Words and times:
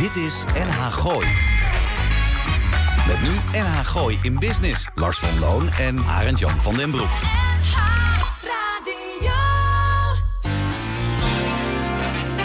Dit 0.00 0.16
is 0.16 0.44
NH 0.54 0.92
Gooi. 0.92 1.26
Met 3.06 3.22
nu 3.22 3.60
NH 3.60 3.78
Gooi 3.84 4.18
in 4.22 4.38
Business. 4.38 4.86
Lars 4.94 5.18
van 5.18 5.38
Loon 5.38 5.70
en 5.70 6.04
Arend 6.06 6.38
Jan 6.38 6.62
van 6.62 6.74
den 6.74 6.90
Broek. 6.90 7.10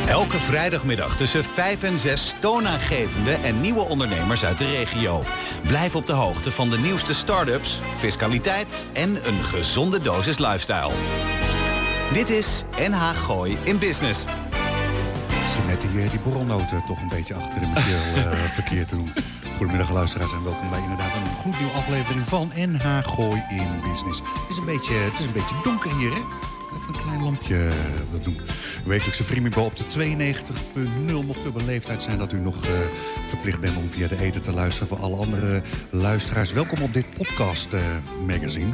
Elke 0.08 0.38
vrijdagmiddag 0.38 1.16
tussen 1.16 1.44
5 1.44 1.84
en 1.84 1.98
6 1.98 2.36
toonaangevende 2.40 3.32
en 3.32 3.62
nieuwe 3.62 3.82
ondernemers 3.82 4.46
uit 4.46 4.58
de 4.58 4.70
regio. 4.70 5.24
Blijf 5.68 5.96
op 5.96 6.06
de 6.06 6.14
hoogte 6.14 6.52
van 6.52 6.70
de 6.70 6.78
nieuwste 6.78 7.14
start-ups, 7.14 7.80
fiscaliteit 7.98 8.86
en 8.94 9.28
een 9.28 9.44
gezonde 9.44 10.00
dosis 10.02 10.38
lifestyle. 10.38 10.92
Dit 12.14 12.30
is 12.30 12.64
NH 12.90 13.10
Gooi 13.10 13.58
in 13.64 13.80
Business. 13.80 14.26
Die, 15.92 16.04
eh, 16.04 16.10
die 16.10 16.20
borrelnoten 16.20 16.84
toch 16.86 17.02
een 17.02 17.08
beetje 17.08 17.34
achter 17.34 17.62
in 17.62 17.72
mijn 17.72 17.86
keel 17.86 18.24
eh, 18.24 18.32
verkeerd 18.60 18.88
te 18.88 18.96
doen. 18.96 19.12
Goedemiddag 19.58 19.92
luisteraars 19.92 20.34
en 20.34 20.44
welkom 20.44 20.70
bij 20.70 20.80
inderdaad 20.80 21.16
een 21.16 21.38
gloednieuwe 21.42 21.74
aflevering 21.74 22.28
van 22.28 22.52
NH 22.56 22.86
Gooi 23.04 23.44
in 23.50 23.92
Business. 23.92 24.20
Het 24.20 24.50
is 24.50 24.58
een 24.58 24.66
beetje, 24.66 24.94
het 24.94 25.20
is 25.20 25.26
een 25.26 25.32
beetje 25.32 25.56
donker 25.64 25.98
hier 25.98 26.14
hè. 26.14 26.22
Even 26.76 26.94
een 26.94 27.02
klein 27.02 27.24
lampje 27.24 27.56
uh, 27.56 27.72
wil 28.12 28.22
doen. 28.22 28.38
Wekelijkse 28.86 29.24
Freemibo 29.24 29.62
op 29.64 29.76
de 29.76 29.84
92.0. 29.84 31.26
Mocht 31.26 31.46
u 31.46 31.48
op 31.48 31.56
een 31.56 31.66
leeftijd 31.66 32.02
zijn 32.02 32.18
dat 32.18 32.32
u 32.32 32.40
nog 32.40 32.66
uh, 32.66 32.72
verplicht 33.26 33.60
bent 33.60 33.78
om 33.78 33.90
via 33.90 34.08
de 34.08 34.20
eten 34.20 34.42
te 34.42 34.52
luisteren... 34.52 34.88
voor 34.88 35.00
alle 35.00 35.16
andere 35.16 35.62
luisteraars. 35.90 36.54
Welkom 36.54 36.82
op 36.82 36.94
dit 36.94 37.06
podcast 37.14 37.74
uh, 37.74 37.80
magazine. 38.26 38.74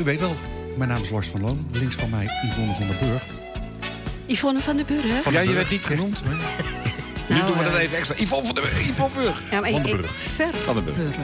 u 0.00 0.04
weet 0.04 0.20
wel, 0.20 0.36
mijn 0.76 0.90
naam 0.90 1.02
is 1.02 1.10
Lars 1.10 1.28
van 1.28 1.40
Loon. 1.40 1.66
Links 1.72 1.94
van 1.94 2.10
mij 2.10 2.28
Yvonne 2.46 2.72
van 2.72 2.86
der 2.86 2.96
Burg. 2.98 3.39
Yvonne 4.30 4.60
van 4.60 4.76
der 4.76 4.84
Burg? 4.84 5.22
Van 5.22 5.32
ja, 5.32 5.40
je 5.40 5.52
werd 5.52 5.70
niet 5.70 5.84
genoemd. 5.84 6.22
Nu 6.24 7.36
nou, 7.36 7.46
doen 7.46 7.58
we 7.58 7.64
dat 7.64 7.74
even 7.74 7.98
extra. 7.98 8.16
Yvonne 8.18 8.46
van 8.46 8.54
der 8.54 8.64
Yvonne 8.64 9.14
Burg. 9.14 9.42
Ja, 9.50 9.60
maar 9.60 9.70
van 9.70 9.82
de 9.82 9.96
Burg. 9.96 10.14
Ver 10.14 10.54
van 10.64 10.74
de 10.74 10.82
Burg. 10.82 11.16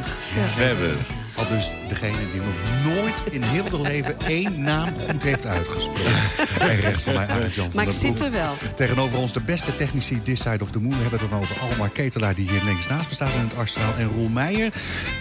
Burg. 0.57 1.26
Al 1.37 1.49
dus 1.49 1.71
degene 1.89 2.17
die 2.33 2.41
nog 2.41 2.95
nooit 2.95 3.23
in 3.31 3.43
heel 3.43 3.65
haar 3.71 3.81
leven 3.81 4.17
één 4.27 4.63
naam 4.63 4.89
goed 5.11 5.23
heeft 5.23 5.47
uitgesproken. 5.47 6.13
En 6.59 6.77
rechts 6.77 7.03
van 7.03 7.15
mij 7.15 7.27
Arend 7.27 7.55
Jan 7.55 7.65
van 7.65 7.75
Maar 7.75 7.87
ik 7.87 7.93
zit 7.93 8.21
er 8.21 8.31
wel. 8.31 8.55
Tegenover 8.75 9.19
ons 9.19 9.33
de 9.33 9.41
beste 9.41 9.77
technici 9.77 10.23
This 10.23 10.41
Side 10.41 10.59
of 10.63 10.71
the 10.71 10.81
Moon. 10.81 10.97
We 10.97 11.01
hebben 11.01 11.21
het 11.21 11.31
dan 11.31 11.41
over 11.41 11.57
Almar 11.61 11.89
Ketelaar 11.89 12.35
die 12.35 12.51
hier 12.51 12.63
links 12.65 12.89
naast 12.89 13.09
bestaat 13.09 13.33
in 13.35 13.41
het 13.41 13.57
arsenaal. 13.57 13.93
En 13.99 14.09
Roel 14.09 14.29
Meijer 14.29 14.73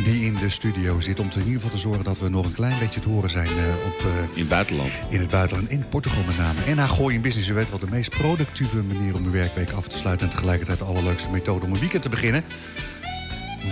die 0.03 0.25
in 0.25 0.35
de 0.35 0.49
studio 0.49 0.99
zit. 0.99 1.19
Om 1.19 1.27
er 1.27 1.33
in 1.33 1.39
ieder 1.39 1.53
geval 1.53 1.69
te 1.69 1.77
zorgen 1.77 2.03
dat 2.03 2.19
we 2.19 2.29
nog 2.29 2.45
een 2.45 2.53
klein 2.53 2.79
beetje 2.79 3.00
te 3.00 3.09
horen 3.09 3.29
zijn 3.29 3.50
uh, 3.50 3.85
op... 3.85 4.02
Uh, 4.05 4.11
in 4.33 4.39
het 4.39 4.50
buitenland. 4.50 4.91
In 5.09 5.19
het 5.19 5.29
buitenland, 5.29 5.69
in 5.69 5.88
Portugal 5.89 6.23
met 6.23 6.38
name. 6.38 6.59
En 6.67 6.77
haar 6.77 6.89
Gooi 6.89 7.16
in 7.16 7.22
Business, 7.22 7.50
u 7.50 7.53
weet 7.53 7.69
wel, 7.69 7.79
de 7.79 7.89
meest 7.89 8.09
productieve 8.09 8.77
manier 8.77 9.16
om 9.16 9.25
uw 9.25 9.31
werkweek 9.31 9.72
af 9.72 9.88
te 9.88 9.97
sluiten. 9.97 10.27
En 10.27 10.33
tegelijkertijd 10.33 10.79
de 10.79 10.85
allerleukste 10.85 11.29
methode 11.29 11.66
om 11.66 11.73
een 11.73 11.79
weekend 11.79 12.02
te 12.02 12.09
beginnen. 12.09 12.44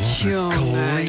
Jongen, 0.02 1.08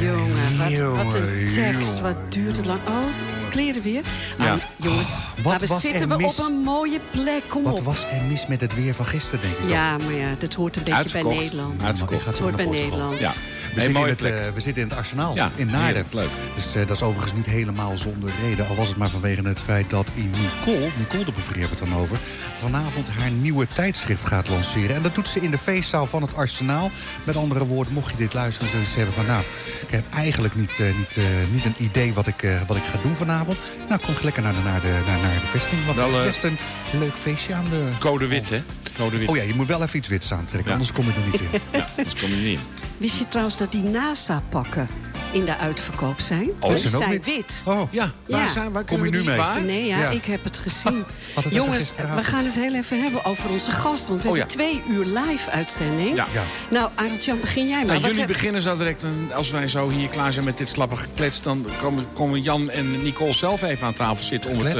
jongen, 0.00 0.58
wat, 0.58 1.04
wat 1.04 1.14
een 1.14 1.46
tekst, 1.54 2.00
wat 2.00 2.16
duurt 2.28 2.56
het 2.56 2.66
lang. 2.66 2.80
Oh, 2.88 3.29
kleren 3.50 3.82
weer. 3.82 4.02
Ja. 4.38 4.54
Oh, 4.54 4.60
jongens, 4.76 5.08
wat 5.36 5.44
maar 5.44 5.58
we 5.58 5.66
was 5.66 5.80
zitten 5.80 6.10
er 6.10 6.18
we 6.18 6.24
op 6.26 6.38
een 6.48 6.52
mooie 6.64 7.00
plek, 7.10 7.42
kom 7.48 7.62
Wat 7.62 7.78
op. 7.78 7.84
was 7.84 8.02
er 8.02 8.22
mis 8.28 8.46
met 8.46 8.60
het 8.60 8.74
weer 8.74 8.94
van 8.94 9.06
gisteren, 9.06 9.40
denk 9.40 9.58
ik? 9.58 9.68
Ja, 9.68 9.98
maar 9.98 10.12
ja, 10.12 10.28
dat 10.38 10.54
hoort 10.54 10.76
een 10.76 10.82
beetje 10.82 10.98
Uitverkocht. 10.98 11.34
bij 11.36 11.44
Nederland. 11.44 11.82
Uitverkocht. 11.82 12.24
Het 12.24 12.38
hoort 12.38 12.56
bij 12.56 12.66
Nederland. 12.66 13.18
Ja. 13.18 13.32
We, 13.74 13.76
Nee, 13.76 13.84
zitten 13.84 14.02
in 14.02 14.08
het, 14.08 14.24
eh, 14.24 14.54
we 14.54 14.60
zitten 14.60 14.82
in 14.82 14.88
het 14.88 14.98
arsenaal 14.98 15.34
Ja, 15.34 15.50
in 15.54 15.66
Naarden. 15.66 16.04
leuk. 16.10 16.28
Dus 16.54 16.74
eh, 16.74 16.86
dat 16.86 16.96
is 16.96 17.02
overigens 17.02 17.32
niet 17.34 17.46
helemaal 17.46 17.96
zonder 17.96 18.30
reden. 18.42 18.68
Al 18.68 18.74
was 18.74 18.88
het 18.88 18.96
maar 18.96 19.08
vanwege 19.10 19.42
het 19.48 19.60
feit 19.60 19.90
dat 19.90 20.10
in 20.14 20.30
Nicole, 20.30 20.88
Nicole 20.98 21.24
de 21.24 21.32
Bouvrier 21.32 21.60
hebben 21.60 21.78
het 21.78 21.88
dan 21.88 21.98
over... 21.98 22.18
vanavond 22.54 23.08
haar 23.08 23.30
nieuwe 23.30 23.66
tijdschrift 23.74 24.26
gaat 24.26 24.48
lanceren. 24.48 24.96
En 24.96 25.02
dat 25.02 25.14
doet 25.14 25.28
ze 25.28 25.40
in 25.40 25.50
de 25.50 25.58
feestzaal 25.58 26.06
van 26.06 26.22
het 26.22 26.36
arsenaal. 26.36 26.90
Met 27.24 27.36
andere 27.36 27.66
woorden, 27.66 27.92
mocht 27.92 28.10
je 28.10 28.16
dit 28.16 28.34
luisteren 28.34 28.68
en 28.70 28.74
zoiets 28.76 28.94
hebben 28.94 29.14
van... 29.14 29.26
nou, 29.26 29.42
ik 29.80 29.90
heb 29.90 30.04
eigenlijk 30.14 30.54
niet, 30.54 30.78
eh, 30.80 30.86
niet, 30.98 31.16
eh, 31.16 31.24
niet 31.52 31.64
een 31.64 31.74
idee 31.78 32.12
wat 32.14 32.26
ik, 32.26 32.42
eh, 32.42 32.50
wat 32.66 32.76
ik 32.76 32.82
ga 32.84 32.98
doen 33.02 33.16
vanavond. 33.16 33.39
Nou, 33.88 34.00
kom 34.00 34.14
lekker 34.22 34.42
naar 34.42 34.52
de, 34.54 34.60
naar 34.64 34.80
de, 34.80 35.02
naar, 35.06 35.20
naar 35.20 35.34
de 35.40 35.46
vesting. 35.46 35.86
Want 35.86 35.98
er 35.98 36.06
is 36.08 36.16
eh, 36.16 36.22
best 36.22 36.44
een 36.44 36.58
leuk 36.98 37.14
feestje 37.14 37.54
aan 37.54 37.64
de... 37.70 37.88
Code 37.98 38.26
wit, 38.26 38.48
hè? 38.48 38.62
Code 38.96 39.18
wit. 39.18 39.28
Oh 39.28 39.36
ja, 39.36 39.42
je 39.42 39.54
moet 39.54 39.66
wel 39.66 39.82
even 39.82 39.98
iets 39.98 40.08
wits 40.08 40.32
aantrekken, 40.32 40.66
Ja. 40.66 40.72
anders 40.72 40.92
kom 40.92 41.04
je 41.04 41.10
er 41.12 41.30
niet 41.32 41.40
in. 41.40 41.48
Ja, 41.80 41.86
anders 41.96 42.20
kom 42.20 42.30
je 42.30 42.36
niet 42.36 42.58
in. 42.58 42.60
Wist 42.96 43.18
je 43.18 43.28
trouwens 43.28 43.56
dat 43.56 43.72
die 43.72 43.82
NASA-pakken 43.82 44.88
in 45.30 45.44
de 45.44 45.56
uitverkoop 45.56 46.20
zijn? 46.20 46.50
Oh, 46.60 46.70
die 46.74 46.88
zijn 46.88 47.10
wit? 47.10 47.24
wit. 47.24 47.62
Oh, 47.64 47.92
Ja, 47.92 48.10
waar, 48.26 48.40
Ja. 48.40 48.46
zijn, 48.46 48.72
waar 48.72 48.84
Kom 48.84 49.04
je 49.04 49.10
nu 49.10 49.24
mee? 49.24 49.36
Waar? 49.36 49.62
Nee, 49.62 49.86
ja, 49.86 49.98
Ja. 49.98 50.08
ik 50.08 50.24
heb 50.24 50.44
het 50.44 50.58
gezien. 50.58 51.04
Jongens, 51.50 51.92
we 52.16 52.22
gaan 52.24 52.44
het 52.44 52.54
heel 52.54 52.74
even 52.74 53.02
hebben 53.02 53.24
over 53.24 53.50
onze 53.50 53.70
gast. 53.70 54.08
Want 54.08 54.22
we 54.22 54.28
Oh, 54.28 54.34
hebben 54.36 54.52
twee 54.54 54.82
uur 54.90 55.04
live-uitzending. 55.04 56.14
Ja. 56.16 56.26
Ja. 56.32 56.42
Nou, 56.70 56.90
Arend-Jan, 56.94 57.40
begin 57.40 57.68
jij 57.68 57.76
maar. 57.78 57.86
Nou, 57.86 58.00
jullie 58.00 58.18
heb- 58.18 58.26
beginnen 58.28 58.60
zo 58.62 58.76
direct. 58.76 59.02
En 59.02 59.30
als 59.34 59.50
wij 59.50 59.68
zo 59.68 59.88
hier 59.88 60.08
klaar 60.08 60.32
zijn 60.32 60.44
met 60.44 60.58
dit 60.58 60.68
slappe 60.68 60.96
geklets... 60.96 61.42
dan 61.42 61.66
komen, 61.80 62.06
komen 62.14 62.40
Jan 62.40 62.70
en 62.70 63.02
Nicole 63.02 63.32
zelf 63.32 63.62
even 63.62 63.86
aan 63.86 63.94
tafel 63.94 64.24
zitten. 64.24 64.50
Om 64.50 64.60
het? 64.60 64.76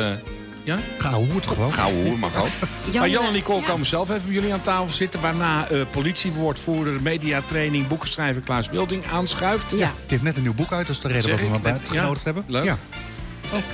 Ja? 0.64 0.78
Toch 0.98 1.52
gewoon. 1.52 1.72
Gauw 1.72 1.92
hoor, 1.92 2.18
mag 2.18 2.36
ook. 2.42 2.48
Jan, 2.90 2.98
maar 3.00 3.08
Jan 3.08 3.24
en 3.24 3.32
Nicole 3.32 3.60
ja. 3.60 3.66
komen 3.66 3.86
zelf 3.86 4.10
even 4.10 4.24
bij 4.24 4.34
jullie 4.34 4.52
aan 4.52 4.60
tafel 4.60 4.94
zitten. 4.94 5.20
Waarna 5.20 5.68
eh 5.68 5.80
politiewoordvoerder, 5.90 7.02
mediatraining, 7.02 7.86
boekenschrijver 7.88 8.42
Klaas 8.42 8.68
Wilding 8.68 9.06
aanschuift. 9.12 9.70
Ja. 9.70 9.76
Die 9.76 9.86
heeft 10.06 10.22
net 10.22 10.36
een 10.36 10.42
nieuw 10.42 10.54
boek 10.54 10.72
uit, 10.72 10.86
dat 10.86 10.96
is 10.96 11.02
de 11.02 11.08
reden 11.08 11.30
dat 11.30 11.38
we 11.38 11.44
hem 11.46 11.54
ik, 11.54 11.62
naar 11.62 11.72
met- 11.72 11.72
buiten 11.72 11.94
ja, 11.94 12.00
genodigd 12.00 12.24
hebben. 12.24 12.44
leuk. 12.46 12.64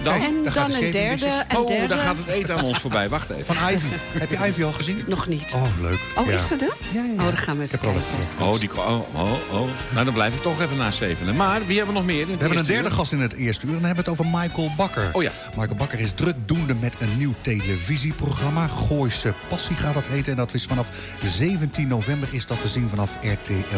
Dan, 0.03 0.13
En 0.23 0.35
dan 0.55 0.73
een 0.75 0.91
derde. 0.91 1.27
Een 1.49 1.57
oh, 1.57 1.67
derde. 1.67 1.87
daar 1.87 1.99
gaat 1.99 2.17
het 2.17 2.27
eten 2.27 2.57
aan 2.59 2.65
ons 2.65 2.79
voorbij. 2.79 3.09
Wacht 3.09 3.31
even. 3.31 3.55
Van 3.55 3.69
Ivy. 3.71 3.87
Heb 4.19 4.31
je 4.31 4.37
Ivy 4.47 4.63
al 4.65 4.73
gezien? 4.73 5.05
Nog 5.07 5.27
niet. 5.29 5.53
Oh, 5.55 5.63
leuk. 5.81 5.99
Oh, 6.17 6.27
Ja. 6.27 6.33
is 6.33 6.47
ze 6.47 6.55
er? 6.55 6.77
Ja, 6.93 7.03
ja. 7.05 7.13
Oh, 7.13 7.25
dan 7.25 7.37
gaan 7.37 7.57
we 7.59 7.63
even 7.65 7.79
kijken. 7.81 8.01
even. 8.01 8.47
Oh, 8.47 8.59
die, 8.61 8.71
oh, 8.77 9.01
oh, 9.15 9.33
oh. 9.53 9.69
Nou, 9.93 10.05
dan 10.05 10.15
blijf 10.15 10.35
ik 10.35 10.43
toch 10.43 10.61
even 10.61 10.77
na 10.77 10.91
zevenen. 10.91 11.37
Maar 11.37 11.67
wie 11.67 11.77
hebben 11.77 11.95
we 11.95 12.01
nog 12.01 12.09
meer 12.11 12.27
We 12.27 12.31
hebben 12.39 12.59
een 12.59 12.65
derde 12.65 12.89
uur? 12.89 12.95
gast 12.95 13.13
in 13.13 13.21
het 13.21 13.33
eerste 13.33 13.67
uur. 13.67 13.73
En 13.75 13.79
dan 13.81 13.87
hebben 13.87 14.05
we 14.05 14.11
het 14.11 14.21
over 14.21 14.39
Michael 14.41 14.71
Bakker. 14.77 15.09
Oh 15.13 15.23
ja. 15.23 15.31
Michael 15.57 15.77
Bakker 15.77 16.01
is 16.01 16.13
drukdoende 16.13 16.75
met 16.75 16.95
een 16.99 17.17
nieuw 17.17 17.35
televisieprogramma. 17.41 18.67
Gooise 18.67 19.35
Passie 19.49 19.77
gaat 19.77 19.95
dat 19.95 20.07
heten. 20.07 20.33
En 20.33 20.39
dat 20.39 20.55
is 20.55 20.65
vanaf 20.67 20.89
17 21.25 21.89
november 21.89 22.29
is 22.31 22.47
dat 22.47 22.61
te 22.61 22.69
zien 22.69 22.89
vanaf 22.89 23.17
RTL 23.21 23.77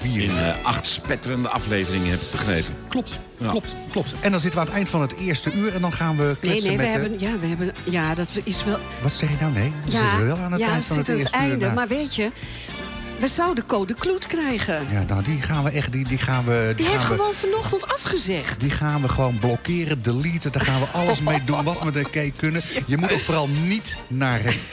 4. 0.00 0.22
In 0.22 0.38
eh, 0.38 0.54
acht 0.62 0.86
spetterende 0.86 1.48
afleveringen, 1.48 2.10
heb 2.10 2.20
ik 2.20 2.30
begrepen. 2.30 2.74
Klopt, 2.88 3.18
Ja. 3.38 3.50
klopt, 3.50 3.74
klopt. 3.90 4.14
En 4.20 4.30
dan 4.30 4.40
zitten 4.40 4.58
we 4.60 4.66
aan 4.66 4.72
het 4.72 4.76
eind 4.76 4.88
van 4.88 5.00
het 5.00 5.14
eerste 5.16 5.52
uur. 5.52 5.74
En 5.74 5.80
dan 5.80 5.92
gaan 5.92 6.16
we 6.16 6.22
Nee, 6.24 6.36
kletsen 6.40 6.68
nee, 6.68 6.76
we 6.76 6.82
met 6.82 6.92
de... 6.92 7.00
hebben, 7.00 7.20
ja, 7.20 7.38
we 7.38 7.46
hebben, 7.46 7.72
ja, 7.84 8.14
dat 8.14 8.28
is 8.44 8.64
wel... 8.64 8.78
Wat 9.02 9.12
zeg 9.12 9.28
je 9.30 9.36
nou? 9.40 9.52
Nee, 9.52 9.72
dan 9.84 9.92
Ja, 9.92 10.00
zitten 10.00 10.18
we 10.18 10.24
wel 10.24 10.36
aan 10.36 10.52
het 10.52 10.60
ja, 10.60 10.68
eind 10.68 10.84
van 10.84 10.96
het 10.98 11.08
aan 11.10 11.16
eerste 11.16 11.34
het 11.36 11.44
uur. 11.44 11.50
einde. 11.50 11.64
Nou, 11.64 11.74
Maar 11.76 11.88
weet 11.88 12.14
je, 12.14 12.30
we 13.18 13.26
zouden 13.28 13.66
code 13.66 13.94
kloet 13.94 14.26
krijgen. 14.26 14.86
Ja, 14.90 15.04
nou, 15.08 15.22
die 15.22 15.42
gaan 15.42 15.64
we 15.64 15.70
echt... 15.70 15.92
Die, 15.92 16.08
die 16.08 16.18
gaan 16.18 16.44
we, 16.44 16.72
Die 16.76 16.84
gaan 16.86 16.94
heeft 16.96 17.08
we, 17.08 17.14
gewoon 17.14 17.34
vanochtend 17.34 17.88
afgezegd. 17.94 18.60
Die 18.60 18.70
gaan 18.70 19.02
we 19.02 19.08
gewoon 19.08 19.38
blokkeren, 19.38 20.02
deleten. 20.02 20.52
Daar 20.52 20.62
gaan 20.62 20.80
we 20.80 20.86
alles 20.86 21.20
mee 21.20 21.44
doen 21.44 21.64
wat 21.64 21.82
we 21.82 21.98
er 21.98 22.10
kei 22.10 22.32
kunnen. 22.36 22.62
Je 22.86 22.96
moet 22.96 23.12
ook 23.12 23.20
vooral 23.20 23.48
niet 23.64 23.96
naar 24.08 24.40
het 24.42 24.66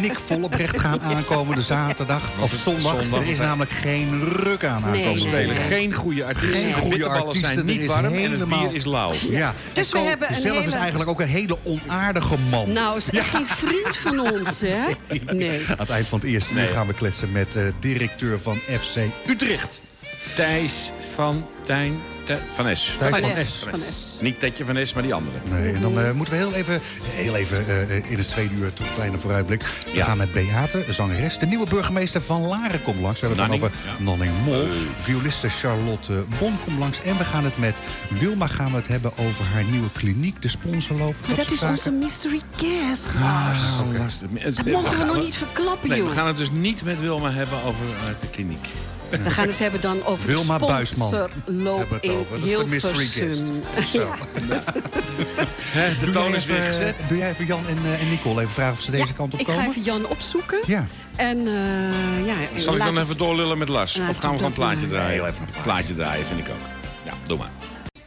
Nick 0.00 0.18
Vollebrecht 0.18 0.80
gaan 0.80 1.00
aankomen 1.02 1.56
de 1.56 1.62
zaterdag 1.62 2.30
of 2.40 2.52
zondag. 2.52 2.98
zondag, 2.98 3.20
er 3.20 3.26
is 3.30 3.38
namelijk 3.38 3.70
geen 3.70 4.22
ruk 4.24 4.64
aan 4.64 4.82
Nee, 4.90 5.06
aankomen. 5.06 5.32
nee, 5.46 5.54
geen 5.54 5.92
goede 5.92 6.24
artiesten. 6.24 6.54
Geen 6.60 6.66
De 6.74 6.80
goede 6.80 7.08
artiesten, 7.08 7.54
zijn 7.54 7.66
niet 7.66 7.84
warm 7.86 8.04
en 8.14 8.30
het 8.30 8.48
bier 8.48 8.74
is 8.74 8.84
lauw. 8.84 9.12
Ja, 9.30 9.54
Dus 9.72 9.92
we 9.92 9.98
hebben 9.98 10.28
een 10.28 10.40
zelf 10.40 10.66
is 10.66 10.74
eigenlijk 10.74 11.10
ook 11.10 11.20
een 11.20 11.26
hele 11.28 11.58
onaardige 11.62 12.34
man. 12.50 12.72
Nou, 12.72 12.96
is 12.96 13.10
echt 13.10 13.28
geen 13.28 13.46
vriend 13.46 13.96
van 13.96 14.20
ons, 14.20 14.60
hè? 14.60 14.82
Nee. 15.34 15.60
Aan 15.68 15.76
het 15.78 15.88
eind 15.90 16.06
van 16.06 16.18
het 16.18 16.28
eerste 16.28 16.50
uur 16.50 16.56
Nee. 16.56 16.68
gaan 16.68 16.86
we 16.86 16.92
kletsen 16.94 17.32
met 17.32 17.56
eh, 17.56 17.62
directeur 17.92 18.38
van 18.38 18.56
FC 18.56 18.96
Utrecht. 19.26 19.80
Thijs 20.34 20.92
van 21.14 21.46
Tijn... 21.64 22.00
Tij- 22.24 22.38
van 22.50 22.76
S. 22.76 22.96
Thijs 22.98 23.10
Van 23.12 23.20
van 23.22 23.44
S. 23.44 23.58
S. 23.58 23.64
Van 23.70 23.78
S. 23.78 24.18
Niet 24.20 24.40
Tetje 24.40 24.64
van 24.64 24.86
S, 24.86 24.92
maar 24.94 25.02
die 25.02 25.14
andere. 25.14 25.36
Nee, 25.50 25.72
en 25.72 25.80
dan 25.80 26.00
eh, 26.00 26.10
moeten 26.12 26.34
we 26.34 26.40
heel 26.40 26.52
even, 26.54 26.80
heel 27.04 27.36
even 27.36 27.68
eh, 27.88 28.10
in 28.10 28.18
het 28.18 28.28
tweede 28.28 28.54
uur, 28.54 28.72
toch 28.72 28.86
een 28.86 28.94
kleine 28.94 29.18
vooruitblik. 29.18 29.62
We 29.84 29.90
Ja. 29.96 30.04
gaan 30.06 30.16
met 30.16 30.32
Beate, 30.32 30.84
zangeres. 30.88 31.38
De 31.38 31.46
nieuwe 31.46 31.66
burgemeester 31.68 32.22
van 32.22 32.46
Laren 32.46 32.82
komt 32.82 33.00
langs. 33.00 33.20
We 33.20 33.26
hebben 33.26 33.44
het 33.44 33.60
dan 33.60 33.62
over 33.70 33.78
ja. 33.98 34.04
Nanning 34.04 34.32
Mol. 34.44 34.68
Violiste 34.96 35.48
Charlotte 35.48 36.24
Bon 36.38 36.56
komt 36.64 36.78
langs. 36.78 37.02
En 37.02 37.18
we 37.18 37.24
gaan 37.24 37.44
het 37.44 37.58
met 37.58 37.78
Wilma 38.08 38.46
gaan 38.46 38.70
we 38.70 38.76
het 38.76 38.86
hebben 38.88 39.12
over 39.16 39.44
haar 39.44 39.64
nieuwe 39.64 39.90
kliniek, 39.92 40.42
de 40.42 40.48
sponsorloop. 40.48 41.14
Maar 41.26 41.36
dat 41.36 41.50
is 41.50 41.62
onze 41.62 41.90
mystery 41.90 42.40
guest, 42.56 43.08
Ah. 43.20 43.58
Dat 44.54 44.66
mogen 44.66 44.98
we 44.98 45.04
nog 45.04 45.16
niet 45.24 45.34
verklappen, 45.36 45.88
Nee, 45.88 45.98
we 46.02 46.04
joh. 46.06 46.14
gaan 46.16 46.26
het 46.26 46.36
dus 46.36 46.50
niet 46.50 46.84
met 46.84 47.00
Wilma 47.00 47.30
hebben 47.32 47.62
over 47.62 47.84
eh, 48.04 48.10
de 48.20 48.26
kliniek. 48.30 48.66
We 49.22 49.30
gaan 49.30 49.46
het 49.46 49.58
hebben 49.58 49.80
dan 49.80 50.04
over 50.04 50.26
Wilma 50.26 50.58
de 50.58 50.64
We 51.62 51.94
het 51.94 52.02
in 52.04 52.10
over. 52.10 52.40
Dat 52.40 52.48
is 52.48 52.56
de 52.58 52.66
mystery. 52.66 53.06
Zo. 53.92 54.14
Hè, 55.60 55.98
de 55.98 56.04
Doe 56.04 56.10
toon 56.10 56.34
is 56.34 56.42
even- 56.42 56.54
weer 56.54 56.64
gezet. 56.64 56.94
Doe 57.08 57.18
jij 57.18 57.30
even 57.30 57.46
Jan 57.46 57.66
en, 57.68 57.78
eh, 57.84 58.00
en 58.02 58.10
Nicole 58.10 58.40
even 58.40 58.52
vragen 58.54 58.72
of 58.72 58.80
ze 58.80 58.90
deze 58.90 59.06
Ja, 59.06 59.12
kant 59.12 59.34
op 59.34 59.40
ik 59.40 59.46
komen? 59.46 59.62
ga 59.62 59.68
even 59.68 59.82
Jan 59.82 60.06
opzoeken. 60.06 60.58
Ja. 60.66 60.86
En 61.16 61.38
eh 61.38 62.26
ja, 62.26 62.34
Zal 62.54 62.74
ik 62.74 62.78
dan 62.82 62.98
even 62.98 63.16
doorlullen 63.16 63.58
met 63.58 63.68
Lars? 63.68 63.90
Of 63.92 63.98
gaan 64.00 64.08
we 64.08 64.14
ik 64.14 64.20
gewoon 64.20 64.44
een 64.44 64.52
plaatje 64.52 64.86
draaien? 64.88 65.20
Nee, 65.22 65.30
even 65.30 65.42
een 65.42 65.46
plaatje. 65.46 65.62
plaatje 65.62 65.94
draaien 65.94 66.26
vind 66.26 66.40
ik 66.40 66.48
ook. 66.48 66.66
Ja, 67.04 67.12
doe 67.26 67.38
maar. 67.38 67.50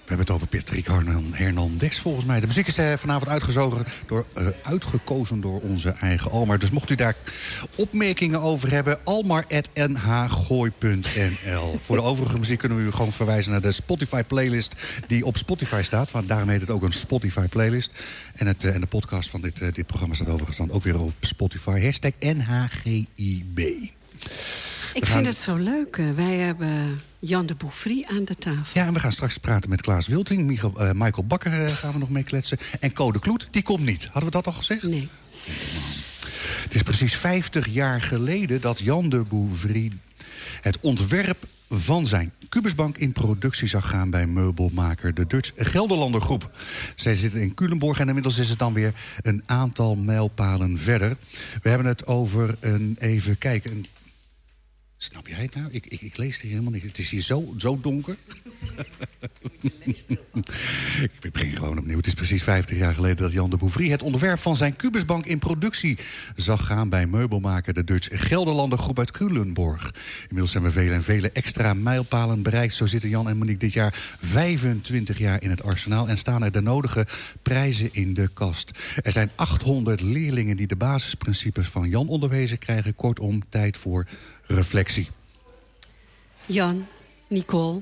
We 0.07 0.13
hebben 0.15 0.33
het 0.33 0.43
over 0.43 0.47
Patrick 0.59 0.87
Hernan- 0.87 1.33
Hernandez 1.33 1.99
volgens 1.99 2.25
mij. 2.25 2.39
De 2.39 2.47
muziek 2.47 2.67
is 2.67 2.77
eh, 2.77 2.93
vanavond 2.97 3.29
uitgezogen 3.31 3.85
door, 4.07 4.25
eh, 4.33 4.47
uitgekozen 4.63 5.41
door 5.41 5.61
onze 5.61 5.89
eigen 5.89 6.31
Almar. 6.31 6.59
Dus 6.59 6.69
mocht 6.69 6.89
u 6.89 6.95
daar 6.95 7.15
opmerkingen 7.75 8.41
over 8.41 8.71
hebben... 8.71 8.97
almar.nhgooi.nl 9.03 11.79
Voor 11.81 11.95
de 11.95 12.01
overige 12.01 12.37
muziek 12.37 12.59
kunnen 12.59 12.77
we 12.77 12.83
u 12.83 12.91
gewoon 12.91 13.13
verwijzen 13.13 13.51
naar 13.51 13.61
de 13.61 13.71
Spotify-playlist... 13.71 14.75
die 15.07 15.25
op 15.25 15.37
Spotify 15.37 15.81
staat, 15.83 16.11
want 16.11 16.27
daarom 16.27 16.49
heet 16.49 16.61
het 16.61 16.69
ook 16.69 16.83
een 16.83 16.93
Spotify-playlist. 16.93 17.91
En, 18.35 18.47
het, 18.47 18.63
eh, 18.63 18.73
en 18.75 18.81
de 18.81 18.87
podcast 18.87 19.29
van 19.29 19.41
dit, 19.41 19.75
dit 19.75 19.85
programma 19.85 20.15
staat 20.15 20.27
overigens 20.27 20.57
dan 20.57 20.71
ook 20.71 20.83
weer 20.83 20.99
op 20.99 21.13
Spotify. 21.19 21.81
Hashtag 21.81 22.11
NHGIB. 22.19 23.59
Ik 24.93 25.05
gaan- 25.05 25.13
vind 25.15 25.25
het 25.25 25.37
zo 25.37 25.55
leuk. 25.55 26.01
Wij 26.15 26.35
hebben 26.35 26.99
Jan 27.27 27.45
de 27.45 27.55
Bouffry 27.55 28.05
aan 28.09 28.25
de 28.25 28.35
tafel. 28.35 28.81
Ja, 28.81 28.85
en 28.85 28.93
we 28.93 28.99
gaan 28.99 29.11
straks 29.11 29.37
praten 29.37 29.69
met 29.69 29.81
Klaas 29.81 30.07
Wilting. 30.07 30.43
Michael, 30.43 30.79
eh, 30.79 30.91
Michael 30.91 31.27
Bakker 31.27 31.65
eh, 31.65 31.75
gaan 31.75 31.91
we 31.91 31.99
nog 31.99 32.09
mee 32.09 32.23
kletsen. 32.23 32.57
En 32.79 32.93
Code 32.93 33.19
Kloet, 33.19 33.47
die 33.51 33.63
komt 33.63 33.85
niet. 33.85 34.03
Hadden 34.03 34.23
we 34.23 34.31
dat 34.31 34.47
al 34.47 34.53
gezegd? 34.53 34.83
Nee. 34.83 35.07
Het 36.63 36.75
is 36.75 36.81
precies 36.81 37.15
50 37.15 37.67
jaar 37.67 38.01
geleden 38.01 38.61
dat 38.61 38.79
Jan 38.79 39.09
de 39.09 39.23
Bouvry 39.29 39.91
het 40.61 40.79
ontwerp 40.81 41.37
van 41.69 42.07
zijn 42.07 42.31
kubusbank 42.49 42.97
in 42.97 43.11
productie 43.11 43.67
zag 43.67 43.89
gaan 43.89 44.09
bij 44.09 44.27
meubelmaker 44.27 45.13
de 45.13 45.27
Dutch 45.27 45.51
Gelderlander 45.55 46.21
Groep. 46.21 46.51
Zij 46.95 47.15
zitten 47.15 47.41
in 47.41 47.53
Culemborg 47.53 47.99
en 47.99 48.07
inmiddels 48.07 48.37
is 48.37 48.49
het 48.49 48.59
dan 48.59 48.73
weer 48.73 48.93
een 49.21 49.43
aantal 49.45 49.95
mijlpalen 49.95 50.77
verder. 50.77 51.17
We 51.61 51.69
hebben 51.69 51.87
het 51.87 52.07
over 52.07 52.57
een, 52.59 52.95
even 52.99 53.37
kijken, 53.37 53.71
een 53.71 53.85
Snap 54.99 55.27
jij 55.27 55.41
het 55.41 55.55
nou? 55.55 55.67
Ik, 55.71 55.85
ik, 55.87 56.01
ik 56.01 56.17
lees 56.17 56.41
er 56.41 56.47
helemaal 56.47 56.71
niet. 56.71 56.83
Het 56.83 56.97
is 56.97 57.09
hier 57.09 57.21
zo, 57.21 57.53
zo 57.57 57.79
donker. 57.81 58.15
ik 61.21 61.31
begin 61.31 61.51
gewoon 61.51 61.77
opnieuw. 61.77 61.97
Het 61.97 62.07
is 62.07 62.13
precies 62.13 62.43
50 62.43 62.77
jaar 62.77 62.93
geleden 62.93 63.17
dat 63.17 63.31
Jan 63.31 63.49
de 63.49 63.57
Bouvry 63.57 63.89
het 63.89 64.03
ontwerp 64.03 64.39
van 64.39 64.55
zijn 64.55 64.75
kubusbank 64.75 65.25
in 65.25 65.39
productie 65.39 65.97
zag 66.35 66.65
gaan 66.65 66.89
bij 66.89 67.07
meubelmaker 67.07 67.73
de 67.73 67.83
Dutch 67.83 68.07
Gelderlander 68.11 68.79
Groep 68.79 68.99
uit 68.99 69.11
Culemborg. 69.11 69.93
Inmiddels 70.21 70.51
zijn 70.51 70.63
we 70.63 70.71
vele 70.71 70.93
en 70.93 71.03
vele 71.03 71.31
extra 71.31 71.73
mijlpalen 71.73 72.41
bereikt. 72.41 72.75
Zo 72.75 72.85
zitten 72.85 73.09
Jan 73.09 73.29
en 73.29 73.37
Monique 73.37 73.59
dit 73.59 73.73
jaar 73.73 73.93
25 74.19 75.17
jaar 75.17 75.41
in 75.43 75.49
het 75.49 75.63
arsenaal 75.63 76.07
en 76.07 76.17
staan 76.17 76.43
er 76.43 76.51
de 76.51 76.61
nodige 76.61 77.07
prijzen 77.41 77.89
in 77.91 78.13
de 78.13 78.29
kast. 78.33 78.71
Er 79.03 79.11
zijn 79.11 79.29
800 79.35 80.01
leerlingen 80.01 80.57
die 80.57 80.67
de 80.67 80.75
basisprincipes 80.75 81.67
van 81.67 81.89
Jan 81.89 82.07
onderwezen 82.07 82.57
krijgen. 82.57 82.95
Kortom, 82.95 83.49
tijd 83.49 83.77
voor 83.77 84.07
reflectie. 84.47 85.07
Jan, 86.45 86.87
Nicole, 87.27 87.81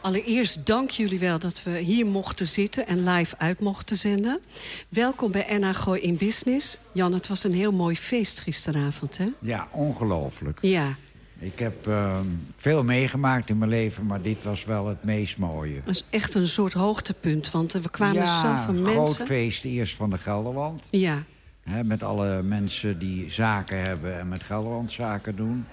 allereerst 0.00 0.66
dank 0.66 0.90
jullie 0.90 1.18
wel 1.18 1.38
dat 1.38 1.62
we 1.62 1.78
hier 1.78 2.06
mochten 2.06 2.46
zitten 2.46 2.86
en 2.86 3.04
live 3.08 3.34
uit 3.38 3.60
mochten 3.60 3.96
zenden. 3.96 4.40
Welkom 4.88 5.30
bij 5.30 5.46
NH 5.58 5.74
Gooi 5.74 6.00
in 6.00 6.16
Business. 6.16 6.78
Jan, 6.92 7.12
het 7.12 7.28
was 7.28 7.44
een 7.44 7.54
heel 7.54 7.72
mooi 7.72 7.96
feest 7.96 8.40
gisteravond, 8.40 9.16
hè? 9.18 9.26
Ja, 9.40 9.68
ongelooflijk. 9.70 10.58
Ja, 10.62 10.94
Ik 11.38 11.58
heb 11.58 11.86
eh, 11.86 12.20
veel 12.56 12.84
meegemaakt 12.84 13.48
in 13.48 13.58
mijn 13.58 13.70
leven, 13.70 14.06
maar 14.06 14.22
dit 14.22 14.44
was 14.44 14.64
wel 14.64 14.86
het 14.88 15.04
meest 15.04 15.38
mooie. 15.38 15.74
het 15.74 15.84
was 15.84 16.04
echt 16.10 16.34
een 16.34 16.48
soort 16.48 16.72
hoogtepunt, 16.72 17.50
want 17.50 17.74
er 17.74 17.90
kwamen 17.90 18.14
ja, 18.14 18.40
zoveel 18.58 18.74
een 18.80 18.84
groot 18.84 19.04
mensen. 19.06 19.26
feest 19.26 19.64
eerst 19.64 19.94
van 19.94 20.10
de 20.10 20.18
Gelderland. 20.18 20.82
Ja, 20.90 21.24
Hè, 21.62 21.84
met 21.84 22.02
alle 22.02 22.42
mensen 22.42 22.98
die 22.98 23.30
zaken 23.30 23.82
hebben 23.82 24.18
en 24.18 24.28
met 24.28 24.42
Gelderland 24.42 24.92
zaken 24.92 25.36
doen. 25.36 25.66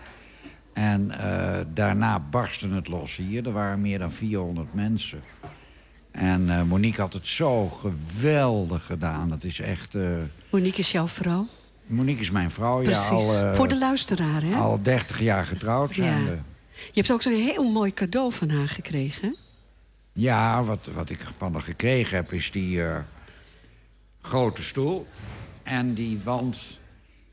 En 0.73 1.11
eh, 1.11 1.59
daarna 1.73 2.19
barstte 2.19 2.69
het 2.69 2.87
los 2.87 3.15
hier. 3.15 3.45
Er 3.45 3.51
waren 3.53 3.81
meer 3.81 3.99
dan 3.99 4.11
400 4.11 4.73
mensen. 4.73 5.21
En 6.11 6.49
eh, 6.49 6.61
Monique 6.63 7.01
had 7.01 7.13
het 7.13 7.27
zo 7.27 7.67
geweldig 7.69 8.85
gedaan. 8.85 9.29
Dat 9.29 9.43
is 9.43 9.59
echt... 9.59 9.95
eh, 9.95 10.03
Monique 10.49 10.79
is 10.79 10.91
jouw 10.91 11.07
vrouw. 11.07 11.47
Monique 11.85 12.21
is 12.21 12.29
mijn 12.31 12.51
vrouw. 12.51 12.81
Precies. 12.83 13.09
Ja, 13.37 13.47
al, 13.47 13.55
Voor 13.55 13.67
de 13.67 13.77
luisteraar, 13.77 14.41
hè? 14.43 14.55
al 14.55 14.81
30 14.81 15.19
jaar 15.21 15.45
getrouwd 15.45 15.93
zijn 15.93 16.23
Ja. 16.23 16.29
we. 16.29 16.37
Je 16.73 16.99
hebt 16.99 17.11
ook 17.11 17.21
zo'n 17.21 17.33
heel 17.33 17.71
mooi 17.71 17.93
cadeau 17.93 18.31
van 18.33 18.49
haar 18.49 18.69
gekregen? 18.69 19.35
Ja, 20.13 20.63
wat, 20.63 20.87
wat 20.93 21.09
ik 21.09 21.19
van 21.37 21.51
haar 21.53 21.61
gekregen 21.61 22.15
heb 22.15 22.33
is 22.33 22.51
die 22.51 22.81
grote 24.21 24.63
stoel. 24.63 25.07
En 25.63 25.93
die 25.93 26.19
wand 26.23 26.79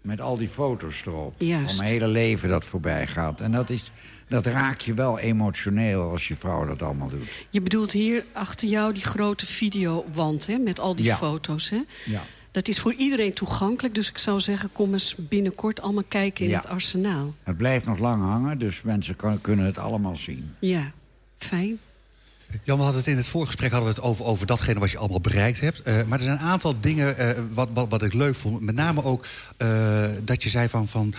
met 0.08 0.20
al 0.20 0.36
die 0.36 0.48
foto's 0.48 1.02
erop. 1.06 1.34
Juist. 1.38 1.66
Van 1.66 1.76
mijn 1.76 1.88
hele 1.90 2.08
leven 2.08 2.48
dat 2.48 2.64
voorbij 2.64 3.06
gaat. 3.06 3.40
En 3.40 3.52
dat, 3.52 3.70
is, 3.70 3.90
dat 4.28 4.46
raakt 4.46 4.82
je 4.82 4.94
wel 4.94 5.18
emotioneel 5.18 6.10
als 6.10 6.28
je 6.28 6.36
vrouw 6.36 6.66
dat 6.66 6.82
allemaal 6.82 7.08
doet. 7.08 7.28
Je 7.50 7.60
bedoelt 7.60 7.92
hier 7.92 8.24
achter 8.32 8.68
jou 8.68 8.92
die 8.92 9.04
grote 9.04 9.46
videowand, 9.46 10.46
hè? 10.46 10.58
Met 10.58 10.80
al 10.80 10.94
die 10.96 11.04
Ja. 11.04 11.16
foto's, 11.16 11.68
hè? 11.70 11.80
Ja. 12.04 12.22
Dat 12.50 12.68
is 12.68 12.78
voor 12.80 12.92
iedereen 12.92 13.32
toegankelijk. 13.32 13.94
Dus 13.94 14.08
ik 14.08 14.18
zou 14.18 14.40
zeggen, 14.40 14.70
kom 14.72 14.92
eens 14.92 15.14
binnenkort 15.18 15.80
allemaal 15.80 16.04
kijken 16.08 16.44
in 16.44 16.50
Ja. 16.50 16.56
het 16.56 16.68
arsenaal. 16.68 17.34
Het 17.42 17.56
blijft 17.56 17.86
nog 17.86 17.98
lang 17.98 18.22
hangen, 18.22 18.58
dus 18.58 18.82
mensen 18.82 19.16
kan- 19.16 19.40
kunnen 19.40 19.66
het 19.66 19.78
allemaal 19.78 20.16
zien. 20.16 20.54
Ja, 20.58 20.92
fijn. 21.38 21.78
Jan, 22.64 22.76
we 22.76 22.82
hadden 22.82 23.00
het 23.00 23.10
in 23.10 23.16
het 23.16 23.28
voorgesprek 23.28 23.70
hadden 23.70 23.88
we 23.88 23.94
het 23.94 24.04
over, 24.04 24.24
over 24.24 24.46
datgene 24.46 24.80
wat 24.80 24.90
je 24.90 24.98
allemaal 24.98 25.20
bereikt 25.20 25.60
hebt. 25.60 25.82
Eh, 25.82 26.02
maar 26.06 26.18
er 26.18 26.24
zijn 26.24 26.38
een 26.38 26.44
aantal 26.44 26.80
dingen 26.80 27.16
eh, 27.16 27.30
wat, 27.52 27.68
wat, 27.72 27.86
wat 27.88 28.02
ik 28.02 28.12
leuk 28.12 28.34
vond. 28.34 28.60
Met 28.60 28.74
name 28.74 29.04
ook 29.04 29.26
eh, 29.56 30.04
dat 30.24 30.42
je 30.42 30.48
zei 30.48 30.68
van... 30.68 30.88
van 30.88 31.14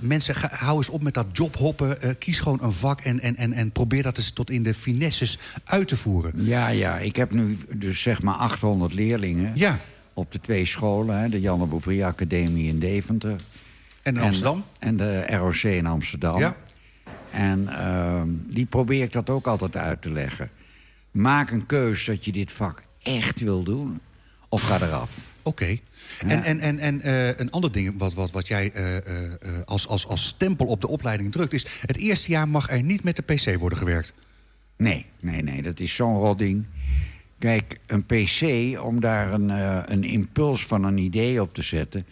mensen, 0.00 0.34
ga, 0.34 0.50
hou 0.52 0.76
eens 0.76 0.88
op 0.88 1.02
met 1.02 1.14
dat 1.14 1.26
jobhoppen. 1.32 2.18
kies 2.18 2.38
gewoon 2.38 2.62
een 2.62 2.72
vak 2.72 3.00
en, 3.00 3.20
en, 3.20 3.36
en, 3.36 3.52
en 3.52 3.70
probeer 3.70 4.02
dat 4.02 4.16
eens 4.16 4.30
tot 4.30 4.50
in 4.50 4.62
de 4.62 4.74
finesses 4.74 5.38
uit 5.64 5.88
te 5.88 5.96
voeren. 5.96 6.32
Ja, 6.34 6.68
ja, 6.68 6.98
ik 6.98 7.16
heb 7.16 7.32
nu 7.32 7.58
dus 7.74 8.02
zeg 8.02 8.22
maar 8.22 8.34
800 8.34 8.92
leerlingen... 8.92 9.50
Ja, 9.54 9.78
op 10.14 10.32
de 10.32 10.40
twee 10.40 10.64
scholen, 10.64 11.18
hè, 11.18 11.28
de 11.28 11.40
Janne 11.40 11.66
Bouvrie 11.66 12.04
Academie 12.04 12.68
in 12.68 12.78
Deventer... 12.78 13.40
en 14.02 14.16
in 14.16 14.22
Amsterdam. 14.22 14.64
En 14.78 14.96
de 14.96 15.26
ROC 15.26 15.62
in 15.62 15.86
Amsterdam. 15.86 16.38
Ja. 16.38 16.56
En 17.36 17.68
ehm, 17.68 18.28
die 18.50 18.66
probeer 18.66 19.02
ik 19.02 19.12
dat 19.12 19.30
ook 19.30 19.46
altijd 19.46 19.76
uit 19.76 20.02
te 20.02 20.10
leggen. 20.10 20.50
Maak 21.10 21.50
een 21.50 21.66
keus 21.66 22.04
dat 22.04 22.24
je 22.24 22.32
dit 22.32 22.52
vak 22.52 22.82
echt 23.02 23.40
wil 23.40 23.62
doen. 23.62 24.00
Of 24.48 24.62
ga 24.62 24.80
eraf. 24.80 25.32
Oké. 25.42 25.78
En, 26.26 26.42
en, 26.42 26.60
en, 26.60 26.78
en 26.78 27.00
eh, 27.02 27.28
een 27.28 27.50
ander 27.50 27.72
ding 27.72 27.94
wat, 27.98 28.14
wat, 28.14 28.30
wat 28.30 28.48
jij 28.48 28.72
eh, 28.72 28.96
eh, 28.96 29.02
als, 29.64 29.88
als, 29.88 30.06
als 30.06 30.26
stempel 30.26 30.66
op 30.66 30.80
de 30.80 30.88
opleiding 30.88 31.32
drukt... 31.32 31.52
is 31.52 31.66
het 31.86 31.96
eerste 31.96 32.30
jaar 32.30 32.48
mag 32.48 32.70
er 32.70 32.82
niet 32.82 33.02
met 33.02 33.16
de 33.16 33.22
pc 33.22 33.58
worden 33.58 33.78
gewerkt. 33.78 34.14
Nee, 34.76 35.06
nee, 35.20 35.42
nee, 35.42 35.62
dat 35.62 35.80
is 35.80 35.94
zo'n 35.94 36.16
rot 36.16 36.38
ding. 36.38 36.64
Kijk, 37.38 37.78
een 37.86 38.06
PC, 38.06 38.40
om 38.84 39.00
daar 39.00 39.32
een, 39.32 39.48
een 39.92 40.04
impuls 40.04 40.66
van 40.66 40.84
een 40.84 40.98
idee 40.98 41.42
op 41.42 41.54
te 41.54 41.62
zetten... 41.62 42.04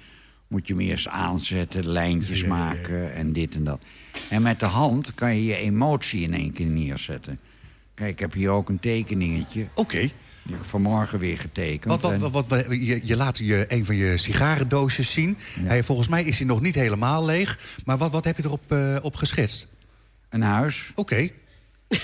moet 0.49 0.67
je 0.67 0.75
hem 0.75 0.83
eerst 0.83 1.09
aanzetten, 1.09 1.89
lijntjes 1.89 2.45
maken 2.45 3.15
en 3.15 3.33
dit 3.33 3.55
en 3.55 3.65
dat. 3.65 3.85
En 4.31 4.43
met 4.43 4.61
de 4.61 4.67
hand 4.67 5.15
kan 5.15 5.35
je 5.35 5.45
je 5.45 5.57
emotie 5.57 6.23
in 6.23 6.35
één 6.35 6.53
keer 6.53 6.67
neerzetten. 6.67 7.39
Kijk, 7.95 8.11
ik 8.11 8.19
heb 8.19 8.33
hier 8.33 8.51
ook 8.51 8.69
een 8.69 8.81
tekeningetje. 8.81 9.69
Oké. 9.75 9.99
Die 10.43 10.53
heb 10.53 10.63
ik 10.63 10.69
vanmorgen 10.69 11.19
weer 11.19 11.39
getekend. 11.39 11.85
Wat, 11.85 12.01
wat, 12.03 12.17
wat, 12.21 12.31
wat- 12.33 12.49
wat- 12.49 12.67
je, 12.71 13.01
je 13.05 13.17
laat 13.17 13.39
je, 13.39 13.65
een 13.69 13.85
van 13.85 13.97
je 13.97 14.19
sigarendoosjes 14.19 15.13
zien. 15.13 15.37
Hij, 15.61 15.83
volgens 15.83 16.09
mij 16.09 16.25
is 16.25 16.39
hij 16.39 16.47
nog 16.47 16.61
niet 16.61 16.75
helemaal 16.75 17.25
leeg. 17.25 17.79
Maar 17.85 17.99
wat, 17.99 18.11
wat 18.11 18.25
heb 18.25 18.37
je 18.37 18.43
erop 18.45 18.73
eh, 18.73 18.97
op 19.03 19.17
geschetst? 19.17 19.67
Een 20.29 20.43
huis. 20.43 20.91
Oké. 20.95 21.29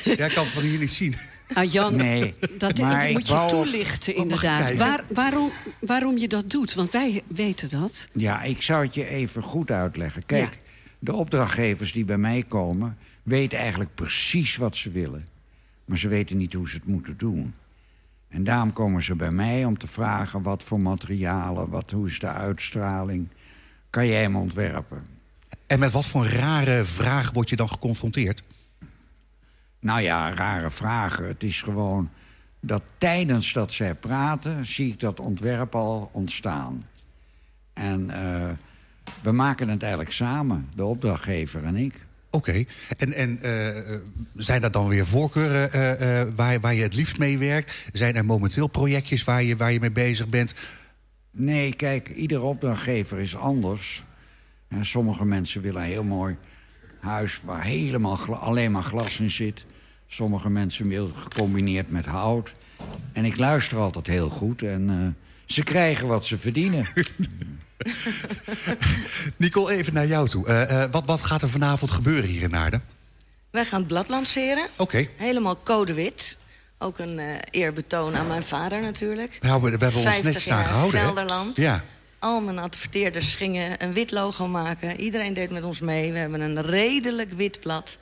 Ja, 0.05 0.25
ik 0.27 0.33
kan 0.35 0.45
het 0.45 0.53
van 0.53 0.63
hier 0.63 0.79
niet 0.79 0.93
zien. 0.93 1.15
Nou, 1.55 1.67
Jan, 1.67 1.97
Nee, 1.97 2.35
dat 2.59 2.79
maar 2.79 3.09
ik 3.09 3.13
moet 3.13 3.29
je 3.29 3.47
toelichten 3.51 4.15
Oh, 4.15 4.21
inderdaad. 4.23 4.75
Waar, 4.77 5.05
waarom, 5.13 5.51
waarom 5.81 6.19
je 6.19 6.29
dat 6.29 6.51
doet, 6.51 6.75
want 6.75 6.91
wij 6.93 7.23
weten 7.27 7.69
dat. 7.69 8.09
Ja, 8.13 8.43
ik 8.43 8.63
zou 8.63 8.85
het 8.85 8.95
je 8.95 9.07
even 9.09 9.43
goed 9.43 9.71
uitleggen. 9.71 10.27
Kijk, 10.27 10.55
Ja. 10.55 10.59
De 11.03 11.13
opdrachtgevers 11.13 11.93
die 11.93 12.05
bij 12.05 12.19
mij 12.19 12.43
komen... 12.43 12.97
weten 13.23 13.59
eigenlijk 13.59 13.95
precies 13.95 14.57
wat 14.57 14.77
ze 14.77 14.91
willen. 14.91 15.27
Maar 15.85 15.99
ze 15.99 16.09
weten 16.09 16.37
niet 16.37 16.53
hoe 16.53 16.69
ze 16.69 16.77
het 16.77 16.87
moeten 16.87 17.17
doen. 17.17 17.55
En 18.29 18.45
daarom 18.45 18.73
komen 18.73 19.03
ze 19.03 19.17
bij 19.17 19.31
mij 19.31 19.65
om 19.65 19.79
te 19.79 19.87
vragen... 19.87 20.43
wat 20.43 20.63
voor 20.63 20.81
materialen, 20.81 21.69
wat, 21.69 21.91
hoe 21.91 22.07
is 22.07 22.19
de 22.19 22.29
uitstraling... 22.29 23.29
kan 23.91 24.07
jij 24.07 24.23
hem 24.23 24.37
ontwerpen? 24.37 25.07
En 25.67 25.79
met 25.79 25.93
wat 25.93 26.07
voor 26.07 26.27
rare 26.27 26.85
vraag 26.85 27.31
word 27.31 27.49
je 27.49 27.57
dan 27.57 27.69
geconfronteerd? 27.69 28.43
Nou 29.81 30.01
ja, 30.01 30.35
rare 30.35 30.71
vragen. 30.71 31.27
Het 31.27 31.43
is 31.43 31.63
gewoon 31.63 32.11
dat 32.61 32.85
tijdens 32.99 33.53
dat 33.53 33.73
zij 33.73 33.95
praten... 33.95 34.67
zie 34.67 34.93
ik 34.93 35.01
dat 35.01 35.21
ontwerp 35.21 35.75
al 35.75 36.11
ontstaan. 36.13 36.83
En 37.73 38.11
eh, 38.11 38.51
we 39.23 39.33
maken 39.33 39.69
het 39.69 39.83
eigenlijk 39.83 40.13
samen, 40.13 40.69
de 40.75 40.85
opdrachtgever 40.85 41.65
en 41.65 41.77
ik. 41.77 41.95
Oké. 42.31 42.65
En, 42.97 43.13
en 43.13 43.43
eh, 43.43 43.95
eh, 43.95 44.01
zijn 44.35 44.61
dat 44.61 44.73
dan 44.73 44.89
weer 44.89 45.07
voorkeuren 45.07 45.73
eh, 45.73 46.23
waar, 46.37 46.61
waar 46.61 46.75
je 46.75 46.83
het 46.83 46.95
liefst 46.95 47.19
mee 47.19 47.39
werkt? 47.39 47.89
Zijn 47.93 48.17
er 48.17 48.25
momenteel 48.25 48.67
projectjes 48.67 49.25
waar 49.25 49.43
je, 49.43 49.57
waar 49.57 49.73
je 49.73 49.81
mee 49.81 49.91
bezig 49.91 50.29
bent? 50.29 50.55
Nee, 51.31 51.75
kijk, 51.75 52.09
iedere 52.09 52.43
opdrachtgever 52.43 53.19
is 53.19 53.37
anders. 53.37 54.05
En 54.69 54.87
sommige 54.87 55.25
mensen 55.25 55.63
willen 55.63 55.83
een 55.83 55.89
heel 55.89 56.05
mooi 56.05 56.37
huis 57.01 57.41
waar 57.45 57.63
helemaal 57.63 58.37
alleen 58.37 58.73
maar 58.73 58.83
glas 58.83 59.21
in 59.21 59.31
zit. 59.31 59.65
Sommige 60.07 60.51
mensen 60.51 60.87
meer 60.87 61.07
gecombineerd 61.15 61.91
met 61.91 62.07
hout. 62.07 62.55
En 63.13 63.25
ik 63.25 63.37
luister 63.37 63.79
altijd 63.79 64.07
heel 64.07 64.29
goed. 64.29 64.63
En 64.63 65.17
ze 65.47 65.63
krijgen 65.63 66.09
wat 66.09 66.27
ze 66.27 66.39
verdienen. 66.39 66.87
Nicole, 69.37 69.73
even 69.73 69.95
naar 69.95 70.07
jou 70.07 70.29
toe. 70.29 70.47
Eh, 70.47 70.83
eh, 70.83 70.91
wat, 70.91 71.03
wat 71.07 71.23
gaat 71.23 71.43
er 71.43 71.49
vanavond 71.49 71.91
gebeuren 71.91 72.31
hier 72.31 72.43
in 72.43 72.51
Naarden? 72.51 72.83
Wij 73.51 73.65
gaan 73.65 73.79
het 73.79 73.89
blad 73.89 74.09
lanceren. 74.09 74.67
Oké. 74.77 75.07
Helemaal 75.17 75.63
code 75.63 75.95
wit. 75.95 76.39
Ook 76.79 76.99
een 76.99 77.19
eh, 77.19 77.27
eerbetoon 77.51 78.17
aan 78.17 78.27
mijn 78.27 78.43
vader 78.43 78.81
natuurlijk. 78.81 79.39
We 79.41 79.49
hebben, 79.49 79.79
we 79.79 79.85
hebben 79.85 80.01
ons 80.01 80.11
50 80.11 80.25
netjes 80.25 80.51
aan 80.51 80.59
jaar 80.59 80.67
gehouden. 80.67 80.99
hè? 81.01 81.05
Gelderland. 81.07 81.57
Ja. 81.57 81.85
Al 82.19 82.41
mijn 82.41 82.59
adverteerders 82.59 83.35
gingen 83.35 83.83
een 83.85 83.93
wit 83.93 84.11
logo 84.11 84.49
maken. 84.49 85.01
Iedereen 85.01 85.35
deed 85.35 85.51
met 85.51 85.65
ons 85.65 85.81
mee. 85.81 86.13
We 86.13 86.19
hebben 86.19 86.41
een 86.41 86.63
redelijk 86.63 87.33
wit 87.33 87.61
blad. 87.61 87.99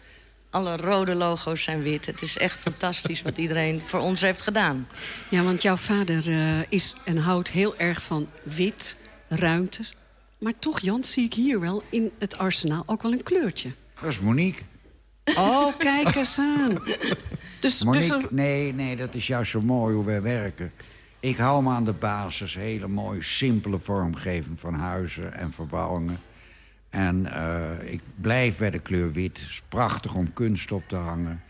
Alle 0.50 0.76
rode 0.76 1.14
logo's 1.14 1.62
zijn 1.62 1.82
wit. 1.82 2.06
Het 2.06 2.22
is 2.22 2.38
echt 2.38 2.58
fantastisch 2.60 3.22
wat 3.22 3.36
iedereen 3.36 3.82
voor 3.84 4.00
ons 4.00 4.20
heeft 4.20 4.42
gedaan. 4.42 4.88
Ja, 5.28 5.42
want 5.42 5.62
jouw 5.62 5.76
vader 5.76 6.28
eh, 6.28 6.60
is 6.68 6.94
en 7.04 7.16
houdt 7.16 7.50
heel 7.50 7.76
erg 7.76 8.02
van 8.02 8.28
wit, 8.42 8.96
ruimtes. 9.28 9.96
Maar 10.38 10.52
toch, 10.58 10.80
Jan, 10.80 11.04
zie 11.04 11.24
ik 11.24 11.34
hier 11.34 11.60
wel 11.60 11.82
in 11.90 12.10
het 12.18 12.38
arsenaal 12.38 12.82
ook 12.86 13.02
wel 13.02 13.12
een 13.12 13.22
kleurtje. 13.22 13.72
Dat 14.00 14.10
is 14.10 14.20
Monique. 14.20 14.62
Oh, 15.36 15.78
kijk 15.78 16.14
eens 16.14 16.38
aan. 16.38 16.74
Dus, 16.84 17.14
dus 17.60 17.82
Monique, 17.84 18.16
er- 18.16 18.26
nee, 18.34 18.74
nee, 18.74 18.96
dat 18.96 19.14
is 19.14 19.26
juist 19.26 19.50
zo 19.50 19.60
mooi 19.60 19.94
hoe 19.94 20.04
wij 20.04 20.22
werken. 20.22 20.72
Ik 21.20 21.36
hou 21.36 21.62
me 21.62 21.70
aan 21.70 21.84
de 21.84 21.92
basis, 21.92 22.54
hele 22.54 22.88
mooie, 22.88 23.22
simpele 23.22 23.78
vormgeving 23.78 24.60
van 24.60 24.74
huizen 24.74 25.34
en 25.34 25.52
verbouwingen. 25.52 26.18
En 26.90 27.26
eh, 27.26 27.92
ik 27.92 28.00
blijf 28.14 28.58
bij 28.58 28.70
de 28.70 28.78
kleur 28.78 29.12
wit. 29.12 29.38
Het 29.40 29.48
is 29.50 29.62
prachtig 29.68 30.14
om 30.14 30.32
kunst 30.32 30.72
op 30.72 30.82
te 30.88 30.96
hangen. 30.96 31.42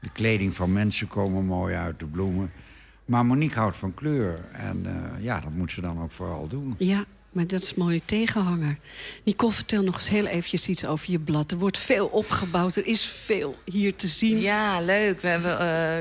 De 0.00 0.10
kleding 0.12 0.54
van 0.54 0.72
mensen 0.72 1.08
komen 1.08 1.44
mooi 1.44 1.74
uit, 1.74 1.98
de 1.98 2.06
bloemen. 2.06 2.52
Maar 3.04 3.26
Monique 3.26 3.58
houdt 3.58 3.76
van 3.76 3.94
kleur. 3.94 4.40
En 4.52 4.86
eh, 4.86 5.24
ja, 5.24 5.40
dat 5.40 5.52
moet 5.52 5.72
ze 5.72 5.80
dan 5.80 6.00
ook 6.02 6.10
vooral 6.12 6.48
doen. 6.48 6.74
Ja, 6.78 7.04
maar 7.32 7.46
dat 7.46 7.62
is 7.62 7.68
een 7.70 7.74
mooie 7.82 8.00
tegenhanger. 8.04 8.78
Nicole, 9.24 9.52
vertel 9.52 9.82
nog 9.82 9.94
eens 9.94 10.08
heel 10.08 10.26
eventjes 10.26 10.68
iets 10.68 10.84
over 10.86 11.10
je 11.10 11.18
blad. 11.18 11.50
Er 11.50 11.58
wordt 11.58 11.78
veel 11.78 12.06
opgebouwd, 12.06 12.76
er 12.76 12.86
is 12.86 13.04
veel 13.24 13.58
hier 13.64 13.96
te 13.96 14.08
zien. 14.08 14.40
Ja, 14.40 14.80
leuk. 14.80 15.20
We 15.20 15.28
hebben, 15.28 15.58
eh, 15.58 15.98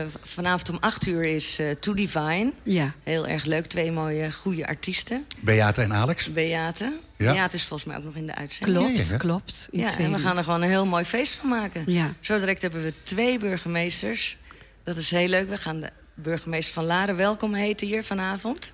eh, 0.00 0.06
vanavond 0.22 0.68
om 0.70 0.76
8 0.80 1.06
uur 1.06 1.24
is 1.24 1.58
eh 1.58 1.70
To 1.70 1.94
Divine. 1.94 2.52
Ja. 2.62 2.92
Heel 3.02 3.26
erg 3.26 3.44
leuk. 3.44 3.66
Twee 3.66 3.92
mooie, 3.92 4.32
goede 4.32 4.66
artiesten. 4.66 5.26
Beate 5.40 5.82
en 5.82 5.92
Alex. 5.94 6.32
Beate. 6.32 6.92
Ja. 7.16 7.32
Beate 7.32 7.56
is 7.56 7.64
volgens 7.64 7.88
mij 7.88 7.98
ook 7.98 8.04
nog 8.04 8.14
in 8.16 8.26
de 8.26 8.34
uitzending. 8.34 8.78
Klopt, 8.78 8.98
Ja, 8.98 9.12
ja. 9.12 9.16
klopt. 9.16 9.68
In 9.70 9.80
Ja, 9.80 9.98
en 9.98 10.12
we 10.12 10.18
gaan 10.18 10.36
er 10.36 10.44
gewoon 10.44 10.62
een 10.62 10.68
heel 10.68 10.86
mooi 10.86 11.04
feest 11.04 11.32
van 11.34 11.48
maken. 11.48 11.82
Ja. 11.86 12.14
Zo 12.20 12.38
direct 12.38 12.62
hebben 12.62 12.82
we 12.82 12.92
twee 13.02 13.38
burgemeesters. 13.38 14.36
Dat 14.84 14.96
is 14.96 15.10
heel 15.10 15.28
leuk. 15.28 15.48
We 15.48 15.56
gaan 15.56 15.80
de 15.80 15.90
burgemeester 16.14 16.74
van 16.74 16.84
Laren 16.84 17.16
welkom 17.16 17.54
heten 17.54 17.86
hier 17.86 18.04
vanavond. 18.04 18.72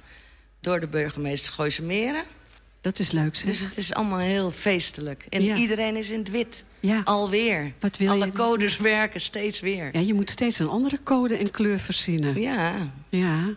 Door 0.67 0.81
de 0.81 0.87
burgemeester 0.87 1.53
Gooise 1.53 1.83
Meren. 1.83 2.23
Dat 2.81 2.99
is 2.99 3.11
leuk, 3.11 3.33
Dus 3.33 3.59
zeg. 3.59 3.69
het 3.69 3.77
is 3.77 3.95
allemaal 3.95 4.19
heel 4.19 4.51
feestelijk. 4.51 5.27
En 5.29 5.43
Ja. 5.43 5.57
iedereen 5.57 5.97
is 5.97 6.11
in 6.11 6.19
het 6.19 6.31
wit. 6.31 6.65
Ja. 6.81 7.01
Alweer. 7.05 7.73
Wat 7.81 7.97
wil 7.97 8.11
Alle 8.11 8.25
je- 8.27 8.33
codes 8.33 8.77
werken 8.77 9.21
steeds 9.21 9.61
weer. 9.61 9.89
Ja, 9.93 10.01
je 10.01 10.15
moet 10.15 10.31
steeds 10.31 10.59
een 10.59 10.69
andere 10.69 10.99
code 11.05 11.37
en 11.37 11.51
kleur 11.51 11.79
verzinnen. 11.79 12.41
Ja. 12.41 12.91
Ja. 13.09 13.55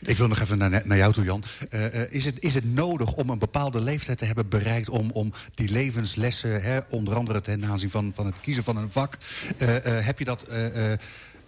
Ik 0.00 0.16
wil 0.16 0.28
nog 0.28 0.40
even 0.40 0.58
naar, 0.58 0.82
naar 0.84 0.96
jou 0.96 1.12
toe, 1.12 1.24
Jan. 1.24 1.42
Eh, 1.70 2.02
eh, 2.02 2.12
is, 2.12 2.24
het, 2.24 2.36
is 2.40 2.54
het 2.54 2.74
nodig 2.74 3.12
om 3.14 3.30
een 3.30 3.38
bepaalde 3.38 3.80
leeftijd 3.80 4.18
te 4.18 4.24
hebben 4.24 4.48
bereikt... 4.48 4.88
om, 4.88 5.10
om 5.10 5.32
die 5.54 5.70
levenslessen, 5.70 6.62
hè, 6.62 6.78
onder 6.90 7.14
andere 7.14 7.40
ten 7.40 7.64
aanzien 7.64 7.90
van, 7.90 8.12
van 8.14 8.26
het 8.26 8.40
kiezen 8.40 8.64
van 8.64 8.76
een 8.76 8.90
vak... 8.90 9.16
eh, 9.58 9.76
eh, 9.98 10.04
heb 10.06 10.18
je 10.18 10.24
dat 10.24 10.46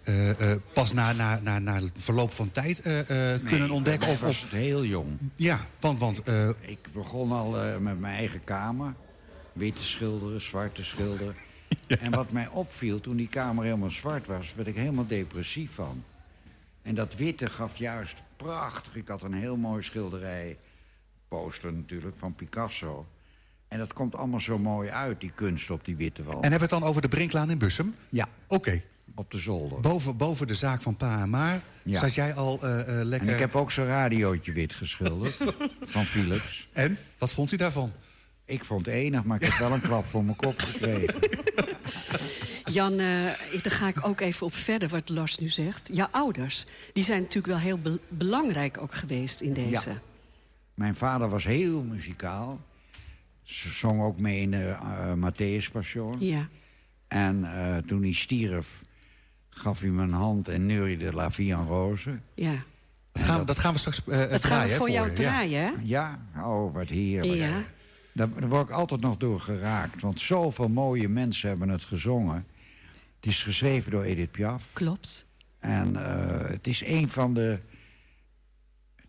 eh, 0.05 0.51
eh, 0.51 0.61
pas 0.73 0.93
na, 0.93 1.13
na, 1.13 1.39
na, 1.39 1.59
na 1.59 1.79
verloop 1.93 2.31
van 2.31 2.51
tijd 2.51 2.79
eh, 2.79 2.99
kunnen 3.45 3.69
ontdekken? 3.69 4.09
Of 4.09 4.19
was 4.19 4.41
het 4.41 4.51
heel 4.51 4.85
jong. 4.85 5.17
ja, 5.35 5.59
want, 5.79 5.99
want 5.99 6.23
eh, 6.23 6.49
Ik 6.49 6.87
begon 6.93 7.31
al 7.31 7.79
met 7.79 7.99
mijn 7.99 8.15
eigen 8.15 8.43
kamer. 8.43 8.93
Witte 9.53 9.81
schilderen, 9.81 10.41
zwarte 10.41 10.83
schilderen. 10.83 11.35
En 11.87 12.11
wat 12.11 12.31
mij 12.31 12.47
opviel, 12.47 12.99
toen 13.01 13.15
die 13.15 13.27
kamer 13.27 13.63
helemaal 13.63 13.91
zwart 13.91 14.27
was... 14.27 14.55
werd 14.55 14.67
ik 14.67 14.75
helemaal 14.75 15.07
depressief 15.07 15.71
van. 15.71 16.03
En 16.81 16.95
dat 16.95 17.15
witte 17.15 17.47
gaf 17.47 17.77
juist 17.77 18.23
prachtig. 18.37 18.95
Ik 18.95 19.07
had 19.07 19.23
een 19.23 19.33
heel 19.33 19.57
mooi 19.57 19.83
schilderij. 19.83 20.57
Poster 21.27 21.73
natuurlijk, 21.73 22.15
van 22.17 22.35
Picasso. 22.35 23.07
En 23.67 23.79
dat 23.79 23.93
komt 23.93 24.15
allemaal 24.15 24.39
zo 24.39 24.59
mooi 24.59 24.89
uit, 24.89 25.21
die 25.21 25.31
kunst 25.35 25.69
op 25.69 25.85
die 25.85 25.95
witte 25.95 26.23
wand. 26.23 26.35
en 26.35 26.41
hebben 26.41 26.69
we 26.69 26.75
het 26.75 26.81
dan 26.81 26.89
over 26.89 27.01
de 27.01 27.07
Brinklaan 27.07 27.49
in 27.49 27.57
Bussum? 27.57 27.95
Ja, 28.09 28.27
Oké. 28.47 28.81
Op 29.15 29.31
de 29.31 29.37
zolder. 29.37 29.79
Boven, 29.79 30.17
boven 30.17 30.47
de 30.47 30.55
zaak 30.55 30.81
van 30.81 30.95
Pa 30.95 31.21
en 31.21 31.29
Maar 31.29 31.61
Ja. 31.83 31.99
zat 31.99 32.13
jij 32.15 32.33
al 32.33 32.59
eh, 32.61 32.79
eh, 32.99 33.05
lekker... 33.07 33.27
En 33.27 33.33
ik 33.33 33.39
heb 33.39 33.55
ook 33.55 33.71
zo'n 33.71 33.85
radiootje 33.85 34.51
wit 34.51 34.73
geschilderd. 34.73 35.35
van 35.95 36.03
Philips. 36.03 36.67
En? 36.73 36.97
Wat 37.17 37.31
vond 37.31 37.51
u 37.51 37.55
daarvan? 37.57 37.91
Ik 38.45 38.63
vond 38.65 38.85
het 38.85 38.95
enig, 38.95 39.23
maar 39.23 39.41
ik 39.41 39.49
heb 39.49 39.59
wel 39.59 39.71
een 39.71 39.81
klap 39.81 40.05
voor 40.05 40.23
mijn 40.23 40.35
kop 40.37 40.59
gekregen. 40.59 41.15
Jan, 42.73 42.91
eh, 42.91 43.23
daar 43.63 43.71
ga 43.71 43.87
ik 43.87 44.07
ook 44.07 44.19
even 44.21 44.45
op 44.45 44.53
verder 44.55 44.89
wat 44.89 45.09
Lars 45.09 45.37
nu 45.37 45.49
zegt. 45.49 45.89
Jouw 45.93 46.07
ouders, 46.11 46.65
die 46.93 47.03
zijn 47.03 47.19
natuurlijk 47.19 47.47
wel 47.47 47.57
heel 47.57 47.77
be- 47.77 47.99
belangrijk 48.09 48.81
ook 48.81 48.93
geweest 48.95 49.41
in 49.41 49.53
deze. 49.53 49.89
Ja. 49.89 50.01
Mijn 50.73 50.95
vader 50.95 51.29
was 51.29 51.43
heel 51.43 51.83
muzikaal. 51.83 52.59
Ze 53.43 53.69
zong 53.69 54.01
ook 54.01 54.19
mee 54.19 54.41
in 54.41 54.51
de 54.51 54.75
uh, 54.81 55.13
Matthäus 55.29 55.71
Passion. 55.71 56.15
Ja. 56.19 56.47
En 57.07 57.43
eh, 57.43 57.77
toen 57.77 58.01
hij 58.03 58.13
stierf, 58.13 58.81
gaf 59.57 59.79
hij 59.79 59.89
me 59.89 60.03
een 60.03 60.11
hand 60.13 60.47
en 60.47 60.65
neuriede 60.65 61.13
La 61.13 61.31
Vie 61.31 61.53
en 61.53 61.65
Rose. 61.67 62.19
ja. 62.33 62.53
Dat 63.11 63.23
gaan, 63.23 63.39
we- 63.39 63.45
dat 63.45 63.57
gaan 63.57 63.73
we 63.73 63.79
straks 63.79 64.07
eh 64.07 64.17
Dat 64.19 64.29
gaan 64.29 64.39
draaien, 64.39 64.65
we 64.67 64.71
hè, 64.71 64.77
voor 64.77 64.89
jou 64.89 65.13
draaien, 65.13 65.61
hè? 65.63 65.73
Ja, 65.83 66.19
oh, 66.37 66.73
wat 66.73 66.89
heerlijk. 66.89 67.39
Ja. 67.39 67.61
Daar, 68.13 68.29
daar 68.39 68.49
word 68.49 68.69
ik 68.69 68.75
altijd 68.75 69.01
nog 69.01 69.17
door 69.17 69.39
geraakt. 69.39 70.01
Want 70.01 70.19
zoveel 70.19 70.69
mooie 70.69 71.09
mensen 71.09 71.49
hebben 71.49 71.69
het 71.69 71.81
gezongen. 71.83 72.45
Het 73.15 73.25
is 73.25 73.43
geschreven 73.43 73.91
door 73.91 74.03
Edith 74.03 74.31
Piaf. 74.31 74.69
Klopt. 74.73 75.25
En 75.59 75.95
eh, 76.05 76.49
het 76.49 76.67
is 76.67 76.85
een 76.85 77.09
van 77.09 77.33
de... 77.33 77.59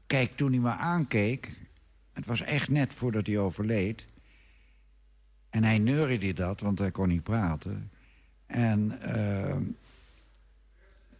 Kijk, 0.06 0.36
toen 0.36 0.50
hij 0.52 0.60
me 0.60 0.70
aankeek... 0.70 1.50
Het 2.12 2.26
was 2.26 2.40
echt 2.40 2.68
net 2.68 2.94
voordat 2.94 3.26
hij 3.26 3.38
overleed. 3.38 4.04
En 5.50 5.64
hij 5.64 5.78
neuriede 5.78 6.32
dat, 6.32 6.60
want 6.60 6.78
hij 6.78 6.90
kon 6.90 7.08
niet 7.08 7.22
praten. 7.22 7.90
En 8.46 9.00
eh, 9.02 9.56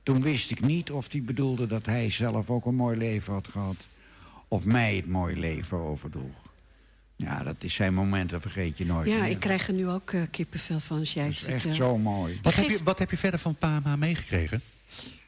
toen 0.06 0.22
wist 0.22 0.50
ik 0.50 0.60
niet 0.60 0.90
of 0.90 1.12
hij 1.12 1.22
bedoelde 1.22 1.66
dat 1.66 1.86
hij 1.86 2.10
zelf 2.10 2.50
ook 2.50 2.66
een 2.66 2.74
mooi 2.74 2.96
leven 2.98 3.32
had 3.32 3.48
gehad... 3.48 3.86
of 4.48 4.64
mij 4.64 4.96
het 4.96 5.06
mooie 5.06 5.36
leven 5.36 5.78
overdroeg. 5.78 6.44
Ja, 7.16 7.42
dat 7.42 7.56
is 7.58 7.74
zijn 7.74 7.94
moment, 7.94 8.30
dat 8.30 8.40
vergeet 8.40 8.78
je 8.78 8.86
nooit 8.86 9.08
Ja, 9.08 9.20
meer. 9.20 9.30
ik 9.30 9.40
krijg 9.40 9.68
er 9.68 9.74
nu 9.74 9.88
ook 9.88 10.10
eh, 10.10 10.22
kippenvel 10.30 10.80
van 10.80 10.98
als 10.98 11.12
jij 11.14 11.24
het 11.24 11.32
is 11.32 11.42
echt 11.42 11.50
vertelt. 11.50 11.74
zo 11.74 11.98
mooi. 11.98 12.38
Wat, 12.42 12.54
heb 12.54 12.68
je, 12.68 12.80
wat 12.84 12.98
heb 12.98 13.10
je 13.10 13.16
verder 13.16 13.40
van 13.40 13.54
Pa 13.54 13.76
en 13.76 13.82
Ma 13.84 13.96
meegekregen? 13.96 14.60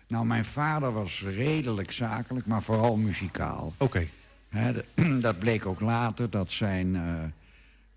Nou, 0.09 0.27
mijn 0.27 0.45
vader 0.45 0.93
was 0.93 1.23
redelijk 1.23 1.91
zakelijk, 1.93 2.47
maar 2.47 2.63
vooral 2.63 2.97
muzikaal. 2.97 3.73
Oké. 3.77 4.07
Dat 5.21 5.39
bleek 5.39 5.67
ook 5.67 5.81
later, 5.81 6.31
dat 6.31 6.51
zijn 6.51 6.97
eh, 6.97 7.25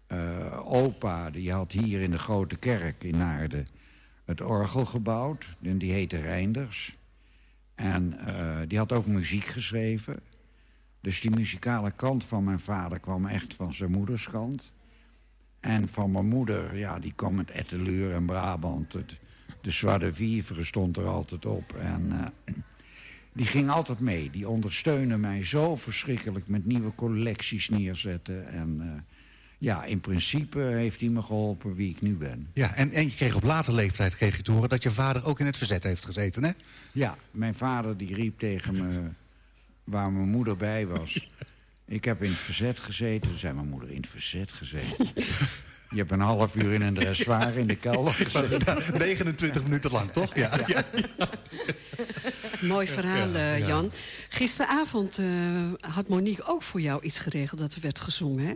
eh, 0.07 0.71
opa... 0.73 1.29
die 1.29 1.51
had 1.51 1.71
hier 1.71 2.01
in 2.01 2.11
de 2.11 2.19
Grote 2.19 2.55
Kerk 2.55 3.03
in 3.03 3.17
Naarden 3.17 3.67
het 4.25 4.41
orgel 4.41 4.85
gebouwd. 4.85 5.47
En 5.61 5.77
die 5.77 5.91
heette 5.91 6.17
Reinders. 6.17 6.97
En 7.75 8.17
eh, 8.17 8.59
die 8.67 8.77
had 8.77 8.91
ook 8.91 9.05
muziek 9.05 9.45
geschreven. 9.45 10.19
Dus 11.01 11.21
die 11.21 11.31
muzikale 11.31 11.91
kant 11.91 12.23
van 12.23 12.43
mijn 12.43 12.59
vader 12.59 12.99
kwam 12.99 13.25
echt 13.25 13.53
van 13.53 13.73
zijn 13.73 13.91
moeders 13.91 14.29
kant. 14.29 14.71
En 15.59 15.87
van 15.87 16.11
mijn 16.11 16.27
moeder, 16.27 16.77
ja, 16.77 16.99
die 16.99 17.13
kwam 17.13 17.35
met 17.35 17.51
Etteleur 17.51 18.13
en 18.13 18.25
Brabant. 18.25 18.93
Het, 18.93 19.17
de 19.61 19.71
Zwarte 19.71 20.13
Vivre 20.13 20.63
stond 20.63 20.97
er 20.97 21.07
altijd 21.07 21.45
op. 21.45 21.73
En 21.73 22.11
eh, 22.11 22.53
die 23.33 23.45
ging 23.45 23.69
altijd 23.69 23.99
mee. 23.99 24.29
Die 24.29 24.49
ondersteunde 24.49 25.17
mij 25.17 25.43
zo 25.43 25.75
verschrikkelijk 25.75 26.47
met 26.47 26.65
nieuwe 26.65 26.95
collecties 26.95 27.69
neerzetten. 27.69 28.47
En 28.47 28.81
eh, 28.81 29.01
ja, 29.61 29.83
in 29.83 30.01
principe 30.01 30.59
heeft 30.59 30.99
hij 30.99 31.09
me 31.09 31.21
geholpen 31.21 31.75
wie 31.75 31.89
ik 31.89 32.01
nu 32.01 32.15
ben. 32.15 32.47
Ja, 32.53 32.73
en, 32.75 32.91
en 32.91 33.03
je 33.03 33.15
kreeg 33.15 33.35
op 33.35 33.43
later 33.43 33.73
leeftijd 33.73 34.15
kreeg 34.15 34.37
je 34.37 34.43
te 34.43 34.51
horen 34.51 34.69
dat 34.69 34.83
je 34.83 34.91
vader 34.91 35.25
ook 35.25 35.39
in 35.39 35.45
het 35.45 35.57
verzet 35.57 35.83
heeft 35.83 36.05
gezeten, 36.05 36.43
hè? 36.43 36.51
Ja, 36.91 37.17
mijn 37.31 37.55
vader 37.55 37.97
die 37.97 38.15
riep 38.15 38.39
tegen 38.39 38.73
me 38.73 39.09
waar 39.83 40.11
mijn 40.11 40.29
moeder 40.29 40.57
bij 40.57 40.87
was. 40.87 41.29
Ik 41.85 42.05
heb 42.05 42.23
in 42.23 42.29
het 42.29 42.39
verzet 42.39 42.79
gezeten. 42.79 43.29
Toen 43.29 43.37
zei 43.37 43.53
mijn 43.53 43.67
moeder, 43.67 43.89
in 43.89 44.01
het 44.01 44.09
verzet 44.09 44.51
gezeten? 44.51 45.07
Je 45.89 45.97
hebt 45.97 46.11
een 46.11 46.19
half 46.19 46.55
uur 46.55 46.73
in 46.73 46.81
een 46.81 46.93
dressoir 46.93 47.57
in 47.57 47.67
de 47.67 47.75
kelder 47.75 48.13
gezeten. 48.29 48.97
29 48.97 49.63
minuten 49.63 49.91
lang, 49.91 50.11
toch? 50.11 50.35
Ja. 50.35 50.51
ja. 50.67 50.85
Mooi 52.61 52.87
verhaal, 52.87 53.33
eh, 53.33 53.67
Jan. 53.67 53.91
Gisteravond 54.29 55.17
eh, 55.17 55.27
had 55.79 56.07
Monique 56.07 56.43
ook 56.45 56.63
voor 56.63 56.81
jou 56.81 57.03
iets 57.03 57.19
geregeld 57.19 57.59
dat 57.59 57.73
er 57.73 57.81
werd 57.81 57.99
gezongen, 57.99 58.45
hè? 58.45 58.53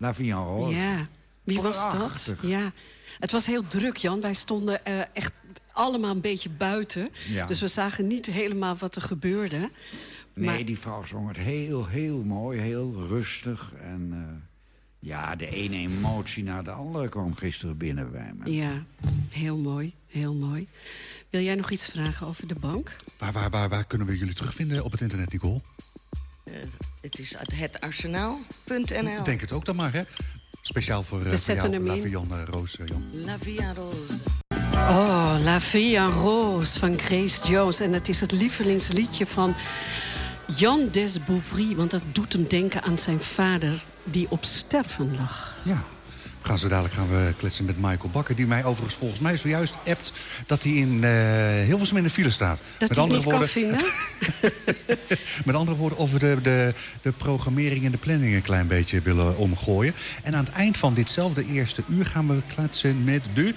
La 0.00 0.14
Vie 0.14 0.32
en 0.32 0.44
Rose. 0.44 0.74
Ja. 0.76 1.02
Wie 1.44 1.60
was 1.60 1.90
dat? 1.92 2.34
Ja, 2.42 2.72
het 3.18 3.30
was 3.30 3.46
heel 3.46 3.66
druk, 3.66 3.96
Jan. 3.96 4.20
Wij 4.20 4.34
stonden 4.34 4.84
eh, 4.84 5.00
echt 5.12 5.32
allemaal 5.72 6.10
een 6.10 6.20
beetje 6.20 6.48
buiten. 6.50 7.08
Ja. 7.28 7.46
Dus 7.46 7.60
we 7.60 7.68
zagen 7.68 8.06
niet 8.06 8.26
helemaal 8.26 8.76
wat 8.76 8.96
er 8.96 9.02
gebeurde. 9.02 9.70
Nee, 10.34 10.46
Maar- 10.46 10.64
die 10.64 10.78
vrouw 10.78 11.04
zong 11.04 11.28
het 11.28 11.36
heel, 11.36 11.86
heel 11.86 12.22
mooi, 12.22 12.58
heel 12.60 12.94
rustig. 13.08 13.72
En 13.80 14.08
eh, 14.12 14.36
ja, 14.98 15.36
de 15.36 15.46
ene 15.48 15.76
emotie 15.76 16.42
naar 16.42 16.64
de 16.64 16.70
andere 16.70 17.08
kwam 17.08 17.34
gisteren 17.34 17.76
binnen 17.76 18.10
bij 18.12 18.32
me. 18.38 18.52
Ja, 18.52 18.84
heel 19.28 19.56
mooi, 19.58 19.94
heel 20.06 20.34
mooi. 20.34 20.68
Wil 21.30 21.40
jij 21.42 21.54
nog 21.54 21.70
iets 21.70 21.86
vragen 21.86 22.26
over 22.26 22.46
de 22.46 22.54
bank? 22.54 22.96
Waar, 23.18 23.32
waar, 23.32 23.50
waar, 23.50 23.68
waar 23.68 23.84
kunnen 23.84 24.06
we 24.06 24.18
jullie 24.18 24.34
terugvinden 24.34 24.84
op 24.84 24.92
het 24.92 25.00
internet, 25.00 25.32
Nicole? 25.32 25.60
Eh, 26.52 26.60
het 27.00 27.18
is 27.18 27.34
hetarsenaal.nl. 27.54 29.18
Ik 29.18 29.24
denk 29.24 29.40
het 29.40 29.52
ook 29.52 29.64
dan 29.64 29.76
maar, 29.76 29.92
hè? 29.92 30.02
Speciaal 30.62 31.02
voor, 31.02 31.18
eh, 31.18 31.30
We 31.30 31.38
voor 31.38 32.08
jou, 32.08 32.26
uh, 32.30 32.42
Roos, 32.50 32.78
eh, 32.78 32.86
Jan. 32.86 33.04
La 33.12 33.38
Via 33.38 33.72
Rose. 33.72 34.14
Oh, 34.74 35.36
La 35.42 35.60
Vie 35.60 35.96
en 35.96 36.10
Rose 36.10 36.78
van 36.78 36.98
Grace 36.98 37.48
Jones. 37.48 37.80
En 37.80 37.92
het 37.92 38.08
is 38.08 38.20
het 38.20 38.32
lievelingsliedje 38.32 39.26
van 39.26 39.54
Jan 40.56 40.88
Desbouvry. 40.90 41.76
Want 41.76 41.90
dat 41.90 42.02
doet 42.12 42.32
hem 42.32 42.48
denken 42.48 42.82
aan 42.82 42.98
zijn 42.98 43.20
vader 43.20 43.84
die 44.04 44.26
op 44.30 44.44
sterven 44.44 45.16
lag. 45.16 45.56
Ja. 45.64 45.84
We 46.42 46.48
gaan 46.48 46.58
zo 46.58 46.68
dadelijk 46.68 46.94
gaan 46.94 47.08
we 47.08 47.34
kletsen 47.36 47.64
met 47.64 47.76
Michael 47.76 48.10
Bakker... 48.12 48.36
die 48.36 48.46
mij 48.46 48.64
overigens 48.64 48.94
volgens 48.94 49.20
mij 49.20 49.36
zojuist 49.36 49.76
appt... 49.86 50.12
dat 50.46 50.62
hij 50.62 50.72
in 50.72 51.04
eh 51.04 51.64
Hilversum 51.66 51.96
in 51.96 52.02
de 52.02 52.10
file 52.10 52.30
staat. 52.30 52.60
Dat 52.78 52.96
hij 52.96 53.04
het 53.04 53.12
niet 53.12 53.24
kan 53.24 53.48
vinden? 53.48 53.80
Met 55.44 55.54
andere 55.54 55.76
woorden, 55.76 55.98
of 55.98 56.12
we 56.12 56.18
de, 56.18 56.38
de, 56.42 56.74
de 57.02 57.12
programmering 57.12 57.84
en 57.84 57.90
de 57.92 57.98
planning 57.98 58.34
een 58.34 58.42
klein 58.42 58.66
beetje 58.66 59.00
willen 59.00 59.36
omgooien. 59.36 59.94
En 60.22 60.34
aan 60.34 60.44
het 60.44 60.54
eind 60.54 60.76
van 60.76 60.94
ditzelfde 60.94 61.46
eerste 61.46 61.82
uur 61.88 62.06
gaan 62.06 62.28
we 62.28 62.42
kletsen 62.54 63.04
met 63.04 63.28
de 63.34 63.54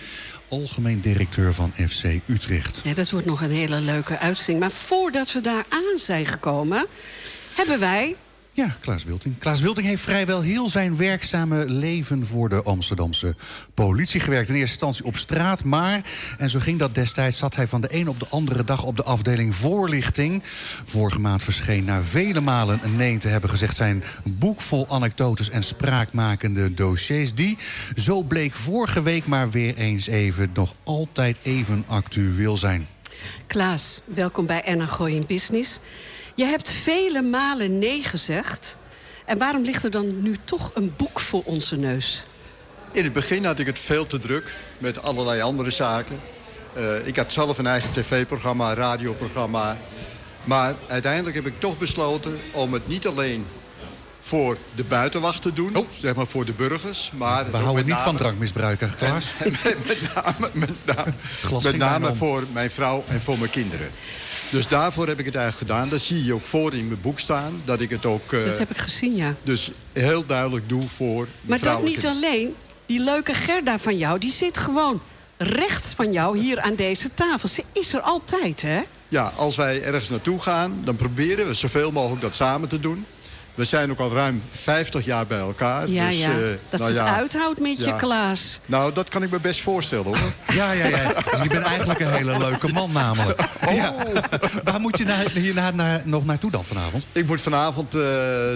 algemeen 0.47 1.01
directeur 1.01 1.53
van 1.53 1.73
FC 1.73 2.03
Utrecht. 2.25 2.81
Ja, 2.83 2.93
dat 2.93 3.09
wordt 3.09 3.25
nog 3.25 3.41
een 3.41 3.51
hele 3.51 3.79
leuke 3.79 4.19
uitzending. 4.19 4.59
Maar 4.59 4.71
voordat 4.71 5.31
we 5.31 5.41
daar 5.41 5.65
aan 5.69 5.97
zijn 5.97 6.25
gekomen... 6.25 6.85
hebben 7.55 7.79
wij 7.79 8.15
Ja, 8.55 8.75
Klaas 8.79 9.03
Wilting. 9.03 9.37
Klaas 9.37 9.61
Wilting 9.61 9.87
heeft 9.87 10.01
vrijwel 10.01 10.41
heel 10.41 10.69
zijn 10.69 10.97
werkzame 10.97 11.65
leven 11.65 12.25
voor 12.25 12.49
de 12.49 12.63
Amsterdamse 12.63 13.35
politie 13.73 14.19
gewerkt. 14.19 14.49
In 14.49 14.55
eerste 14.55 14.71
instantie 14.71 15.05
op 15.05 15.17
straat, 15.17 15.63
maar, 15.63 16.01
en 16.37 16.49
zo 16.49 16.59
ging 16.59 16.79
dat 16.79 16.95
destijds, 16.95 17.37
zat 17.37 17.55
hij 17.55 17.67
van 17.67 17.81
de 17.81 17.87
een 17.91 18.07
op 18.07 18.19
de 18.19 18.27
andere 18.29 18.63
dag 18.63 18.83
op 18.83 18.95
de 18.95 19.03
afdeling 19.03 19.55
voorlichting. 19.55 20.41
Vorige 20.85 21.19
maand 21.19 21.43
verscheen 21.43 21.83
na 21.83 22.01
vele 22.01 22.41
malen 22.41 22.79
een 22.83 22.95
nee 22.95 23.17
te 23.17 23.27
hebben 23.27 23.49
gezegd 23.49 23.75
zijn 23.75 24.03
boek 24.23 24.61
vol 24.61 24.87
anekdotes 24.89 25.49
en 25.49 25.63
spraakmakende 25.63 26.73
dossiers. 26.73 27.33
Die, 27.33 27.57
zo 27.95 28.21
bleek 28.21 28.53
vorige 28.53 29.01
week 29.01 29.25
maar 29.25 29.49
weer 29.49 29.75
eens 29.75 30.07
even, 30.07 30.49
nog 30.53 30.75
altijd 30.83 31.37
even 31.43 31.83
actueel 31.87 32.57
zijn. 32.57 32.87
Klaas, 33.47 34.01
welkom 34.05 34.45
bij 34.45 34.63
Erna 34.63 34.85
Gooi 34.85 35.15
in 35.15 35.25
Business. 35.27 35.79
Je 36.35 36.45
hebt 36.45 36.69
vele 36.69 37.21
malen 37.21 37.79
nee 37.79 38.03
gezegd. 38.03 38.77
En 39.25 39.37
waarom 39.37 39.63
ligt 39.63 39.83
er 39.83 39.91
dan 39.91 40.21
nu 40.21 40.35
toch 40.43 40.71
een 40.73 40.93
boek 40.97 41.19
voor 41.19 41.41
onze 41.45 41.75
neus? 41.75 42.25
In 42.91 43.03
het 43.03 43.13
begin 43.13 43.45
had 43.45 43.59
ik 43.59 43.65
het 43.65 43.79
veel 43.79 44.05
te 44.05 44.19
druk 44.19 44.55
met 44.77 45.03
allerlei 45.03 45.41
andere 45.41 45.69
zaken. 45.69 46.19
Eh, 46.73 47.07
ik 47.07 47.15
had 47.15 47.31
zelf 47.31 47.57
een 47.57 47.67
eigen 47.67 47.91
tv-programma, 47.91 48.73
radioprogramma. 48.73 49.77
Maar 50.43 50.75
uiteindelijk 50.87 51.35
heb 51.35 51.45
ik 51.45 51.59
toch 51.59 51.77
besloten 51.77 52.39
om 52.51 52.73
het 52.73 52.87
niet 52.87 53.07
alleen 53.07 53.45
voor 54.19 54.57
de 54.75 54.83
buitenwacht 54.83 55.41
te 55.41 55.53
doen. 55.53 55.75
Oh. 55.75 55.87
Zeg 55.99 56.15
maar 56.15 56.27
voor 56.27 56.45
de 56.45 56.51
burgers. 56.51 57.11
Maar 57.15 57.51
We 57.51 57.57
houden 57.57 57.85
niet 57.85 57.95
van 57.95 58.15
drankmisbruiken, 58.15 58.95
Klaas. 58.97 59.31
met 59.87 60.01
name, 60.15 60.49
met 60.53 60.85
name, 60.85 61.13
met 61.63 61.77
name 61.77 62.13
voor 62.13 62.43
mijn 62.51 62.71
vrouw 62.71 63.03
en 63.07 63.21
voor 63.21 63.37
mijn 63.37 63.51
kinderen. 63.51 63.91
Dus 64.53 64.67
daarvoor 64.67 65.07
heb 65.07 65.19
ik 65.19 65.25
het 65.25 65.35
eigenlijk 65.35 65.71
gedaan. 65.71 65.89
Dat 65.89 65.99
zie 65.99 66.23
je 66.23 66.33
ook 66.33 66.45
voor 66.45 66.73
in 66.73 66.87
mijn 66.87 67.01
boek 67.01 67.19
staan. 67.19 67.61
Dat 67.65 67.81
ik 67.81 67.89
het 67.89 68.05
ook 68.05 68.33
eh, 68.33 68.45
Dat 68.45 68.57
heb 68.57 68.69
ik 68.69 68.77
gezien, 68.77 69.15
ja. 69.15 69.35
dus 69.43 69.71
heel 69.93 70.25
duidelijk 70.25 70.69
doe 70.69 70.83
voor 70.89 71.25
de 71.25 71.31
Maar 71.41 71.59
dat 71.59 71.83
niet 71.83 72.05
alleen. 72.05 72.55
Die 72.85 72.99
leuke 72.99 73.33
Gerda 73.33 73.79
van 73.79 73.97
jou, 73.97 74.19
die 74.19 74.31
zit 74.31 74.57
gewoon 74.57 75.01
rechts 75.37 75.93
van 75.93 76.11
jou 76.11 76.37
hier 76.37 76.61
aan 76.61 76.75
deze 76.75 77.13
tafel. 77.13 77.49
Ze 77.49 77.63
is 77.71 77.93
er 77.93 77.99
altijd, 77.99 78.61
hè? 78.61 78.81
Ja, 79.07 79.33
als 79.35 79.55
wij 79.55 79.83
ergens 79.83 80.09
naartoe 80.09 80.39
gaan, 80.39 80.81
dan 80.83 80.95
proberen 80.95 81.47
we 81.47 81.53
zoveel 81.53 81.91
mogelijk 81.91 82.21
dat 82.21 82.35
samen 82.35 82.69
te 82.69 82.79
doen. 82.79 83.05
We 83.55 83.63
zijn 83.63 83.91
ook 83.91 83.99
al 83.99 84.11
ruim 84.13 84.41
50 84.51 85.05
jaar 85.05 85.27
bij 85.27 85.39
elkaar. 85.39 85.89
Ja, 85.89 86.07
dus, 86.07 86.19
ja. 86.19 86.29
eh, 86.29 86.37
dat 86.69 86.79
nou 86.79 86.93
ze 86.93 86.99
het 86.99 87.07
ja. 87.07 87.15
uithoudt 87.15 87.59
met 87.59 87.77
je, 87.77 87.85
Ja. 87.85 87.97
Klaas. 87.97 88.59
Nou, 88.65 88.93
dat 88.93 89.09
kan 89.09 89.23
ik 89.23 89.31
me 89.31 89.39
best 89.39 89.61
voorstellen, 89.61 90.05
hoor. 90.05 90.17
Ja, 90.53 90.71
ja, 90.71 90.87
ja. 90.87 91.13
Dus 91.31 91.41
je 91.41 91.49
bent 91.49 91.65
eigenlijk 91.65 91.99
een 91.99 92.11
hele 92.11 92.37
leuke 92.37 92.73
man 92.73 92.91
namelijk. 92.91 93.41
Ja. 93.73 93.95
Waar 94.63 94.79
moet 94.79 94.97
je 94.97 95.03
naar, 95.03 95.29
hierna 95.33 95.71
naar, 95.71 96.01
nog 96.05 96.25
naartoe 96.25 96.51
dan 96.51 96.65
vanavond? 96.65 97.07
ik 97.11 97.27
moet 97.27 97.41
vanavond 97.41 97.95
eh, 97.95 98.01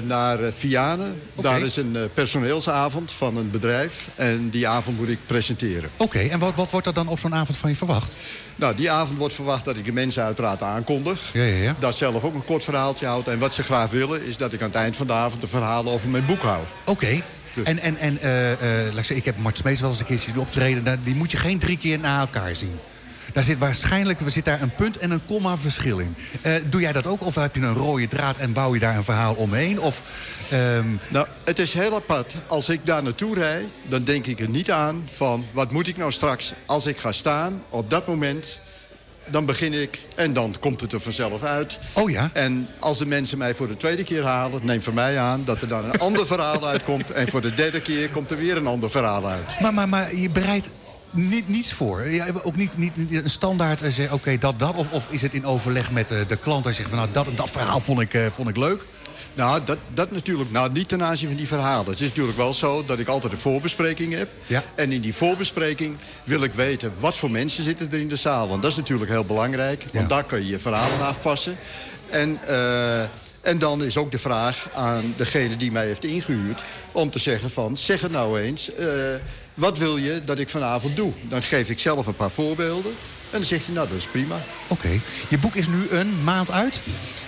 naar 0.03 0.43
eh, 0.43 0.51
Vianen. 0.57 1.21
Oké. 1.36 1.47
Daar 1.47 1.62
is 1.62 1.75
een 1.75 2.10
personeelsavond 2.13 3.12
van 3.12 3.38
een 3.38 3.51
bedrijf. 3.51 4.07
En 4.15 4.49
die 4.49 4.67
avond 4.67 4.97
moet 4.97 5.10
ik 5.10 5.19
presenteren. 5.25 5.89
Oké, 5.97 6.19
en 6.19 6.39
wat, 6.39 6.55
wat 6.55 6.69
wordt 6.69 6.88
er 6.88 6.93
dan 6.93 7.07
op 7.07 7.19
zo'n 7.19 7.36
avond 7.36 7.57
van 7.57 7.69
je 7.69 7.75
verwacht? 7.75 8.15
Nou, 8.55 8.75
die 8.75 8.91
avond 8.91 9.17
wordt 9.17 9.33
verwacht 9.33 9.65
dat 9.65 9.77
ik 9.77 9.86
de 9.86 9.91
mensen 9.91 10.23
uiteraard 10.23 10.62
aankondig. 10.62 11.29
Ja, 11.33 11.43
ja, 11.43 11.63
ja. 11.63 11.75
Dat 11.79 11.95
zelf 11.95 12.23
ook 12.23 12.33
een 12.33 12.45
kort 12.45 12.63
verhaaltje 12.63 13.05
houd. 13.05 13.27
En 13.27 13.39
wat 13.39 13.53
ze 13.53 13.63
graag 13.63 13.89
willen, 13.89 14.25
is 14.25 14.38
dat 14.38 14.53
ik 14.53 14.62
aan 14.62 14.67
het 14.67 14.75
eind 14.75 14.87
van 14.95 15.08
de 15.08 15.13
avond 15.13 15.41
de 15.41 15.47
verhalen 15.47 15.93
over 15.93 16.10
mijn 16.10 16.26
boek 16.26 16.41
hou. 16.41 16.63
Oké. 16.86 17.21
En, 17.63 17.80
en, 17.80 17.97
en 17.97 18.19
eh, 18.21 18.52
eh, 18.52 18.60
laat 18.84 18.88
ik 18.88 18.93
zeggen, 18.93 19.15
ik 19.15 19.26
heb 19.26 19.38
Mart 19.38 19.58
Smees 19.58 19.80
wel 19.82 19.89
eens 19.89 20.00
een 20.00 20.06
keertje 20.06 20.32
zien 20.32 20.39
optreden. 20.39 20.84
Daar- 20.84 20.97
Die 21.04 21.15
moet 21.15 21.32
je 21.32 21.38
geen 21.38 21.60
drie 21.60 21.78
keer 21.78 22.00
na 22.00 22.19
elkaar 22.19 22.56
zien. 22.56 22.80
Daar 23.34 23.43
zit 23.43 23.58
waarschijnlijk 23.58 24.19
zit 24.28 24.45
daar 24.45 24.62
een 24.62 24.76
punt 24.76 24.97
en 24.97 25.12
een 25.12 25.26
komma 25.26 25.58
verschil 25.58 26.00
in. 26.00 26.15
Eh, 26.41 26.54
doe 26.69 26.82
jij 26.82 26.91
dat 26.91 27.08
ook? 27.08 27.26
Of 27.26 27.36
heb 27.36 27.56
je 27.56 27.62
een 27.62 27.73
rode 27.73 28.08
draad 28.08 28.38
en 28.38 28.54
bouw 28.54 28.73
je 28.73 28.80
daar 28.80 28.95
een 28.95 29.04
verhaal 29.04 29.34
omheen? 29.34 29.80
Of, 29.80 30.02
ehm, 30.50 30.86
Nou, 31.10 31.28
het 31.43 31.60
is 31.60 31.73
heel 31.73 31.95
apart. 31.95 32.36
Als 32.47 32.69
ik 32.69 32.80
daar 32.84 33.04
naartoe 33.04 33.36
rijd, 33.36 33.65
dan 33.88 34.04
denk 34.04 34.26
ik 34.26 34.39
er 34.39 34.50
niet 34.50 34.71
aan 34.71 35.08
van... 35.13 35.45
wat 35.52 35.71
moet 35.71 35.88
ik 35.88 35.97
nou 35.97 36.12
straks 36.12 36.54
als 36.65 36.86
ik 36.86 36.97
ga 36.97 37.12
staan? 37.12 37.62
Op 37.69 37.89
dat 37.89 38.08
moment, 38.08 38.60
dan 39.30 39.46
begin 39.46 39.74
ik 39.74 40.00
en 40.16 40.34
dan 40.34 40.56
komt 40.60 40.82
het 40.82 40.94
er 40.94 41.00
vanzelf 41.00 41.44
uit. 41.44 41.80
oh 41.94 42.10
ja? 42.10 42.30
En 42.34 42.68
als 42.80 42.98
de 42.98 43.06
mensen 43.06 43.38
mij 43.38 43.56
voor 43.56 43.68
de 43.68 43.78
tweede 43.78 44.04
keer 44.04 44.24
halen, 44.24 44.66
neem 44.66 44.82
van 44.82 44.94
mij 44.94 45.20
aan... 45.20 45.42
dat 45.46 45.62
er 45.62 45.68
dan 45.68 45.86
een 45.86 46.00
ander 46.00 46.28
verhaal 46.34 46.68
uitkomt. 46.68 47.12
En 47.12 47.28
voor 47.28 47.42
de 47.42 47.56
derde 47.56 47.82
keer 47.82 48.10
komt 48.10 48.32
er 48.32 48.38
weer 48.38 48.58
een 48.58 48.68
ander 48.68 48.90
verhaal 48.90 49.28
uit. 49.28 49.60
Maar, 49.60 49.74
maar, 49.74 49.90
maar 49.90 50.16
je 50.16 50.30
bereidt 50.30 50.70
niet, 51.12 51.48
niets 51.48 51.74
voor. 51.74 52.08
Ja, 52.08 52.26
ook 52.44 52.56
niet, 52.56 52.78
niet, 52.78 52.96
niet 52.96 53.24
een 53.24 53.30
standaard 53.30 53.82
en 53.82 53.92
zeggen, 53.92 54.16
oké, 54.16 54.38
dat, 54.38 54.60
dat. 54.60 54.76
Of, 54.76 54.92
of 54.92 55.08
is 55.10 55.22
het 55.22 55.34
in 55.34 55.46
overleg 55.46 55.92
met 55.92 56.08
de, 56.08 56.26
de 56.28 56.38
klant 56.38 56.66
en 56.66 56.76
zegt 56.76 56.90
van, 56.90 56.98
nou, 56.98 57.10
dat 57.12 57.28
en 57.28 57.36
dat 57.36 57.52
verhaal 57.52 57.80
vond 57.80 58.00
ik, 58.00 58.13
eh, 58.13 58.26
vond 58.26 58.50
ik 58.50 58.58
leuk. 58.58 58.86
Nou, 59.38 59.62
dat, 59.65 59.78
dat 59.93 60.12
natuurlijk 60.12 60.52
nou, 60.52 60.71
niet 60.71 60.88
ten 60.88 61.04
aanzien 61.04 61.28
van 61.28 61.38
die 61.38 61.47
verhalen. 61.47 61.86
Het 61.91 62.02
is 62.02 62.08
natuurlijk 62.08 62.38
wel 62.38 62.54
zo 62.54 62.86
dat 62.86 63.00
ik 63.00 63.08
altijd 63.08 63.34
een 63.34 63.39
voorbespreking 63.39 64.13
heb. 64.13 64.30
Ja. 64.47 64.63
En 64.76 64.91
in 64.91 65.02
die 65.02 65.13
voorbespreking 65.13 65.97
wil 66.23 66.43
ik 66.43 66.54
weten 66.54 66.93
wat 67.00 67.17
voor 67.17 67.32
mensen 67.32 67.63
zitten 67.63 67.91
er 67.91 68.00
in 68.00 68.08
de 68.10 68.15
zaal. 68.15 68.47
Want 68.50 68.62
dat 68.62 68.71
is 68.71 68.78
natuurlijk 68.78 69.12
heel 69.12 69.26
belangrijk. 69.26 69.82
Want 69.82 69.93
Ja. 69.93 70.15
daar 70.15 70.23
kun 70.23 70.39
je 70.39 70.47
je 70.47 70.60
verhalen 70.60 71.06
afpassen. 71.06 71.58
En, 72.10 72.39
eh, 72.47 73.02
en 73.41 73.60
dan 73.60 73.84
is 73.84 73.97
ook 73.97 74.12
de 74.12 74.19
vraag 74.19 74.69
aan 74.73 75.13
degene 75.17 75.58
die 75.58 75.71
mij 75.71 75.86
heeft 75.86 76.04
ingehuurd... 76.04 76.62
om 76.91 77.10
te 77.10 77.19
zeggen 77.19 77.50
van, 77.50 77.78
zeg 77.78 78.02
het 78.02 78.12
nou 78.12 78.39
eens... 78.41 78.73
eh, 78.76 78.86
wat 79.54 79.78
wil 79.78 79.97
je 79.97 80.21
dat 80.26 80.39
ik 80.39 80.50
vanavond 80.50 80.95
doe? 80.95 81.12
Dan 81.21 81.41
geef 81.43 81.69
ik 81.69 81.80
zelf 81.80 82.08
een 82.08 82.15
paar 82.15 82.32
voorbeelden. 82.32 82.91
En 83.38 83.43
dan 83.43 83.52
zegt 83.52 83.65
hij, 83.65 83.76
nou, 83.76 83.88
dat 83.88 83.97
is 83.97 84.06
prima. 84.06 84.41
Oké. 84.67 85.00
Je 85.28 85.38
boek 85.38 85.56
is 85.56 85.67
nu 85.67 85.89
een 85.89 86.23
maand 86.23 86.52
uit? 86.52 86.80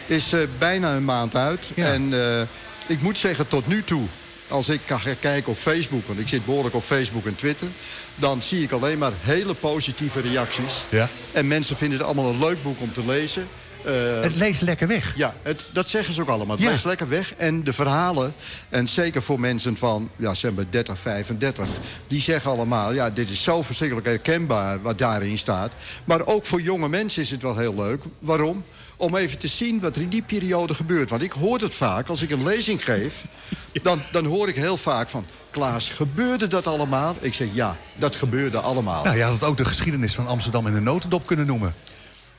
Is 0.06 0.34
eh, 0.34 0.39
bijna 0.58 0.95
een 0.95 1.06
maand 1.06 1.36
uit. 1.36 1.72
Ja. 1.76 1.93
En 1.93 2.13
eh, 2.13 2.41
ik 2.88 3.02
moet 3.02 3.17
zeggen, 3.17 3.48
tot 3.48 3.67
nu 3.67 3.84
toe... 3.84 4.04
als 4.48 4.69
ik 4.69 4.82
ga 4.86 5.00
kijken 5.19 5.52
op 5.52 5.58
Facebook... 5.58 6.08
want 6.08 6.19
ik 6.19 6.28
zit 6.28 6.45
behoorlijk 6.45 6.76
op 6.76 6.84
Facebook 6.84 7.26
en 7.26 7.36
Twitter... 7.36 7.67
dan 8.15 8.41
zie 8.41 8.63
ik 8.63 8.72
alleen 8.72 8.98
maar 8.98 9.12
hele 9.19 9.54
positieve 9.54 10.22
reacties. 10.22 10.74
Ja. 10.89 11.10
En 11.32 11.48
mensen 11.48 11.78
vinden 11.78 11.98
het 11.98 12.08
allemaal 12.08 12.32
een 12.32 12.39
leuk 12.39 12.63
boek 12.63 12.82
om 12.82 12.93
te 12.93 13.06
lezen. 13.06 13.48
Eh, 13.86 14.22
Het 14.22 14.36
leest 14.36 14.62
lekker 14.62 14.88
weg. 14.88 15.13
ja, 15.15 15.34
het, 15.42 15.68
dat 15.74 15.89
zeggen 15.89 16.13
ze 16.13 16.22
ook 16.22 16.28
allemaal. 16.28 16.56
Het 16.56 16.65
Ja. 16.65 16.72
leest 16.72 16.86
lekker 16.86 17.10
weg. 17.10 17.34
En 17.38 17.63
de 17.63 17.74
verhalen, 17.74 18.34
en 18.70 18.88
zeker 18.88 19.22
voor 19.24 19.39
mensen 19.39 19.78
van 19.78 20.10
ja, 20.15 20.34
zeg 20.34 20.52
maar 20.54 20.65
30, 20.70 21.00
35... 21.00 21.68
die 22.08 22.22
zeggen 22.22 22.52
allemaal, 22.52 22.94
ja, 22.94 23.10
dit 23.10 23.30
is 23.30 23.44
zo 23.44 23.62
verschrikkelijk 23.62 24.08
herkenbaar 24.08 24.82
wat 24.82 24.98
daarin 24.98 25.38
staat. 25.38 25.72
Maar 26.06 26.26
ook 26.26 26.46
voor 26.46 26.62
jonge 26.62 26.89
mensen 26.89 27.22
is 27.22 27.32
het 27.32 27.42
wel 27.42 27.58
heel 27.58 27.76
leuk. 27.76 28.04
Waarom? 28.20 28.63
Om 28.98 29.15
even 29.15 29.38
te 29.38 29.48
zien 29.48 29.80
wat 29.80 29.96
er 29.96 30.02
in 30.02 30.10
die 30.10 30.22
periode 30.24 30.74
gebeurt. 30.74 31.10
Want 31.10 31.22
ik 31.22 31.32
hoor 31.32 31.60
het 31.60 31.74
vaak, 31.74 32.08
als 32.08 32.22
ik 32.22 32.30
een 32.30 32.44
lezing 32.44 32.84
geef... 32.84 33.24
dan, 33.82 34.02
dan 34.12 34.26
hoor 34.26 34.48
ik 34.48 34.56
heel 34.56 34.78
vaak 34.78 35.10
van... 35.10 35.26
Klaas, 35.52 35.89
gebeurde 35.89 36.48
dat 36.48 36.68
allemaal? 36.68 37.15
Ik 37.20 37.34
zeg, 37.34 37.48
ja, 37.52 37.78
dat 37.96 38.15
gebeurde 38.15 38.60
allemaal. 38.60 39.04
Nou, 39.04 39.15
je 39.18 39.24
had 39.24 39.34
het 39.34 39.44
ook 39.44 39.58
de 39.58 39.65
geschiedenis 39.65 40.15
van 40.15 40.28
Amsterdam 40.28 40.68
in 40.68 40.74
de 40.74 40.80
notendop 40.82 41.26
kunnen 41.28 41.46
noemen. 41.46 41.74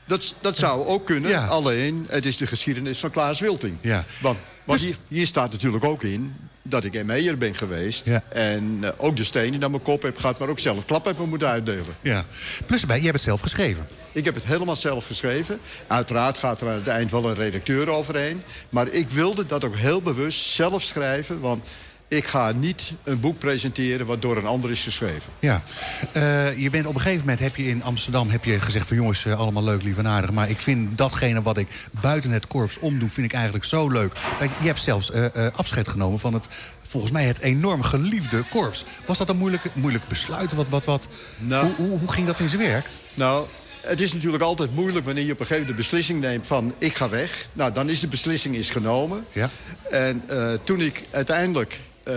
Dat, 0.07 0.33
dat 0.41 0.57
zou 0.57 0.85
ook 0.85 1.05
kunnen, 1.05 1.29
Ja. 1.29 1.45
alleen 1.47 2.05
het 2.09 2.25
is 2.25 2.37
de 2.37 2.47
geschiedenis 2.47 2.99
van 2.99 3.11
Klaas 3.11 3.39
Wilting. 3.39 3.77
Ja. 3.81 4.05
Want, 4.21 4.37
want 4.63 4.79
Dus- 4.79 4.87
hier, 4.87 4.97
hier 5.07 5.25
staat 5.25 5.51
natuurlijk 5.51 5.83
ook 5.83 6.03
in 6.03 6.35
dat 6.63 6.83
ik 6.83 7.03
ME'er 7.05 7.37
ben 7.37 7.55
geweest... 7.55 8.05
Ja. 8.05 8.23
en 8.29 8.77
eh, 8.81 8.89
ook 8.97 9.17
de 9.17 9.23
stenen 9.23 9.59
naar 9.59 9.69
mijn 9.69 9.81
kop 9.81 10.01
heb 10.01 10.17
gehad... 10.17 10.39
maar 10.39 10.49
ook 10.49 10.59
zelf 10.59 10.85
klap 10.85 11.05
heb 11.05 11.17
moeten 11.17 11.47
uitdelen. 11.47 11.95
Ja. 12.01 12.25
Plus 12.65 12.81
erbij, 12.81 12.95
jij 12.95 13.05
hebt 13.05 13.17
het 13.17 13.25
zelf 13.27 13.41
geschreven. 13.41 13.87
Ik 14.11 14.25
heb 14.25 14.35
het 14.35 14.45
helemaal 14.45 14.75
zelf 14.75 15.05
geschreven. 15.05 15.59
Uiteraard 15.87 16.37
gaat 16.37 16.61
er 16.61 16.67
aan 16.67 16.75
het 16.75 16.87
eind 16.87 17.11
wel 17.11 17.29
een 17.29 17.35
redacteur 17.35 17.89
overheen. 17.89 18.41
Maar 18.69 18.87
ik 18.89 19.09
wilde 19.09 19.45
dat 19.45 19.63
ook 19.63 19.75
heel 19.75 20.01
bewust 20.01 20.39
zelf 20.49 20.83
schrijven... 20.83 21.39
want 21.39 21.67
ik 22.11 22.27
ga 22.27 22.51
niet 22.51 22.93
een 23.03 23.19
boek 23.19 23.39
presenteren 23.39 24.05
wat 24.05 24.21
door 24.21 24.37
een 24.37 24.45
ander 24.45 24.71
is 24.71 24.83
geschreven. 24.83 25.31
Ja. 25.39 25.63
Eh, 26.11 26.57
je 26.57 26.69
bent 26.69 26.85
op 26.85 26.95
een 26.95 27.01
gegeven 27.01 27.19
moment 27.19 27.39
heb 27.39 27.55
je 27.55 27.63
in 27.63 27.83
Amsterdam 27.83 28.29
heb 28.29 28.43
je 28.43 28.59
gezegd 28.59 28.87
van 28.87 28.97
jongens, 28.97 29.25
eh, 29.25 29.39
allemaal 29.39 29.63
leuk, 29.63 29.83
lief 29.83 29.97
en 29.97 30.07
aardig. 30.07 30.31
Maar 30.31 30.49
ik 30.49 30.59
vind 30.59 30.97
datgene 30.97 31.41
wat 31.41 31.57
ik 31.57 31.67
buiten 32.01 32.31
het 32.31 32.47
korps 32.47 32.79
omdoe, 32.79 33.09
vind 33.09 33.25
ik 33.25 33.33
eigenlijk 33.33 33.65
zo 33.65 33.89
leuk. 33.89 34.13
Dat 34.39 34.49
je, 34.59 34.65
hebt 34.65 34.81
zelfs 34.81 35.11
eh, 35.11 35.25
eh, 35.25 35.53
afscheid 35.55 35.87
genomen 35.87 36.19
van 36.19 36.33
het, 36.33 36.47
volgens 36.81 37.11
mij, 37.11 37.25
het 37.25 37.39
enorm 37.39 37.83
geliefde 37.83 38.43
korps. 38.49 38.85
Was 39.05 39.17
dat 39.17 39.29
een 39.29 39.37
moeilijk, 39.37 39.75
moeilijk 39.75 40.07
besluit? 40.07 40.53
Wat, 40.53 40.69
wat, 40.69 40.85
wat? 40.85 41.07
Nou. 41.37 41.65
hoe, 41.65 41.87
hoe, 41.87 41.99
hoe 41.99 42.11
ging 42.11 42.27
dat 42.27 42.39
in 42.39 42.49
zijn 42.49 42.61
werk? 42.61 42.85
Nou, 43.13 43.47
het 43.81 44.01
is 44.01 44.13
natuurlijk 44.13 44.43
altijd 44.43 44.75
moeilijk 44.75 45.05
wanneer 45.05 45.25
je 45.25 45.31
op 45.31 45.39
een 45.39 45.45
gegeven 45.45 45.67
moment 45.67 45.83
de 45.83 45.91
beslissing 45.91 46.21
neemt 46.21 46.47
van 46.47 46.73
ik 46.77 46.95
ga 46.95 47.09
weg. 47.09 47.47
Nou, 47.53 47.73
dan 47.73 47.89
is 47.89 47.99
de 47.99 48.07
beslissing 48.07 48.55
is 48.55 48.69
genomen. 48.69 49.25
Ja. 49.31 49.49
En 49.89 50.23
eh, 50.27 50.53
toen 50.63 50.81
ik 50.81 51.03
uiteindelijk 51.11 51.79
eh, 52.03 52.13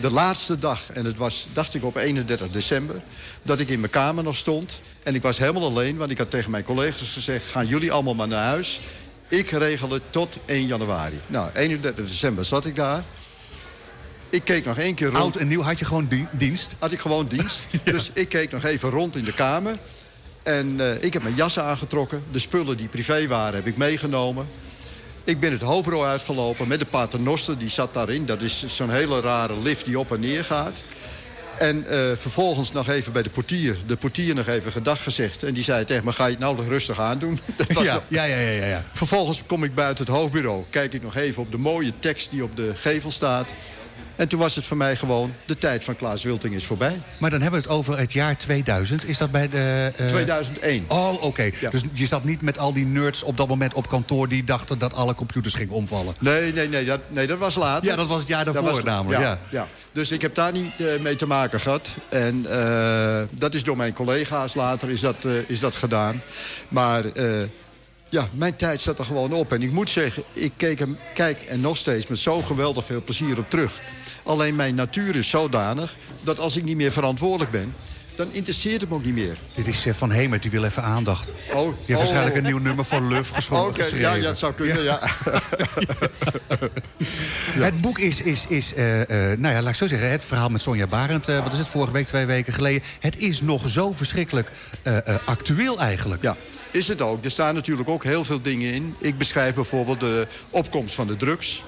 de 0.00 0.10
laatste 0.10 0.58
dag, 0.58 0.90
en 0.92 1.04
het 1.04 1.16
was, 1.16 1.46
dacht 1.52 1.74
ik 1.74 1.84
op 1.84 1.96
31 1.96 2.50
december... 2.50 2.96
dat 3.42 3.58
ik 3.58 3.68
in 3.68 3.80
mijn 3.80 3.92
kamer 3.92 4.24
nog 4.24 4.36
stond. 4.36 4.80
En 5.02 5.14
ik 5.14 5.22
was 5.22 5.38
helemaal 5.38 5.64
alleen, 5.64 5.96
want 5.96 6.10
ik 6.10 6.18
had 6.18 6.30
tegen 6.30 6.50
mijn 6.50 6.64
collega's 6.64 7.12
gezegd... 7.12 7.46
gaan 7.50 7.66
jullie 7.66 7.92
allemaal 7.92 8.14
maar 8.14 8.28
naar 8.28 8.44
huis. 8.44 8.80
Ik 9.28 9.50
regel 9.50 9.90
het 9.90 10.02
tot 10.10 10.36
1 10.44 10.66
januari. 10.66 11.20
Nou, 11.26 11.50
31 11.54 12.06
december 12.06 12.44
zat 12.44 12.66
ik 12.66 12.76
daar. 12.76 13.04
Ik 14.30 14.44
keek 14.44 14.64
nog 14.64 14.78
één 14.78 14.94
keer 14.94 15.06
rond. 15.06 15.18
Oud 15.18 15.36
en 15.36 15.48
nieuw 15.48 15.62
had 15.62 15.78
je 15.78 15.84
gewoon 15.84 16.06
di- 16.08 16.26
dienst. 16.30 16.76
Had 16.78 16.92
ik 16.92 17.00
gewoon 17.00 17.26
dienst. 17.26 17.66
Dus 17.84 18.10
ik 18.12 18.28
keek 18.28 18.50
nog 18.50 18.64
even 18.64 18.90
rond 18.90 19.16
in 19.16 19.24
de 19.24 19.34
kamer. 19.34 19.78
En 20.42 20.80
eh, 20.80 21.02
ik 21.02 21.12
heb 21.12 21.22
mijn 21.22 21.34
jas 21.34 21.58
aangetrokken. 21.58 22.22
De 22.32 22.38
spullen 22.38 22.76
die 22.76 22.88
privé 22.88 23.26
waren 23.26 23.54
heb 23.54 23.66
ik 23.66 23.76
meegenomen. 23.76 24.46
Ik 25.26 25.40
ben 25.40 25.52
het 25.52 25.60
hoofdbureau 25.60 26.06
uitgelopen 26.06 26.68
met 26.68 26.78
de 26.78 26.86
paternoster. 26.86 27.58
Die 27.58 27.68
zat 27.68 27.94
daarin. 27.94 28.26
Dat 28.26 28.42
is 28.42 28.64
zo'n 28.66 28.90
hele 28.90 29.20
rare 29.20 29.60
lift 29.60 29.84
die 29.84 29.98
op 29.98 30.12
en 30.12 30.20
neer 30.20 30.44
gaat. 30.44 30.82
En 31.58 31.86
eh, 31.86 32.16
vervolgens 32.16 32.72
nog 32.72 32.88
even 32.88 33.12
bij 33.12 33.22
de 33.22 33.30
portier. 33.30 33.76
De 33.86 33.96
portier 33.96 34.34
nog 34.34 34.46
even 34.46 34.72
gedag 34.72 35.02
gezegd. 35.02 35.42
En 35.42 35.54
die 35.54 35.64
zei 35.64 35.84
tegen 35.84 36.04
me, 36.04 36.12
ga 36.12 36.24
je 36.24 36.30
het 36.30 36.40
nou 36.40 36.56
nog 36.56 36.68
rustig 36.68 37.00
aandoen? 37.00 37.40
Ja, 37.68 38.02
ja, 38.08 38.24
ja, 38.24 38.36
ja, 38.36 38.66
ja. 38.66 38.84
Vervolgens 38.92 39.42
kom 39.46 39.64
ik 39.64 39.74
buiten 39.74 40.04
het 40.04 40.14
hoofdbureau. 40.14 40.64
Kijk 40.70 40.92
ik 40.94 41.02
nog 41.02 41.16
even 41.16 41.42
op 41.42 41.50
de 41.50 41.58
mooie 41.58 41.92
tekst 41.98 42.30
die 42.30 42.42
op 42.42 42.56
de 42.56 42.72
gevel 42.74 43.10
staat. 43.10 43.46
En 44.16 44.28
toen 44.28 44.38
was 44.38 44.54
het 44.54 44.64
voor 44.64 44.76
mij 44.76 44.96
gewoon... 44.96 45.32
de 45.44 45.58
tijd 45.58 45.84
van 45.84 45.96
Klaas 45.96 46.22
Wilting 46.22 46.54
is 46.54 46.64
voorbij. 46.64 47.00
Maar 47.18 47.30
dan 47.30 47.40
hebben 47.40 47.60
we 47.60 47.66
het 47.68 47.76
over 47.76 47.98
het 47.98 48.12
jaar 48.12 48.36
2000. 48.36 49.08
Is 49.08 49.18
dat 49.18 49.30
bij 49.30 49.48
de... 49.48 49.92
eh, 49.96 50.06
2001. 50.06 50.84
Oh, 50.88 51.22
oké. 51.22 51.50
Ja. 51.60 51.70
Dus 51.70 51.82
je 51.92 52.06
zat 52.06 52.24
niet 52.24 52.42
met 52.42 52.58
al 52.58 52.72
die 52.72 52.86
nerds 52.86 53.22
op 53.22 53.36
dat 53.36 53.48
moment 53.48 53.74
op 53.74 53.88
kantoor... 53.88 54.28
die 54.28 54.44
dachten 54.44 54.78
dat 54.78 54.94
alle 54.94 55.14
computers 55.14 55.54
gingen 55.54 55.74
omvallen. 55.74 56.14
Nee, 56.18 56.52
nee, 56.52 56.68
nee, 56.68 56.84
dat, 56.84 57.00
nee, 57.08 57.26
dat 57.26 57.38
was 57.38 57.54
later. 57.54 57.88
Ja, 57.88 57.96
dat 57.96 58.06
was 58.06 58.18
het 58.20 58.28
jaar 58.28 58.44
daarvoor 58.44 58.62
was- 58.62 58.82
namelijk, 58.82 59.22
ja. 59.22 59.38
ja. 59.50 59.66
Dus 59.92 60.10
ik 60.10 60.22
heb 60.22 60.34
daar 60.34 60.52
niet 60.52 60.72
eh, 60.78 60.86
mee 61.00 61.16
te 61.16 61.26
maken 61.26 61.60
gehad. 61.60 61.88
En 62.08 62.46
eh, 62.50 63.22
dat 63.30 63.54
is 63.54 63.62
door 63.62 63.76
mijn 63.76 63.92
collega's 63.92 64.54
later 64.54 64.90
is 64.90 65.00
dat, 65.00 65.16
is 65.46 65.60
dat 65.60 65.76
gedaan. 65.76 66.22
Maar 66.68 67.04
ja, 68.08 68.28
mijn 68.32 68.56
tijd 68.56 68.80
zat 68.80 68.98
er 68.98 69.04
gewoon 69.04 69.32
op. 69.32 69.52
En 69.52 69.62
ik 69.62 69.72
moet 69.72 69.90
zeggen, 69.90 70.22
ik 70.32 70.52
keek 70.56 70.78
hem, 70.78 70.98
kijk 71.14 71.38
er 71.48 71.58
nog 71.58 71.76
steeds 71.76 72.06
met 72.06 72.18
zo 72.18 72.40
geweldig 72.40 72.84
veel 72.84 73.02
plezier 73.02 73.38
op 73.38 73.50
terug. 73.50 73.80
Alleen 74.22 74.56
mijn 74.56 74.74
natuur 74.74 75.16
is 75.16 75.28
zodanig 75.28 75.96
dat 76.22 76.38
als 76.38 76.56
ik 76.56 76.64
niet 76.64 76.76
meer 76.76 76.92
verantwoordelijk 76.92 77.50
ben... 77.50 77.74
dan 78.14 78.32
interesseert 78.32 78.80
het 78.80 78.90
me 78.90 78.96
ook 78.96 79.04
niet 79.04 79.14
meer. 79.14 79.36
Dit 79.54 79.66
is 79.66 79.86
eh, 79.86 79.94
Van 79.94 80.10
Hemert, 80.10 80.42
die 80.42 80.50
wil 80.50 80.64
even 80.64 80.82
aandacht. 80.82 81.32
Oh, 81.52 81.64
Je 81.64 81.68
hebt 81.68 81.90
oh, 81.90 81.96
waarschijnlijk 81.96 82.36
oh. 82.36 82.36
een 82.36 82.46
nieuw 82.46 82.58
nummer 82.58 82.84
voor 82.84 83.02
Luf 83.02 83.30
geschoten. 83.34 83.86
Oké, 83.86 83.96
ja, 83.96 84.14
ja, 84.14 84.28
het 84.28 84.38
zou 84.38 84.52
kunnen, 84.52 84.82
ja. 84.82 85.00
Het 87.56 87.80
boek 87.80 87.98
is, 87.98 88.22
is, 88.22 88.46
is 88.48 88.74
eh, 88.74 89.00
eh, 89.00 89.38
nou 89.38 89.54
ja, 89.54 89.60
laat 89.60 89.70
ik 89.70 89.76
zo 89.76 89.86
zeggen, 89.86 90.10
het 90.10 90.24
verhaal 90.24 90.48
met 90.48 90.60
Sonja 90.60 90.86
Barend. 90.86 91.26
wat 91.26 91.52
is 91.52 91.58
het, 91.58 91.68
vorige 91.68 91.92
week, 91.92 92.06
twee 92.06 92.26
weken 92.26 92.52
geleden. 92.52 92.82
Het 93.00 93.18
is 93.18 93.40
nog 93.40 93.68
zo 93.68 93.92
verschrikkelijk 93.92 94.50
actueel 95.24 95.80
eigenlijk. 95.80 96.22
Ja, 96.22 96.36
is 96.76 96.88
het 96.88 97.02
ook. 97.02 97.24
Er 97.24 97.30
staan 97.30 97.54
natuurlijk 97.54 97.88
ook 97.88 98.04
heel 98.04 98.24
veel 98.24 98.42
dingen 98.42 98.72
in. 98.72 98.94
Ik 98.98 99.18
beschrijf 99.18 99.54
bijvoorbeeld 99.54 100.00
de 100.00 100.26
opkomst 100.50 100.94
van 100.94 101.06
de 101.06 101.16
drugs. 101.16 101.64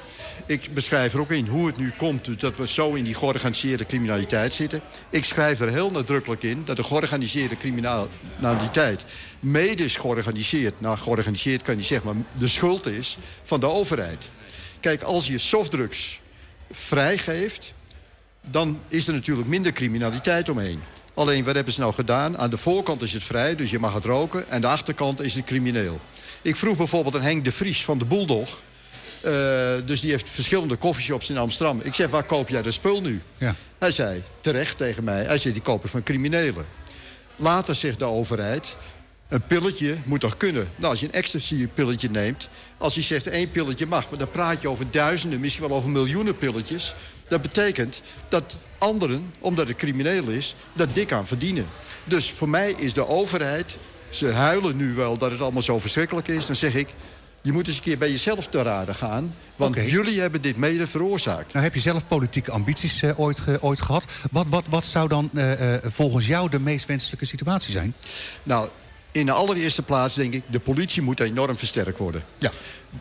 Ik 0.47 0.75
beschrijf 0.75 1.15
er 1.15 1.21
ook 1.21 1.31
in 1.31 1.47
hoe 1.47 1.67
het 1.67 1.77
nu 1.77 1.93
komt 1.97 2.41
dat 2.41 2.57
we 2.57 2.69
zo 2.69 2.93
in 2.93 3.05
die 3.05 3.15
georganiseerde 3.15 3.87
criminaliteit 3.87 4.55
zitten. 4.55 4.81
Ik 5.11 5.25
schrijf 5.25 5.61
er 5.61 5.69
heel 5.69 5.91
nadrukkelijk 5.91 6.43
in 6.43 6.63
dat 6.65 6.77
de 6.77 6.85
georganiseerde 6.85 7.57
criminaliteit 7.57 9.05
mede 9.41 9.85
is 9.85 9.97
georganiseerd. 9.97 10.81
Nou, 10.81 10.99
georganiseerd 10.99 11.63
kan 11.63 11.77
je 11.77 11.83
zeggen, 11.83 12.15
maar 12.15 12.25
de 12.33 12.49
schuld 12.49 12.87
is 12.87 13.19
van 13.43 13.61
de 13.61 13.67
overheid. 13.67 14.31
Kijk, 14.81 15.03
als 15.03 15.27
je 15.27 15.39
softdrugs 15.39 16.21
vrijgeeft, 16.71 17.75
dan 18.51 18.81
is 18.89 19.07
er 19.07 19.15
natuurlijk 19.15 19.49
minder 19.49 19.73
criminaliteit 19.73 20.49
omheen. 20.49 20.81
Alleen, 21.19 21.45
wat 21.45 21.55
hebben 21.55 21.73
ze 21.73 21.81
nou 21.81 21.95
gedaan? 21.95 22.39
Aan 22.39 22.51
de 22.51 22.59
voorkant 22.59 23.03
is 23.03 23.13
het 23.13 23.25
vrij, 23.25 23.57
dus 23.57 23.71
je 23.71 23.79
mag 23.79 23.95
het 23.95 24.05
roken. 24.05 24.51
En 24.51 24.61
de 24.61 24.67
achterkant 24.67 25.21
is 25.21 25.35
het 25.35 25.45
crimineel. 25.45 26.01
Ik 26.43 26.57
vroeg 26.57 26.77
bijvoorbeeld 26.77 27.17
aan 27.17 27.23
Henk 27.23 27.45
de 27.45 27.53
Vries 27.53 27.85
van 27.85 27.99
de 27.99 28.05
Bulldog... 28.05 28.61
eh, 29.21 29.33
dus 29.85 30.01
die 30.01 30.11
heeft 30.11 30.29
verschillende 30.29 30.77
koffieshops 30.77 31.31
in 31.31 31.39
Amsterdam. 31.39 31.81
Ik 31.83 31.95
zeg, 31.95 32.11
waar 32.11 32.23
koop 32.23 32.49
jij 32.49 32.63
de 32.63 32.71
spul 32.71 33.01
nu? 33.01 33.23
Ja. 33.37 33.55
Hij 33.79 33.91
zei, 33.91 34.23
terecht 34.41 34.79
tegen 34.79 35.05
mij, 35.05 35.25
hij 35.25 35.39
zei, 35.39 35.53
die 35.53 35.63
kopen 35.63 35.89
van 35.89 36.03
criminelen. 36.03 36.67
Later 37.37 37.75
zegt 37.75 37.99
de 37.99 38.05
overheid, 38.05 38.77
een 39.29 39.43
pilletje 39.47 39.97
moet 40.05 40.21
toch 40.21 40.37
kunnen? 40.37 40.69
Nou, 40.77 40.91
als 40.91 41.01
je 41.01 41.07
een 41.07 41.13
ecstasy-pilletje 41.13 42.11
neemt... 42.11 42.49
als 42.79 42.95
hij 42.95 43.03
zegt 43.03 43.27
één 43.27 43.51
pilletje 43.51 43.87
mag... 43.87 44.11
maar 44.11 44.19
dan 44.19 44.31
praat 44.31 44.63
je 44.63 44.69
over 44.69 44.91
duizenden, 44.91 45.41
misschien 45.41 45.69
wel 45.69 45.77
over 45.77 45.91
miljoenen 45.91 46.37
pilletjes... 46.39 46.95
dat 47.29 47.43
betekent 47.43 48.03
dat 48.29 48.57
anderen, 48.79 49.33
omdat 49.39 49.69
het 49.69 49.77
crimineel 49.77 50.29
is... 50.29 50.55
dat 50.73 50.95
dik 50.95 51.13
aan 51.13 51.27
verdienen. 51.27 51.67
Dus 52.05 52.31
voor 52.31 52.49
mij 52.49 52.71
is 52.79 52.93
de 52.93 53.09
overheid... 53.09 53.79
ze 54.09 54.27
huilen 54.27 54.77
nu 54.77 54.95
wel 54.95 55.19
dat 55.19 55.31
het 55.31 55.41
allemaal 55.41 55.63
zo 55.63 55.79
verschrikkelijk 55.79 56.29
is... 56.29 56.47
dan 56.47 56.57
zeg 56.57 56.75
ik, 56.75 56.89
je 57.43 57.53
moet 57.53 57.67
eens 57.67 57.77
een 57.77 57.83
keer 57.83 57.99
bij 57.99 58.11
jezelf 58.11 58.47
te 58.47 58.63
raden 58.63 58.95
gaan... 58.95 59.35
want 59.57 59.77
jullie 59.91 60.21
hebben 60.21 60.43
dit 60.43 60.57
mede 60.57 60.87
veroorzaakt. 60.87 61.53
Nou 61.53 61.65
heb 61.65 61.75
je 61.75 61.81
zelf 61.81 62.07
politieke 62.07 62.51
ambities 62.51 63.03
eh, 63.03 63.21
ooit, 63.21 63.41
ge- 63.41 63.59
ooit 63.61 63.81
gehad. 63.81 64.05
Wat, 64.31 64.47
wat, 64.49 64.65
wat 64.69 64.85
zou 64.85 65.09
dan 65.09 65.31
eh, 65.35 65.75
eh, 65.75 65.83
volgens 65.85 66.27
jou 66.27 66.51
de 66.51 66.61
meest 66.61 66.87
wenselijke 66.87 67.25
situatie 67.25 67.73
zijn? 67.73 67.95
Nou, 68.43 68.69
in 69.19 69.27
de 69.27 69.33
allereerste 69.33 69.83
plaats 69.83 70.15
denk 70.15 70.35
ik... 70.35 70.43
de 70.47 70.61
politie 70.61 71.03
moet 71.03 71.21
enorm 71.21 71.57
versterkt 71.57 71.99
worden. 71.99 72.25
Ja. 72.39 72.51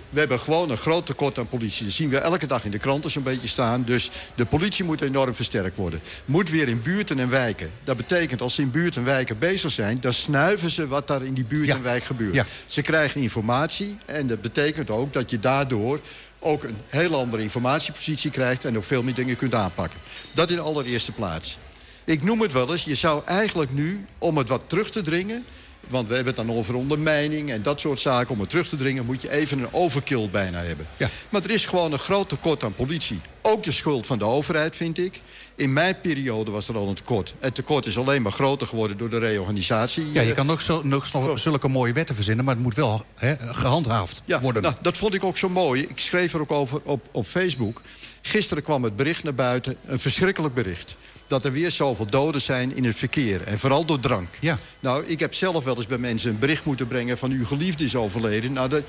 We 0.10 0.20
hebben 0.20 0.40
gewoon 0.40 0.70
een 0.70 0.78
groot 0.78 1.06
tekort 1.06 1.38
aan 1.38 1.48
politie. 1.48 1.86
Dat 1.86 1.94
zien 1.94 2.10
we 2.10 2.18
elke 2.18 2.48
dag 2.48 2.64
in 2.64 2.72
de 2.72 2.78
kranten 2.78 3.12
zo'n 3.12 3.24
beetje 3.24 3.48
staan. 3.48 3.84
Dus 3.84 4.10
de 4.36 4.46
politie 4.46 4.86
moet 4.86 5.02
enorm 5.02 5.36
versterkt 5.36 5.78
worden. 5.78 6.02
Moet 6.26 6.50
weer 6.50 6.68
in 6.68 6.82
buurten 6.82 7.20
en 7.20 7.30
wijken. 7.30 7.72
Dat 7.84 7.98
betekent 7.98 8.42
als 8.42 8.56
ze 8.56 8.62
in 8.62 8.72
buurten 8.72 9.02
en 9.02 9.08
wijken 9.08 9.40
bezig 9.40 9.72
zijn... 9.72 10.00
dan 10.00 10.14
snuiven 10.14 10.70
ze 10.70 10.88
wat 10.88 11.08
daar 11.08 11.24
in 11.24 11.34
die 11.34 11.46
buurt 11.46 11.68
Ja. 11.68 11.76
en 11.76 11.84
wijk 11.84 12.04
gebeurt. 12.04 12.34
Ja. 12.34 12.46
Ze 12.66 12.82
krijgen 12.82 13.22
informatie 13.22 13.98
en 14.06 14.28
dat 14.28 14.42
betekent 14.42 14.90
ook 14.90 15.14
dat 15.14 15.30
je 15.30 15.40
daardoor... 15.40 16.00
ook 16.40 16.64
een 16.64 16.78
heel 16.88 17.16
andere 17.16 17.44
informatiepositie 17.44 18.32
krijgt... 18.32 18.66
en 18.66 18.78
ook 18.78 18.84
veel 18.84 19.04
meer 19.04 19.14
dingen 19.14 19.36
kunt 19.36 19.54
aanpakken. 19.54 20.00
Dat 20.34 20.50
in 20.50 20.56
de 20.56 20.62
allereerste 20.62 21.12
plaats. 21.12 21.58
Ik 22.06 22.24
noem 22.24 22.42
het 22.42 22.54
wel 22.54 22.72
eens, 22.72 22.84
je 22.84 22.96
zou 22.96 23.22
eigenlijk 23.26 23.74
nu, 23.74 24.06
om 24.18 24.38
het 24.38 24.48
wat 24.48 24.64
terug 24.68 24.90
te 24.92 25.02
dringen... 25.02 25.46
want 25.90 26.08
we 26.08 26.16
hebben 26.16 26.36
het 26.36 26.48
dan 26.48 26.56
over 26.56 26.76
ondermijning 26.76 27.52
en 27.52 27.62
dat 27.62 27.80
soort 27.80 28.00
zaken... 28.00 28.34
om 28.34 28.40
het 28.40 28.50
terug 28.50 28.70
te 28.70 28.76
dringen, 28.76 29.06
moet 29.06 29.22
je 29.22 29.32
even 29.32 29.60
een 29.60 29.74
overkill 29.74 30.30
bijna 30.30 30.64
hebben. 30.64 30.88
Ja. 30.98 31.10
Maar 31.30 31.44
er 31.44 31.52
is 31.52 31.66
gewoon 31.66 31.92
een 31.92 32.00
groot 32.00 32.30
tekort 32.30 32.64
aan 32.64 32.74
politie. 32.74 33.20
Ook 33.42 33.64
de 33.64 33.72
schuld 33.72 34.08
van 34.08 34.20
de 34.20 34.26
overheid, 34.26 34.76
vind 34.76 34.98
ik. 34.98 35.22
In 35.56 35.74
mijn 35.74 36.02
periode 36.02 36.52
was 36.52 36.68
er 36.68 36.76
al 36.76 36.88
een 36.88 36.94
tekort. 36.94 37.34
Het 37.40 37.56
tekort 37.56 37.86
is 37.86 37.98
alleen 37.98 38.22
maar 38.22 38.32
groter 38.32 38.68
geworden 38.68 38.98
door 38.98 39.10
de 39.10 39.18
reorganisatie. 39.18 40.12
Ja, 40.12 40.22
je 40.22 40.34
kan 40.34 40.52
ook 40.52 40.62
zo, 40.62 40.82
nog 40.84 41.08
zulke 41.34 41.68
mooie 41.68 41.94
wetten 41.94 42.16
verzinnen... 42.16 42.46
maar 42.46 42.54
het 42.54 42.64
moet 42.64 42.76
wel 42.76 43.06
gehandhaafd 43.40 44.22
ja, 44.26 44.42
worden. 44.42 44.62
Nou, 44.62 44.76
dat 44.82 44.98
vond 44.98 45.14
ik 45.14 45.24
ook 45.24 45.38
zo 45.38 45.50
mooi. 45.50 45.82
Ik 45.82 46.00
schreef 46.00 46.34
er 46.34 46.42
ook 46.42 46.52
over 46.52 46.82
op, 46.84 47.08
op 47.12 47.26
Facebook. 47.26 47.82
Gisteren 48.22 48.64
kwam 48.64 48.84
het 48.84 48.96
bericht 48.96 49.24
naar 49.24 49.36
buiten, 49.36 49.76
een 49.86 50.00
verschrikkelijk 50.00 50.54
bericht. 50.54 50.98
Dat 51.28 51.44
er 51.44 51.52
weer 51.52 51.72
zoveel 51.72 52.06
doden 52.06 52.42
zijn 52.42 52.76
in 52.76 52.86
het 52.86 52.96
verkeer. 52.96 53.44
En 53.44 53.60
vooral 53.60 53.86
door 53.86 54.00
drank. 54.00 54.28
Ja. 54.40 54.58
Nou, 54.80 55.06
ik 55.06 55.20
heb 55.20 55.34
zelf 55.34 55.64
wel 55.64 55.76
eens 55.76 55.88
bij 55.88 55.98
mensen 55.98 56.30
een 56.30 56.40
bericht 56.40 56.66
moeten 56.66 56.88
brengen... 56.88 57.18
van 57.18 57.32
uw 57.32 57.46
geliefde 57.46 57.84
is 57.84 57.96
overleden. 57.96 58.54
Nou, 58.54 58.70
dat, 58.70 58.84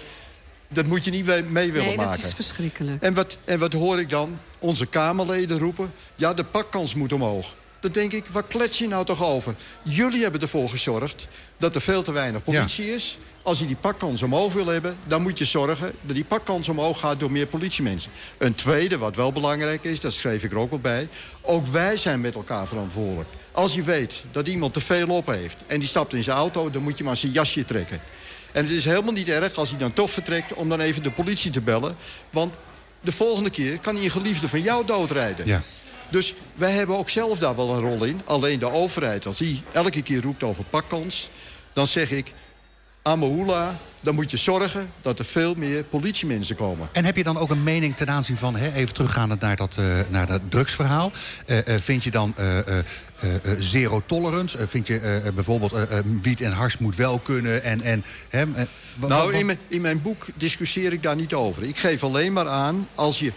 dat 0.69 0.87
moet 0.87 1.05
je 1.05 1.11
niet 1.11 1.27
mee, 1.27 1.43
mee 1.43 1.73
willen 1.73 1.89
Nee, 1.89 1.97
maken. 1.97 2.21
dat 2.21 2.29
is 2.29 2.35
verschrikkelijk. 2.35 3.03
En 3.03 3.15
wat, 3.15 3.37
en 3.45 3.59
wat 3.59 3.73
hoor 3.73 4.01
ik 4.01 4.11
dan? 4.11 4.39
Onze 4.59 4.87
Kamerleden 4.87 5.59
roepen... 5.59 5.93
ja, 6.15 6.35
de 6.35 6.45
pakkans 6.45 6.95
moet 6.95 7.13
omhoog. 7.13 7.55
Dan 7.81 7.93
denk 7.93 8.13
ik, 8.13 8.27
waar 8.27 8.43
klets 8.43 8.79
je 8.79 8.89
nou 8.89 9.05
toch 9.05 9.25
over? 9.25 9.55
Jullie 9.83 10.23
hebben 10.23 10.41
ervoor 10.41 10.69
gezorgd 10.69 11.29
dat 11.57 11.75
er 11.75 11.81
veel 11.81 12.03
te 12.03 12.13
weinig 12.13 12.43
politie 12.43 12.95
is. 12.95 13.19
Als 13.43 13.59
je 13.59 13.67
die 13.67 13.77
pakkans 13.77 14.23
omhoog 14.23 14.53
wil 14.53 14.67
hebben, 14.67 14.97
dan 15.07 15.23
moet 15.23 15.39
je 15.39 15.45
zorgen... 15.45 15.93
dat 16.01 16.15
die 16.15 16.25
pakkans 16.25 16.69
omhoog 16.69 17.01
gaat 17.01 17.21
door 17.21 17.31
meer 17.31 17.47
politiemensen. 17.47 18.11
Een 18.39 18.55
tweede, 18.55 18.99
wat 18.99 19.17
wel 19.17 19.33
belangrijk 19.33 19.85
is, 19.85 20.01
dat 20.01 20.13
schreef 20.13 20.43
ik 20.43 20.53
er 20.53 20.59
ook 20.59 20.73
al 20.73 20.79
bij... 20.79 21.09
ook 21.43 21.67
wij 21.67 21.97
zijn 21.97 22.21
met 22.21 22.35
elkaar 22.35 22.67
verantwoordelijk. 22.67 23.29
Als 23.53 23.75
je 23.75 23.83
weet 23.83 24.25
dat 24.31 24.49
iemand 24.49 24.73
te 24.73 24.81
veel 24.81 25.09
op 25.09 25.27
heeft 25.27 25.57
en 25.67 25.81
die 25.81 25.89
stapt 25.89 26.15
in 26.15 26.23
zijn 26.23 26.37
auto... 26.37 26.71
dan 26.71 26.83
moet 26.83 26.99
je 26.99 27.05
maar 27.05 27.17
zijn 27.17 27.33
jasje 27.33 27.65
trekken. 27.65 28.01
En 28.53 28.65
het 28.65 28.73
is 28.73 28.85
helemaal 28.85 29.13
niet 29.13 29.29
erg 29.29 29.57
als 29.57 29.71
hij 29.71 29.79
dan 29.79 29.93
toch 29.93 30.11
vertrekt... 30.11 30.55
om 30.55 30.69
dan 30.69 30.81
even 30.81 31.03
de 31.03 31.11
politie 31.11 31.51
te 31.51 31.61
bellen. 31.61 31.97
Want 32.31 32.55
de 33.01 33.13
volgende 33.13 33.51
keer 33.51 33.79
kan 33.79 33.95
hij 33.95 34.05
een 34.05 34.11
geliefde 34.11 34.49
van 34.49 34.61
jou 34.61 34.87
doodrijden. 34.87 35.47
Ja. 35.47 35.61
Dus 36.09 36.35
wij 36.55 36.73
hebben 36.73 36.97
ook 36.97 37.11
zelf 37.11 37.39
daar 37.39 37.57
wel 37.57 37.75
een 37.75 37.81
rol 37.81 38.05
in. 38.05 38.21
Alleen 38.25 38.59
de 38.59 38.71
overheid, 38.71 39.27
als 39.27 39.39
die 39.39 39.63
elke 39.73 40.03
keer 40.03 40.23
roept 40.23 40.43
over 40.43 40.65
pakkans... 40.65 41.31
dan 41.73 41.87
zeg 41.87 42.11
ik, 42.11 42.33
Amahula, 43.03 43.77
dan 44.01 44.15
moet 44.15 44.31
je 44.31 44.37
zorgen 44.37 44.91
dat 45.01 45.19
er 45.19 45.25
veel 45.25 45.55
meer 45.55 45.85
politiemensen 45.85 46.57
komen. 46.57 46.89
En 46.93 47.05
heb 47.05 47.17
je 47.17 47.23
dan 47.23 47.37
ook 47.37 47.51
een 47.51 47.63
mening 47.63 47.97
ten 47.97 48.11
aanzien 48.11 48.37
van, 48.37 48.57
hè, 48.57 48.73
even 48.73 48.95
teruggaande 48.95 49.37
naar 49.41 49.57
dat, 49.57 49.77
uh, 49.81 49.99
naar 50.09 50.27
dat 50.27 50.41
drugsverhaal. 50.49 51.13
Uh, 51.47 51.57
uh, 51.57 51.63
vind 51.79 52.05
je 52.05 52.11
dan 52.11 52.35
zero 53.59 54.03
tolerance? 54.07 54.69
vind 54.69 54.87
je 54.87 55.23
bijvoorbeeld 55.35 55.75
wiet 56.23 56.41
en 56.41 56.53
hars 56.53 56.79
moet 56.79 56.97
wel 56.97 57.19
kunnen? 57.19 57.63
En, 57.63 57.83
en, 57.83 58.05
hè, 58.29 58.45
nou, 58.95 59.35
in 59.35 59.47
mijn, 59.47 59.59
in 59.69 59.81
mijn 59.81 60.03
boek 60.03 60.27
discussieer 60.35 60.93
ik 60.93 61.03
daar 61.03 61.17
niet 61.17 61.35
over. 61.35 61.63
Ik 61.63 61.79
geef 61.79 62.05
alleen 62.05 62.33
maar 62.33 62.49
aan, 62.49 62.89
als 62.95 63.19
je 63.19 63.33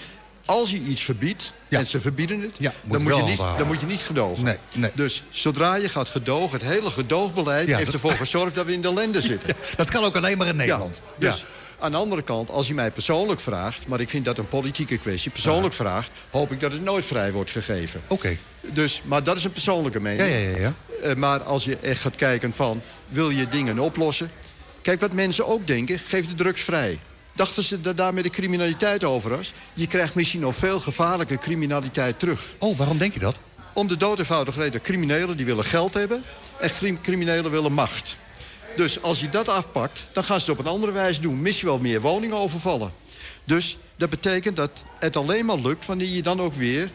als 0.45 0.71
je 0.71 0.79
iets 0.79 1.01
verbiedt, 1.01 1.53
ja. 1.69 1.79
en 1.79 1.87
ze 1.87 1.99
verbieden 1.99 2.41
het... 2.41 2.55
Ja, 2.59 2.73
dan, 2.83 3.03
moet 3.03 3.15
je 3.15 3.23
niet, 3.23 3.37
dan 3.37 3.67
moet 3.67 3.79
je 3.79 3.85
niet 3.85 4.01
gedogen. 4.01 4.43
Nee, 4.43 4.57
nee. 4.73 4.91
Dus 4.93 5.23
zodra 5.29 5.75
je 5.75 5.89
gaat 5.89 6.09
gedogen, 6.09 6.59
het 6.59 6.67
hele 6.67 6.91
gedoogbeleid... 6.91 7.75
heeft 7.75 7.93
ervoor 7.93 8.11
gezorgd 8.11 8.55
dat 8.55 8.65
we 8.65 8.73
in 8.73 8.81
de 8.81 8.93
lende 8.93 9.21
zitten. 9.31 9.55
dat 9.75 9.89
kan 9.89 10.03
ook 10.03 10.15
alleen 10.15 10.37
maar 10.37 10.47
in 10.47 10.55
Nederland. 10.55 11.01
Dus 11.17 11.45
aan 11.79 11.91
de 11.91 11.97
andere 11.97 12.21
kant, 12.21 12.49
als 12.49 12.67
je 12.67 12.73
mij 12.73 12.91
persoonlijk 12.91 13.39
vraagt... 13.39 13.87
maar 13.87 13.99
ik 13.99 14.09
vind 14.09 14.25
dat 14.25 14.37
een 14.37 14.47
politieke 14.47 14.97
kwestie, 14.97 15.31
persoonlijk 15.31 15.73
vraagt... 15.73 16.11
hoop 16.31 16.51
ik 16.51 16.59
dat 16.59 16.71
het 16.71 16.83
nooit 16.83 17.05
vrij 17.05 17.31
wordt 17.31 17.51
gegeven. 17.51 18.01
Oké. 18.07 18.37
Dus, 18.73 19.01
maar 19.05 19.23
dat 19.23 19.37
is 19.37 19.43
een 19.43 19.51
persoonlijke 19.51 19.99
mening. 19.99 20.29
Ja, 20.29 20.37
ja, 20.37 20.57
ja, 20.57 20.73
uh, 21.03 21.15
maar 21.15 21.43
als 21.43 21.63
je 21.63 21.77
echt 21.77 22.01
gaat 22.01 22.15
kijken 22.15 22.53
van, 22.53 22.81
wil 23.07 23.29
je 23.29 23.47
dingen 23.47 23.79
oplossen... 23.79 24.31
Kijk, 24.81 25.01
wat 25.01 25.11
mensen 25.11 25.47
ook 25.47 25.67
denken, 25.67 25.99
geef 25.99 26.27
de 26.27 26.35
drugs 26.35 26.61
vrij. 26.61 26.99
Dachten 27.41 27.63
ze 27.63 27.81
dat 27.81 27.97
daarmee 27.97 28.23
de 28.23 28.29
criminaliteit 28.29 29.03
over 29.03 29.29
was? 29.29 29.53
Je 29.73 29.87
krijgt 29.87 30.15
misschien 30.15 30.39
nog 30.39 30.55
veel 30.55 30.79
gevaarlijke 30.79 31.37
criminaliteit 31.37 32.19
terug. 32.19 32.55
Oh, 32.59 32.77
waarom 32.77 32.97
denk 32.97 33.13
je 33.13 33.19
dat? 33.19 33.39
Om 33.73 33.87
de 33.87 33.97
dood 33.97 34.19
eenvoudig 34.19 34.55
reden. 34.55 34.81
Criminelen 34.81 35.37
die 35.37 35.45
willen 35.45 35.63
geld 35.63 35.93
hebben 35.93 36.23
en 36.59 37.01
criminelen 37.01 37.51
willen 37.51 37.73
macht. 37.73 38.17
Dus 38.75 39.01
als 39.01 39.19
je 39.19 39.29
dat 39.29 39.47
afpakt, 39.47 40.05
dan 40.13 40.23
gaan 40.23 40.39
ze 40.39 40.49
het 40.49 40.59
op 40.59 40.65
een 40.65 40.71
andere 40.71 40.91
wijze 40.91 41.21
doen. 41.21 41.41
Misschien 41.41 41.67
wel 41.67 41.79
meer 41.79 42.01
woningen 42.01 42.37
overvallen. 42.37 42.91
Dus 43.43 43.77
dat 43.95 44.09
betekent 44.09 44.55
dat 44.55 44.83
het 44.99 45.15
alleen 45.15 45.45
maar 45.45 45.59
lukt... 45.59 45.85
wanneer 45.85 46.07
je 46.07 46.21
dan 46.21 46.41
ook 46.41 46.53
weer 46.53 46.91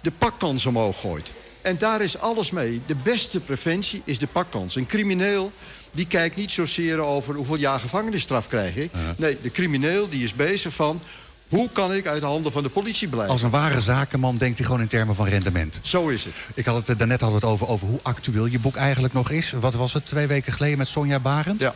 de 0.00 0.10
pakkans 0.10 0.66
omhoog 0.66 1.00
gooit. 1.00 1.32
En 1.62 1.78
daar 1.78 2.00
is 2.00 2.18
alles 2.18 2.50
mee. 2.50 2.82
De 2.86 2.96
beste 2.96 3.40
preventie 3.40 4.02
is 4.04 4.18
de 4.18 4.26
pakkans. 4.26 4.76
Een 4.76 4.86
crimineel 4.86 5.52
die 5.94 6.06
kijkt 6.06 6.36
niet 6.36 6.50
zozeer 6.50 6.98
over 6.98 7.34
hoeveel 7.34 7.56
jaar 7.56 7.80
gevangenisstraf 7.80 8.48
krijg 8.48 8.76
ik. 8.76 8.90
Nee, 9.16 9.38
de 9.42 9.50
crimineel 9.50 10.08
die 10.08 10.22
is 10.22 10.34
bezig 10.34 10.74
van... 10.74 11.00
Hoe 11.48 11.68
kan 11.72 11.94
ik 11.94 12.06
uit 12.06 12.20
de 12.20 12.26
handen 12.26 12.52
van 12.52 12.62
de 12.62 12.68
politie 12.68 13.08
blijven? 13.08 13.32
Als 13.32 13.42
een 13.42 13.50
ware 13.50 13.80
zakenman 13.80 14.36
denkt 14.36 14.58
hij 14.58 14.66
gewoon 14.66 14.80
in 14.80 14.88
termen 14.88 15.14
van 15.14 15.26
rendement. 15.26 15.80
Zo 15.82 16.08
is 16.08 16.24
het. 16.24 16.34
Ik 16.54 16.64
had 16.64 16.76
het, 16.76 16.88
eh, 16.88 16.98
daarnet 16.98 17.20
hadden 17.20 17.40
we 17.40 17.46
het 17.46 17.54
over, 17.54 17.68
over 17.68 17.86
hoe 17.86 18.00
actueel 18.02 18.46
je 18.46 18.58
boek 18.58 18.76
eigenlijk 18.76 19.14
nog 19.14 19.30
is. 19.30 19.52
Wat 19.60 19.74
was 19.74 19.92
het, 19.92 20.06
twee 20.06 20.26
weken 20.26 20.52
geleden 20.52 20.78
met 20.78 20.88
Sonja 20.88 21.18
Barend? 21.18 21.60
Ja. 21.60 21.74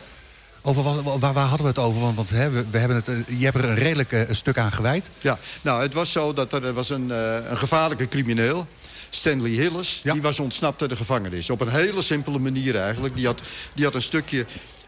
Over 0.61 0.83
wat, 0.83 1.19
waar, 1.19 1.33
waar, 1.33 1.45
hadden 1.45 1.61
we 1.61 1.67
het 1.67 1.79
over? 1.79 2.01
Want, 2.01 2.15
want 2.15 2.29
hè, 2.29 2.49
we, 2.49 2.65
we, 2.69 2.77
hebben 2.77 2.97
het, 2.97 3.07
eh, 3.07 3.15
je 3.39 3.45
hebt 3.45 3.57
er 3.57 3.65
een 3.65 3.75
redelijk 3.75 4.11
uh, 4.11 4.21
stuk 4.31 4.57
aan 4.57 4.71
gewijd. 4.71 5.09
Ja, 5.21 5.37
nou, 5.61 5.81
het 5.81 5.93
was 5.93 6.11
zo 6.11 6.33
dat 6.33 6.53
er 6.53 6.73
was 6.73 6.89
een, 6.89 7.07
uh, 7.07 7.33
een 7.49 7.57
gevaarlijke 7.57 8.07
crimineel 8.07 8.67
Stanley 9.09 9.51
Hillis. 9.51 10.01
Die 10.03 10.21
was 10.21 10.39
ontsnapt 10.39 10.81
uit 10.81 10.89
de 10.89 10.95
gevangenis. 10.95 11.49
Op 11.49 11.61
een 11.61 11.69
hele 11.69 12.01
simpele 12.01 12.39
manier 12.39 12.75
eigenlijk. 12.75 13.15
Die 13.15 13.25
had, 13.25 13.41
die 13.73 13.85
had 13.85 13.95
een 13.95 14.01
stukje, 14.01 14.45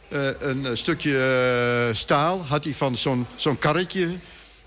uh, 0.10 0.28
een 0.40 0.78
stukje 0.78 1.88
uh, 1.90 1.96
staal 1.96 2.46
had 2.46 2.64
hij 2.64 2.74
van 2.74 2.98
zo'n 2.98 3.28
zo'n 3.36 3.60
karretje 3.60 4.08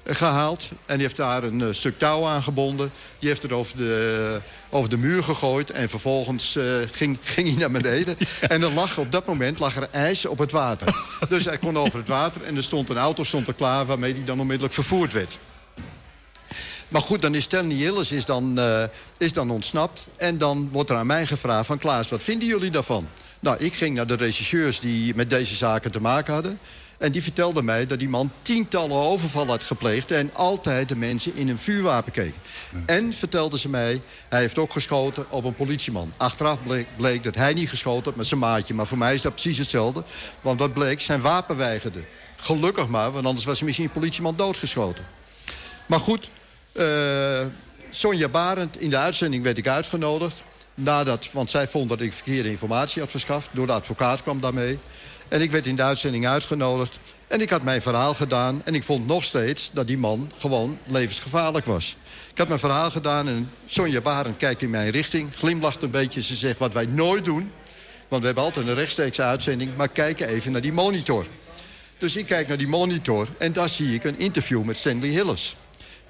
gehaald. 0.07 0.71
En 0.87 0.95
die 0.95 1.03
heeft 1.03 1.17
daar 1.17 1.43
een 1.43 1.61
uh, 1.61 1.69
stuk 1.71 1.99
touw 1.99 2.27
aangebonden. 2.27 2.93
Die 3.19 3.29
heeft 3.29 3.43
het 3.43 3.53
over 3.53 3.77
de, 3.77 4.41
over 4.71 4.91
de 4.91 4.97
muur 4.97 5.23
gegooid. 5.23 5.71
En 5.71 5.89
vervolgens 5.89 6.57
uh, 6.57 6.65
ging, 6.93 7.19
ging 7.35 7.49
hij 7.49 7.57
naar 7.57 7.71
beneden. 7.71 8.17
en 8.41 8.63
er 8.63 8.71
lag, 8.71 8.99
op 8.99 9.13
dat 9.13 9.27
moment 9.27 9.59
lag 9.59 9.77
er 9.77 9.89
ijs 9.91 10.27
op 10.27 10.39
het 10.39 10.51
water. 10.51 10.95
dus 11.29 11.45
hij 11.45 11.59
kon 11.59 11.79
over 11.79 11.99
het 11.99 12.09
water. 12.09 12.45
En 12.45 12.57
er 12.57 12.63
stond 12.63 12.89
een 12.89 12.99
auto 12.99 13.25
stond 13.25 13.47
er 13.47 13.55
klaar 13.55 13.87
waarmee 13.87 14.13
hij 14.13 14.25
dan 14.25 14.41
onmiddellijk 14.41 14.75
vervoerd 14.75 15.13
werd. 15.13 15.39
Maar 16.95 17.03
goed, 17.03 17.23
dan 17.23 17.35
is 17.35 17.45
Stanley 17.45 17.77
Hillis 17.77 18.13
is 18.13 18.25
dan, 18.25 18.59
uh, 18.59 18.83
is 19.19 19.33
dan 19.33 19.51
ontsnapt. 19.51 20.07
En 20.17 20.39
dan 20.39 20.69
wordt 20.73 20.91
er 20.91 20.97
aan 20.97 21.07
mij 21.07 21.27
gevraagd 21.27 21.67
van... 21.67 21.79
Klaas, 21.79 22.09
wat 22.09 22.23
vinden 22.23 22.49
jullie 22.49 22.71
daarvan? 22.71 23.09
Nou, 23.41 23.57
ik 23.59 23.75
ging 23.75 23.97
naar 23.97 24.07
de 24.07 24.15
regisseurs 24.15 24.81
die 24.81 25.15
met 25.15 25.31
deze 25.31 25.55
zaken 25.55 25.91
te 25.91 26.01
maken 26.01 26.35
hadden. 26.35 26.59
En 26.99 27.13
die 27.13 27.23
vertelden 27.23 27.65
mij 27.65 27.87
dat 27.87 27.99
die 27.99 28.09
man 28.09 28.33
tientallen 28.43 28.97
overvallen 28.97 29.49
had 29.49 29.65
gepleegd... 29.65 30.11
en 30.11 30.31
altijd 30.33 30.89
de 30.89 30.97
mensen 30.97 31.35
in 31.35 31.49
een 31.49 31.59
vuurwapen 31.59 32.13
keek. 32.13 32.35
Ja. 32.73 32.79
En 32.87 33.15
vertelden 33.15 33.59
ze 33.59 33.69
mij, 33.69 34.01
hij 34.29 34.41
heeft 34.41 34.59
ook 34.59 34.73
geschoten 34.73 35.27
op 35.31 35.45
een 35.45 35.55
politieman. 35.55 36.13
Achteraf 36.17 36.63
bleek, 36.63 36.87
bleek 36.97 37.23
dat 37.23 37.35
hij 37.35 37.55
niet 37.55 37.69
geschoten 37.69 38.05
had 38.05 38.17
met 38.17 38.27
zijn 38.27 38.41
maatje. 38.41 38.75
Maar 38.75 38.87
voor 38.87 38.99
mij 38.99 39.15
is 39.15 39.23
dat 39.23 39.33
precies 39.33 39.59
hetzelfde. 39.59 40.03
Want 40.41 40.59
wat 40.59 40.73
bleek, 40.73 41.01
zijn 41.01 41.21
wapen 41.21 41.57
weigerde. 41.57 42.05
Gelukkig 42.37 42.89
maar, 42.89 43.13
want 43.13 43.27
anders 43.27 43.45
was 43.45 43.63
misschien 43.63 43.85
een 43.85 43.93
politieman 43.93 44.37
doodgeschoten. 44.37 45.05
Maar 45.87 46.01
goed, 46.01 46.29
Sonja 47.91 48.29
Barend, 48.29 48.81
in 48.81 48.91
de 48.91 48.97
uitzending 48.97 49.43
werd 49.43 49.59
ik 49.59 49.69
uitgenodigd. 49.69 50.43
Nadat, 50.75 51.29
want 51.33 51.51
zij 51.51 51.69
vond 51.69 51.89
dat 51.89 52.01
ik 52.01 52.13
verkeerde 52.13 52.51
informatie 52.51 53.03
had 53.03 53.11
verschaft. 53.11 53.49
Door 53.53 53.67
de 53.67 53.73
advocaat 53.73 54.23
kwam 54.23 54.41
daarmee. 54.41 54.79
En 55.29 55.41
ik 55.41 55.51
werd 55.51 55.67
in 55.67 55.77
de 55.77 55.83
uitzending 55.83 56.27
uitgenodigd. 56.27 56.99
En 57.29 57.41
ik 57.41 57.51
had 57.51 57.63
mijn 57.63 57.83
verhaal 57.83 58.15
gedaan. 58.15 58.61
En 58.65 58.75
ik 58.75 58.83
vond 58.83 59.07
nog 59.07 59.25
steeds 59.25 59.71
dat 59.73 59.87
die 59.87 59.99
man 59.99 60.33
gewoon 60.39 60.79
levensgevaarlijk 60.87 61.67
was. 61.67 61.97
Ik 62.31 62.39
had 62.39 62.49
mijn 62.49 62.61
verhaal 62.61 62.91
gedaan 62.91 63.29
en 63.29 63.51
Sonja 63.67 64.01
Barend 64.01 64.37
kijkt 64.37 64.63
in 64.63 64.71
mijn 64.71 64.91
richting. 64.91 65.35
Glimlacht 65.37 65.83
een 65.83 65.91
beetje. 65.91 66.23
Ze 66.23 66.35
zegt 66.35 66.59
wat 66.59 66.73
wij 66.73 66.87
nooit 66.87 67.25
doen. 67.25 67.53
Want 68.09 68.21
we 68.21 68.27
hebben 68.27 68.45
altijd 68.45 68.67
een 68.67 68.75
rechtstreekse 68.75 69.23
uitzending. 69.23 69.77
Maar 69.77 69.89
kijk 69.89 70.21
even 70.21 70.53
naar 70.53 70.61
die 70.61 70.73
monitor. 70.73 71.27
Dus 71.99 72.17
ik 72.17 72.27
kijk 72.27 72.49
naar 72.49 72.59
die 72.59 72.69
monitor. 72.69 73.29
En 73.39 73.53
daar 73.53 73.69
zie 73.69 73.95
ik 73.95 74.05
een 74.05 74.19
interview 74.19 74.63
met 74.63 74.77
Stanley 74.77 75.09
Hillis. 75.09 75.57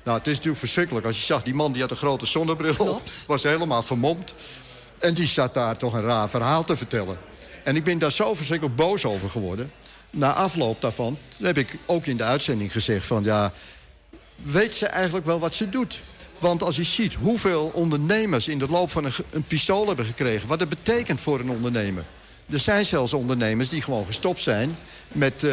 Nou, 0.04 0.18
het 0.18 0.26
is 0.26 0.32
natuurlijk 0.32 0.58
verschrikkelijk. 0.58 1.06
Als 1.06 1.16
je 1.18 1.24
zag, 1.24 1.42
die 1.42 1.54
man 1.54 1.72
die 1.72 1.82
had 1.82 1.90
een 1.90 1.96
grote 1.96 2.26
zonnebril 2.26 2.74
op. 2.78 3.02
Was 3.26 3.42
helemaal 3.42 3.82
vermomd. 3.82 4.34
En 4.98 5.14
die 5.14 5.26
zat 5.26 5.54
daar 5.54 5.76
toch 5.76 5.94
een 5.94 6.02
raar 6.02 6.28
verhaal 6.28 6.64
te 6.64 6.76
vertellen. 6.76 7.18
En 7.62 7.76
ik 7.76 7.84
ben 7.84 7.98
daar 7.98 8.12
zo 8.12 8.34
verschrikkelijk 8.34 8.76
boos 8.76 9.04
over 9.04 9.30
geworden. 9.30 9.72
Na 10.10 10.34
afloop 10.34 10.80
daarvan 10.80 11.18
heb 11.42 11.58
ik 11.58 11.78
ook 11.86 12.06
in 12.06 12.16
de 12.16 12.22
uitzending 12.22 12.72
gezegd 12.72 13.06
van... 13.06 13.24
ja, 13.24 13.52
weet 14.42 14.74
ze 14.74 14.86
eigenlijk 14.86 15.26
wel 15.26 15.38
wat 15.38 15.54
ze 15.54 15.68
doet? 15.68 16.00
Want 16.38 16.62
als 16.62 16.76
je 16.76 16.84
ziet 16.84 17.14
hoeveel 17.14 17.70
ondernemers 17.74 18.48
in 18.48 18.58
de 18.58 18.68
loop 18.68 18.90
van 18.90 19.04
een, 19.04 19.12
een 19.30 19.42
pistool 19.42 19.86
hebben 19.86 20.04
gekregen... 20.04 20.48
wat 20.48 20.60
het 20.60 20.68
betekent 20.68 21.20
voor 21.20 21.40
een 21.40 21.50
ondernemer. 21.50 22.04
Er 22.50 22.58
zijn 22.58 22.86
zelfs 22.86 23.12
ondernemers 23.12 23.68
die 23.68 23.82
gewoon 23.82 24.06
gestopt 24.06 24.42
zijn 24.42 24.76
met, 25.08 25.42
uh, 25.42 25.52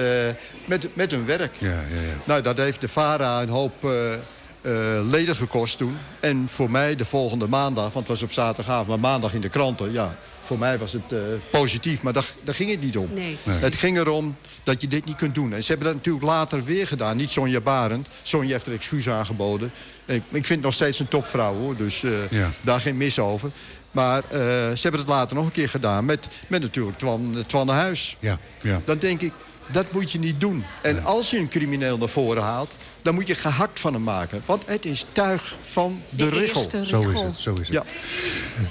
met, 0.65 0.95
met 0.95 1.11
hun 1.11 1.25
werk. 1.25 1.55
Ja, 1.57 1.69
ja, 1.69 2.01
ja. 2.01 2.17
Nou, 2.23 2.41
dat 2.41 2.57
heeft 2.57 2.81
de 2.81 2.87
VARA 2.87 3.41
een 3.41 3.49
hoop... 3.49 3.83
Uh, 3.83 4.13
uh, 4.61 5.09
leden 5.09 5.35
gekost 5.35 5.77
toen. 5.77 5.97
En 6.19 6.45
voor 6.49 6.71
mij 6.71 6.95
de 6.95 7.05
volgende 7.05 7.47
maandag, 7.47 7.83
want 7.83 7.95
het 7.95 8.07
was 8.07 8.21
op 8.21 8.31
zaterdagavond... 8.31 8.87
maar 8.87 8.99
maandag 8.99 9.33
in 9.33 9.41
de 9.41 9.49
kranten, 9.49 9.91
ja, 9.91 10.15
voor 10.41 10.57
mij 10.59 10.77
was 10.77 10.93
het 10.93 11.11
uh, 11.11 11.19
positief. 11.51 12.01
Maar 12.01 12.13
daar, 12.13 12.25
daar, 12.43 12.55
ging 12.55 12.69
het 12.69 12.81
niet 12.81 12.97
om. 12.97 13.09
Nee. 13.13 13.37
Nee. 13.43 13.57
Het 13.57 13.75
ging 13.75 13.97
erom 13.97 14.35
dat 14.63 14.81
je 14.81 14.87
dit 14.87 15.05
niet 15.05 15.15
kunt 15.15 15.35
doen. 15.35 15.53
En 15.53 15.63
ze 15.63 15.67
hebben 15.67 15.87
dat 15.87 15.95
natuurlijk 15.95 16.25
later 16.25 16.63
weer 16.63 16.87
gedaan. 16.87 17.17
Niet 17.17 17.29
Sonja 17.29 17.59
Barend. 17.59 18.07
Sonja 18.21 18.51
heeft 18.51 18.65
er 18.65 18.73
excuus 18.73 19.09
aangeboden. 19.09 19.71
Ik, 20.05 20.15
ik 20.15 20.21
vind 20.31 20.49
het 20.49 20.61
nog 20.61 20.73
steeds 20.73 20.99
een 20.99 21.07
topvrouw, 21.07 21.55
hoor. 21.55 21.75
Dus 21.75 22.01
uh, 22.01 22.11
ja. 22.29 22.51
daar 22.61 22.81
geen 22.81 22.97
mis 22.97 23.19
over. 23.19 23.51
Maar 23.91 24.23
ze 24.31 24.79
hebben 24.81 24.99
het 24.99 25.09
later 25.09 25.35
nog 25.35 25.45
een 25.45 25.51
keer 25.51 25.69
gedaan 25.69 26.05
met, 26.05 26.27
met 26.47 26.61
natuurlijk 26.61 26.97
Twan, 26.97 27.43
Twan 27.47 27.65
de 27.65 27.71
Huis. 27.71 28.17
Ja, 28.19 28.37
ja. 28.61 28.81
Dan 28.85 28.97
denk 28.97 29.21
ik, 29.21 29.33
dat 29.71 29.91
moet 29.91 30.11
je 30.11 30.19
niet 30.19 30.39
doen. 30.39 30.63
En 30.81 30.95
nee. 30.95 31.03
als 31.03 31.29
je 31.29 31.37
een 31.37 31.49
crimineel 31.49 31.97
naar 31.97 32.09
voren 32.09 32.43
haalt... 32.43 32.75
dan 33.01 33.13
moet 33.13 33.27
je 33.27 33.35
gehakt 33.35 33.79
van 33.79 33.93
hem 33.93 34.03
maken. 34.03 34.41
Want 34.45 34.63
het 34.65 34.85
is 34.85 35.05
tuig 35.11 35.55
van 35.61 36.01
de, 36.09 36.15
de 36.15 36.29
richel. 36.29 36.61
richel. 36.61 36.85
Zo 36.85 37.09
is 37.09 37.21
het, 37.21 37.37
zo 37.37 37.53
is 37.53 37.59
het. 37.59 37.67
Ja. 37.67 37.83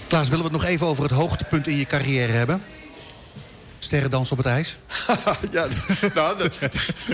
Klaas, 0.08 0.28
willen 0.28 0.44
we 0.44 0.50
het 0.50 0.60
nog 0.60 0.70
even 0.70 0.86
over 0.86 1.02
het 1.02 1.12
hoogtepunt 1.12 1.66
in 1.66 1.76
je 1.76 1.86
carrière 1.86 2.32
hebben? 2.32 2.62
sterrendans 3.80 4.32
op 4.32 4.38
het 4.38 4.46
ijs? 4.46 4.78
ja, 5.50 5.66
nou, 6.14 6.38
dat, 6.38 6.52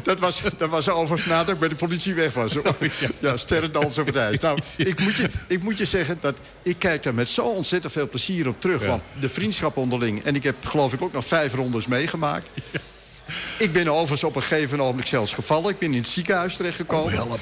dat, 0.03 0.19
was, 0.19 0.43
dat 0.59 0.69
was 0.71 0.89
overigens 0.89 1.29
nadat 1.29 1.55
ik 1.55 1.59
bij 1.59 1.69
de 1.69 1.75
politie 1.75 2.15
weg 2.15 2.33
was. 2.33 2.57
Oh, 2.57 2.65
ja. 2.81 3.09
ja, 3.19 3.37
sterrendans 3.37 3.99
op 3.99 4.07
het 4.07 4.17
ijs. 4.17 4.39
Nou, 4.39 4.59
ik 4.77 5.01
moet, 5.01 5.15
je, 5.15 5.29
ik 5.49 5.63
moet 5.63 5.79
je 5.79 5.85
zeggen 5.85 6.17
dat 6.21 6.39
ik 6.63 6.79
kijk 6.79 7.03
daar 7.03 7.15
met 7.15 7.29
zo 7.29 7.43
ontzettend 7.43 7.93
veel 7.93 8.09
plezier 8.09 8.49
op 8.49 8.61
terug. 8.61 8.87
Want 8.87 9.03
de 9.21 9.29
vriendschap 9.29 9.77
onderling... 9.77 10.25
en 10.25 10.35
ik 10.35 10.43
heb 10.43 10.65
geloof 10.65 10.93
ik 10.93 11.03
ook 11.03 11.13
nog 11.13 11.27
vijf 11.27 11.55
rondes 11.55 11.87
meegemaakt... 11.87 12.49
Ik 13.59 13.73
ben 13.73 13.89
overigens 13.89 14.25
op 14.25 14.37
een 14.37 14.43
gegeven 14.43 14.79
moment 14.79 15.09
zelfs 15.09 15.33
gevallen. 15.33 15.71
Ik 15.71 15.79
ben 15.79 15.93
in 15.93 15.99
het 15.99 16.09
ziekenhuis 16.09 16.57
terechtgekomen. 16.57 17.23
Oh, 17.23 17.33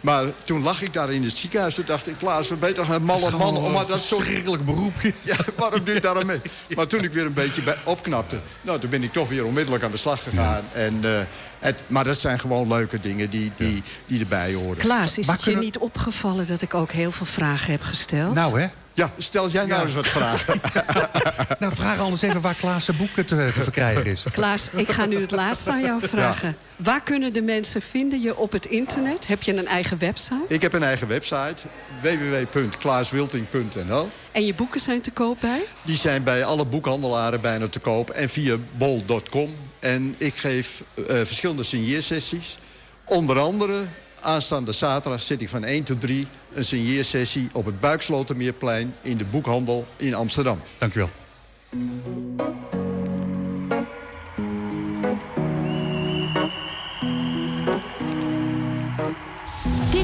maar 0.00 0.24
toen 0.44 0.62
lag 0.62 0.82
ik 0.82 0.92
daar 0.92 1.12
in 1.12 1.22
het 1.22 1.36
ziekenhuis. 1.36 1.74
Toen 1.74 1.84
dacht 1.86 2.06
ik, 2.06 2.14
Klaas, 2.18 2.48
we 2.48 2.54
beter 2.54 2.90
een 2.90 3.02
malle 3.02 3.30
man. 3.30 3.56
Om 3.56 3.72
maar 3.72 3.86
dat 3.86 4.00
zo'n 4.00 4.22
schrikkelijk 4.22 4.64
beroep. 4.64 4.94
Ja, 5.22 5.36
waarom 5.56 5.84
doe 5.84 5.94
je 5.94 6.00
daar 6.00 6.16
aan 6.16 6.26
mee? 6.26 6.40
Maar 6.76 6.86
toen 6.86 7.04
ik 7.04 7.12
weer 7.12 7.26
een 7.26 7.32
beetje 7.32 7.62
bij 7.62 7.76
opknapte... 7.84 8.40
Nou, 8.60 8.80
toen 8.80 8.90
ben 8.90 9.02
ik 9.02 9.12
toch 9.12 9.28
weer 9.28 9.44
onmiddellijk 9.44 9.84
aan 9.84 9.90
de 9.90 9.96
slag 9.96 10.22
gegaan. 10.22 10.62
En, 10.72 11.00
uh, 11.04 11.20
het, 11.58 11.80
maar 11.86 12.04
dat 12.04 12.18
zijn 12.18 12.40
gewoon 12.40 12.68
leuke 12.68 13.00
dingen 13.00 13.30
die, 13.30 13.52
die, 13.56 13.82
die 14.06 14.20
erbij 14.20 14.54
horen. 14.54 14.76
Klaas, 14.76 15.18
is 15.18 15.26
het 15.26 15.44
je 15.44 15.56
niet 15.56 15.78
opgevallen 15.78 16.46
dat 16.46 16.62
ik 16.62 16.74
ook 16.74 16.90
heel 16.90 17.10
veel 17.10 17.26
vragen 17.26 17.72
heb 17.72 17.82
gesteld? 17.82 18.34
Nou, 18.34 18.60
hè? 18.60 18.66
Ja, 18.98 19.12
stel 19.16 19.48
jij 19.48 19.66
nou 19.66 19.84
eens 19.84 19.94
wat 19.94 20.06
vragen. 20.06 20.60
nou, 21.60 21.74
vraag 21.74 21.98
anders 21.98 22.22
even 22.22 22.40
waar 22.40 22.54
Klaas 22.54 22.84
zijn 22.84 22.96
boeken 22.96 23.26
te, 23.26 23.50
te, 23.54 23.62
verkrijgen 23.62 24.04
is. 24.04 24.24
Klaas, 24.32 24.70
ik 24.70 24.88
ga 24.88 25.06
nu 25.06 25.20
het 25.20 25.30
laatste 25.30 25.70
aan 25.70 25.80
jou 25.80 26.08
vragen. 26.08 26.56
Waar 26.76 27.00
kunnen 27.00 27.32
de 27.32 27.42
mensen 27.42 27.82
vinden 27.82 28.20
je 28.20 28.36
op 28.36 28.52
het 28.52 28.66
internet? 28.66 29.26
Heb 29.26 29.42
je 29.42 29.56
een 29.56 29.66
eigen 29.66 29.98
website? 29.98 30.44
Ik 30.48 30.62
heb 30.62 30.72
een 30.72 30.82
eigen 30.82 31.08
website. 31.08 31.56
www.klaaswilting.nl 32.02 34.08
En 34.32 34.46
je 34.46 34.54
boeken 34.54 34.80
zijn 34.80 35.00
te 35.00 35.10
koop 35.10 35.40
bij? 35.40 35.64
Die 35.82 35.96
zijn 35.96 36.22
bij 36.22 36.44
alle 36.44 36.64
boekhandelaren 36.64 37.40
bijna 37.40 37.68
te 37.68 37.80
koop. 37.80 38.10
En 38.10 38.28
via 38.28 38.56
bol.com. 38.70 39.54
En 39.78 40.14
ik 40.16 40.34
geef 40.34 40.82
uh, 40.94 41.04
verschillende 41.06 41.62
signeersessies. 41.62 42.58
Onder 43.04 43.38
andere 43.38 43.84
Aanstaande 44.20 44.72
zaterdag 44.72 45.22
zit 45.22 45.40
ik 45.40 45.48
van 45.48 45.64
1 45.64 45.82
tot 45.82 46.00
3 46.00 46.26
een 46.54 46.64
signeersessie 46.64 47.48
op 47.52 47.64
het 47.64 47.80
Buikslotermeerplein 47.80 48.94
in 49.02 49.16
de 49.16 49.24
boekhandel 49.24 49.86
in 49.96 50.14
Amsterdam. 50.14 50.60
Dank 50.78 50.94
u 50.94 51.00
wel. 51.00 51.10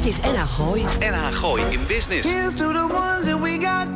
Dit 0.04 0.12
is 0.12 0.20
NH 0.20 0.42
Gooi. 0.42 0.84
NH 1.00 1.32
Gooi 1.32 1.62
in 1.70 1.80
business. 1.86 2.28
Here's 2.28 2.54
to 2.54 2.72
the 2.72 2.88
ones 2.92 3.24
that 3.24 3.40
we 3.40 3.58
got. 3.60 3.86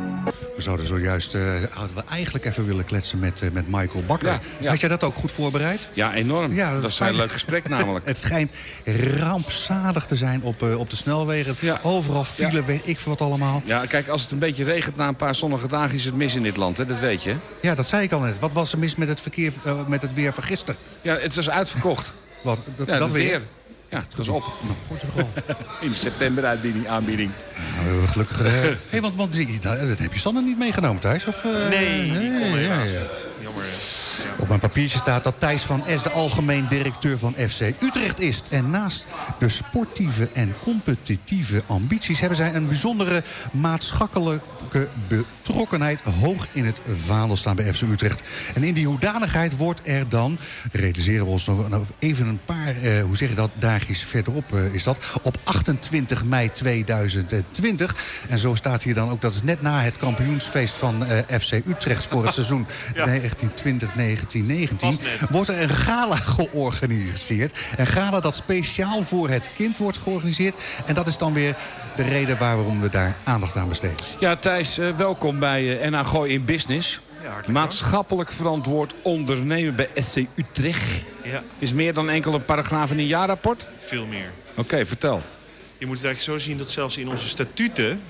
We 0.55 0.61
zouden 0.61 0.85
zojuist 0.85 1.35
uh, 1.35 1.41
hadden 1.71 1.95
we 1.95 2.03
eigenlijk 2.09 2.45
even 2.45 2.65
willen 2.65 2.85
kletsen 2.85 3.19
met, 3.19 3.41
uh, 3.43 3.51
met 3.51 3.67
Michael 3.67 4.03
Bakker. 4.07 4.27
Ja, 4.27 4.39
ja. 4.59 4.69
Had 4.69 4.79
jij 4.79 4.89
dat 4.89 5.03
ook 5.03 5.15
goed 5.15 5.31
voorbereid? 5.31 5.87
Ja, 5.93 6.13
enorm. 6.13 6.53
Ja, 6.53 6.79
dat, 6.79 6.89
is 6.89 6.99
een 6.99 7.15
leuk 7.15 7.31
gesprek 7.31 7.69
namelijk. 7.77 8.05
het 8.05 8.17
schijnt 8.17 8.55
rampzalig 9.19 10.05
te 10.05 10.15
zijn 10.15 10.41
op, 10.41 10.63
uh, 10.63 10.79
op 10.79 10.89
de 10.89 10.95
snelwegen. 10.95 11.55
Ja. 11.59 11.79
Overal 11.83 12.23
file, 12.23 12.65
weet 12.65 12.87
ik 12.87 12.99
veel 12.99 13.11
wat 13.11 13.27
allemaal. 13.27 13.61
Ja, 13.65 13.85
kijk, 13.85 14.07
als 14.07 14.21
het 14.21 14.31
een 14.31 14.39
beetje 14.39 14.63
regent 14.63 14.95
na 14.95 15.07
een 15.07 15.15
paar 15.15 15.35
zonnige 15.35 15.67
dagen... 15.67 15.95
is 15.95 16.05
het 16.05 16.15
mis 16.15 16.35
in 16.35 16.43
dit 16.43 16.57
land, 16.57 16.77
hè? 16.77 16.85
dat 16.85 16.99
weet 16.99 17.23
je. 17.23 17.35
Ja, 17.61 17.75
dat 17.75 17.87
zei 17.87 18.03
ik 18.03 18.11
al 18.11 18.19
net. 18.19 18.39
Wat 18.39 18.51
was 18.53 18.71
er 18.71 18.79
mis 18.79 18.95
met 18.95 19.07
het, 19.07 19.19
verkeer, 19.19 19.53
met 19.87 20.01
het 20.01 20.13
weer 20.13 20.33
van 20.33 20.43
gisteren? 20.43 20.75
Ja, 21.01 21.17
het 21.17 21.35
was 21.35 21.49
uitverkocht. 21.49 22.11
Wat? 22.41 22.59
Dat, 22.75 22.87
dat 22.87 23.11
weer? 23.11 23.29
weer? 23.29 23.41
Ja, 23.89 23.97
het 23.97 24.15
was 24.15 24.27
op. 24.27 24.43
Portugal. 24.87 25.29
In 25.81 25.93
september 25.93 26.45
aanbieding. 26.45 26.87
aanbieding. 26.87 27.31
Nou, 27.75 27.85
we 27.85 27.89
hebben 27.91 28.09
gelukkig... 28.09 28.41
Hey, 28.91 29.01
want, 29.01 29.15
want 29.15 29.61
dat 29.61 29.99
heb 29.99 30.13
je 30.13 30.19
Sanne 30.19 30.41
niet 30.41 30.57
meegenomen, 30.57 31.01
Thijs? 31.01 31.25
Of, 31.25 31.43
uh, 31.43 31.67
nee, 31.69 32.11
nee, 32.11 32.29
nee. 32.29 32.63
Jammer. 32.63 32.87
Op 34.39 34.47
mijn 34.47 34.59
papiertje 34.59 34.97
staat 34.97 35.23
dat 35.23 35.39
Thijs 35.39 35.61
van 35.61 35.87
Es 35.87 36.01
de 36.01 36.09
algemeen 36.09 36.67
directeur 36.67 37.19
van 37.19 37.33
FC 37.33 37.61
Utrecht 37.83 38.19
is. 38.19 38.43
En 38.49 38.69
naast 38.69 39.07
de 39.39 39.49
sportieve 39.49 40.29
en 40.33 40.53
competitieve 40.63 41.63
ambities... 41.67 42.19
hebben 42.19 42.37
zij 42.37 42.55
een 42.55 42.67
bijzondere 42.67 43.23
maatschappelijke 43.51 44.87
betrokkenheid... 45.07 46.01
hoog 46.01 46.47
in 46.51 46.65
het 46.65 46.81
vaandel 47.05 47.37
staan 47.37 47.55
bij 47.55 47.73
FC 47.73 47.81
Utrecht. 47.81 48.21
En 48.55 48.63
in 48.63 48.73
die 48.73 48.87
hoedanigheid 48.87 49.57
wordt 49.57 49.79
er 49.83 50.09
dan... 50.09 50.37
realiseren 50.71 51.25
we 51.25 51.31
ons 51.31 51.45
nog 51.45 51.85
even 51.99 52.27
een 52.27 52.39
paar, 52.45 52.75
eh, 52.81 53.03
hoe 53.03 53.17
zeg 53.17 53.29
je 53.29 53.35
dat, 53.35 53.51
dagjes 53.53 54.03
verderop 54.03 54.55
eh, 54.55 54.73
is 54.73 54.83
dat... 54.83 54.99
op 55.21 55.37
28 55.43 56.23
mei 56.23 56.51
2020. 56.51 57.95
En 58.29 58.39
zo 58.39 58.55
staat 58.55 58.81
hier 58.81 58.93
dan 58.93 59.09
ook, 59.09 59.21
dat 59.21 59.33
is 59.33 59.43
net 59.43 59.61
na 59.61 59.81
het 59.81 59.97
kampioensfeest 59.97 60.75
van 60.75 61.05
eh, 61.05 61.39
FC 61.39 61.51
Utrecht... 61.51 62.05
voor 62.05 62.23
het 62.23 62.33
seizoen 62.39 62.67
ja. 62.93 63.05
1920 63.05 63.95
1919 64.33 65.27
wordt 65.31 65.49
er 65.49 65.61
een 65.61 65.69
gala 65.69 66.15
georganiseerd. 66.35 67.57
Een 67.77 67.87
gala 67.87 68.19
dat 68.19 68.35
speciaal 68.35 69.03
voor 69.03 69.29
het 69.29 69.49
kind 69.55 69.77
wordt 69.77 69.97
georganiseerd. 69.97 70.61
En 70.85 70.93
dat 70.93 71.07
is 71.07 71.17
dan 71.17 71.33
weer 71.33 71.55
de 71.95 72.03
reden 72.03 72.37
waarom 72.37 72.81
we 72.81 72.89
daar 72.89 73.15
aandacht 73.23 73.55
aan 73.55 73.69
besteden. 73.69 73.97
Ja, 74.19 74.35
Thijs, 74.35 74.79
uh, 74.79 74.95
welkom 74.95 75.39
bij 75.39 75.63
uh, 75.63 75.85
eh, 75.85 75.91
NA 75.91 76.03
Gooi 76.03 76.33
in 76.33 76.45
Business. 76.45 76.99
Ja, 77.23 77.51
Maatschappelijk 77.51 78.31
verantwoord 78.31 78.93
ondernemen 79.01 79.75
bij 79.75 79.89
SC 79.95 80.17
Utrecht. 80.35 81.03
Ja. 81.23 81.43
Is 81.59 81.73
meer 81.73 81.93
dan 81.93 82.09
enkel 82.09 82.33
een 82.33 82.45
paragraaf 82.45 82.91
in 82.91 82.97
een 82.97 83.07
jaarrapport? 83.07 83.67
Veel 83.77 84.05
meer. 84.05 84.31
Oké, 84.55 84.85
vertel. 84.85 85.21
Je 85.77 85.85
moet 85.85 85.95
het 85.95 86.05
eigenlijk 86.05 86.39
zo 86.39 86.47
zien 86.47 86.57
dat 86.57 86.69
zelfs 86.69 86.97
in 86.97 87.09
onze 87.09 87.27
statuten 87.27 88.01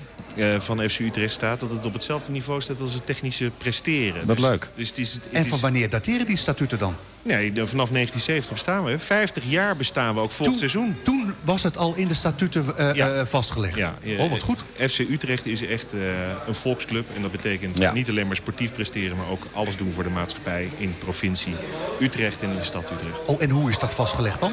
van 0.58 0.88
FC 0.88 0.98
Utrecht 0.98 1.32
staat... 1.32 1.60
dat 1.60 1.70
het 1.70 1.86
op 1.86 1.92
hetzelfde 1.92 2.32
niveau 2.32 2.60
staat 2.60 2.80
als 2.80 2.94
het 2.94 3.06
technische 3.06 3.50
presteren. 3.58 4.26
Dat 4.26 4.36
dus, 4.36 4.46
leuk. 4.46 4.68
Dus 4.74 4.88
het 4.88 4.98
is, 4.98 5.12
het 5.12 5.28
en 5.32 5.44
van 5.44 5.60
wanneer 5.60 5.88
dateren 5.90 6.26
die 6.26 6.36
statuten 6.36 6.78
dan? 6.78 6.96
Nee, 7.22 7.52
vanaf 7.52 7.90
1970 7.90 8.52
bestaan 8.52 8.84
we. 8.84 8.98
50 8.98 9.44
jaar 9.46 9.76
bestaan 9.76 10.14
we 10.14 10.20
ook 10.20 10.30
volgend 10.30 10.58
seizoen. 10.58 10.96
Toen 11.02 11.34
was 11.44 11.62
het 11.62 11.76
al 11.76 11.94
in 11.94 12.08
de 12.08 12.14
statuten 12.14 12.64
uh, 12.78 12.94
ja. 12.94 13.26
vastgelegd. 13.26 13.76
Ja, 13.76 13.98
oh, 14.18 14.30
wat 14.30 14.40
goed. 14.40 14.64
FC 14.76 14.98
Utrecht 14.98 15.46
is 15.46 15.66
echt 15.66 15.94
uh, 15.94 16.00
een 16.46 16.54
volksclub. 16.54 17.06
En 17.14 17.22
dat 17.22 17.32
betekent 17.32 17.78
ja. 17.78 17.92
niet 17.92 18.08
alleen 18.08 18.26
maar 18.26 18.36
sportief 18.36 18.72
presteren... 18.72 19.16
maar 19.16 19.28
ook 19.28 19.42
alles 19.52 19.76
doen 19.76 19.92
voor 19.92 20.02
de 20.02 20.10
maatschappij 20.10 20.70
in 20.78 20.94
provincie 20.98 21.54
Utrecht 22.00 22.42
en 22.42 22.50
in 22.50 22.56
de 22.56 22.64
stad 22.64 22.90
Utrecht. 22.90 23.26
Oh, 23.26 23.42
en 23.42 23.50
hoe 23.50 23.70
is 23.70 23.78
dat 23.78 23.94
vastgelegd 23.94 24.40
dan? 24.40 24.52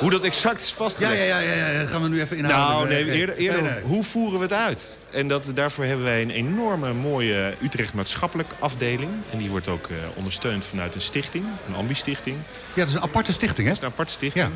Hoe 0.00 0.10
dat 0.10 0.24
exact 0.24 0.60
is 0.60 0.72
vastgelegd? 0.72 1.16
Ja, 1.16 1.24
ja, 1.24 1.38
ja, 1.38 1.52
ja, 1.54 1.68
ja. 1.68 1.86
gaan 1.86 2.02
we 2.02 2.08
nu 2.08 2.20
even 2.20 2.36
inhouden. 2.36 2.88
Nou, 2.88 3.04
nee, 3.04 3.18
eerder, 3.18 3.36
eerder 3.36 3.62
nee, 3.62 3.72
nee. 3.72 3.82
hoe 3.82 4.04
voeren 4.04 4.38
we 4.38 4.44
het 4.44 4.52
uit? 4.52 4.98
En 5.10 5.28
dat, 5.28 5.50
daarvoor 5.54 5.84
hebben 5.84 6.04
wij 6.04 6.22
een 6.22 6.30
enorme 6.30 6.92
mooie 6.92 7.54
Utrecht 7.62 7.94
maatschappelijk 7.94 8.48
afdeling. 8.58 9.10
En 9.30 9.38
die 9.38 9.50
wordt 9.50 9.68
ook 9.68 9.88
uh, 9.88 9.96
ondersteund 10.14 10.64
vanuit 10.64 10.94
een 10.94 11.00
stichting, 11.00 11.44
een 11.68 11.74
ambi-stichting. 11.74 12.36
Ja, 12.74 12.80
dat 12.80 12.88
is 12.88 12.94
een 12.94 13.02
aparte 13.02 13.32
stichting, 13.32 13.66
hè? 13.66 13.72
Dat 13.72 13.82
is 13.82 13.86
een 13.86 13.92
aparte 13.92 14.12
stichting. 14.12 14.44
Ja. 14.44 14.52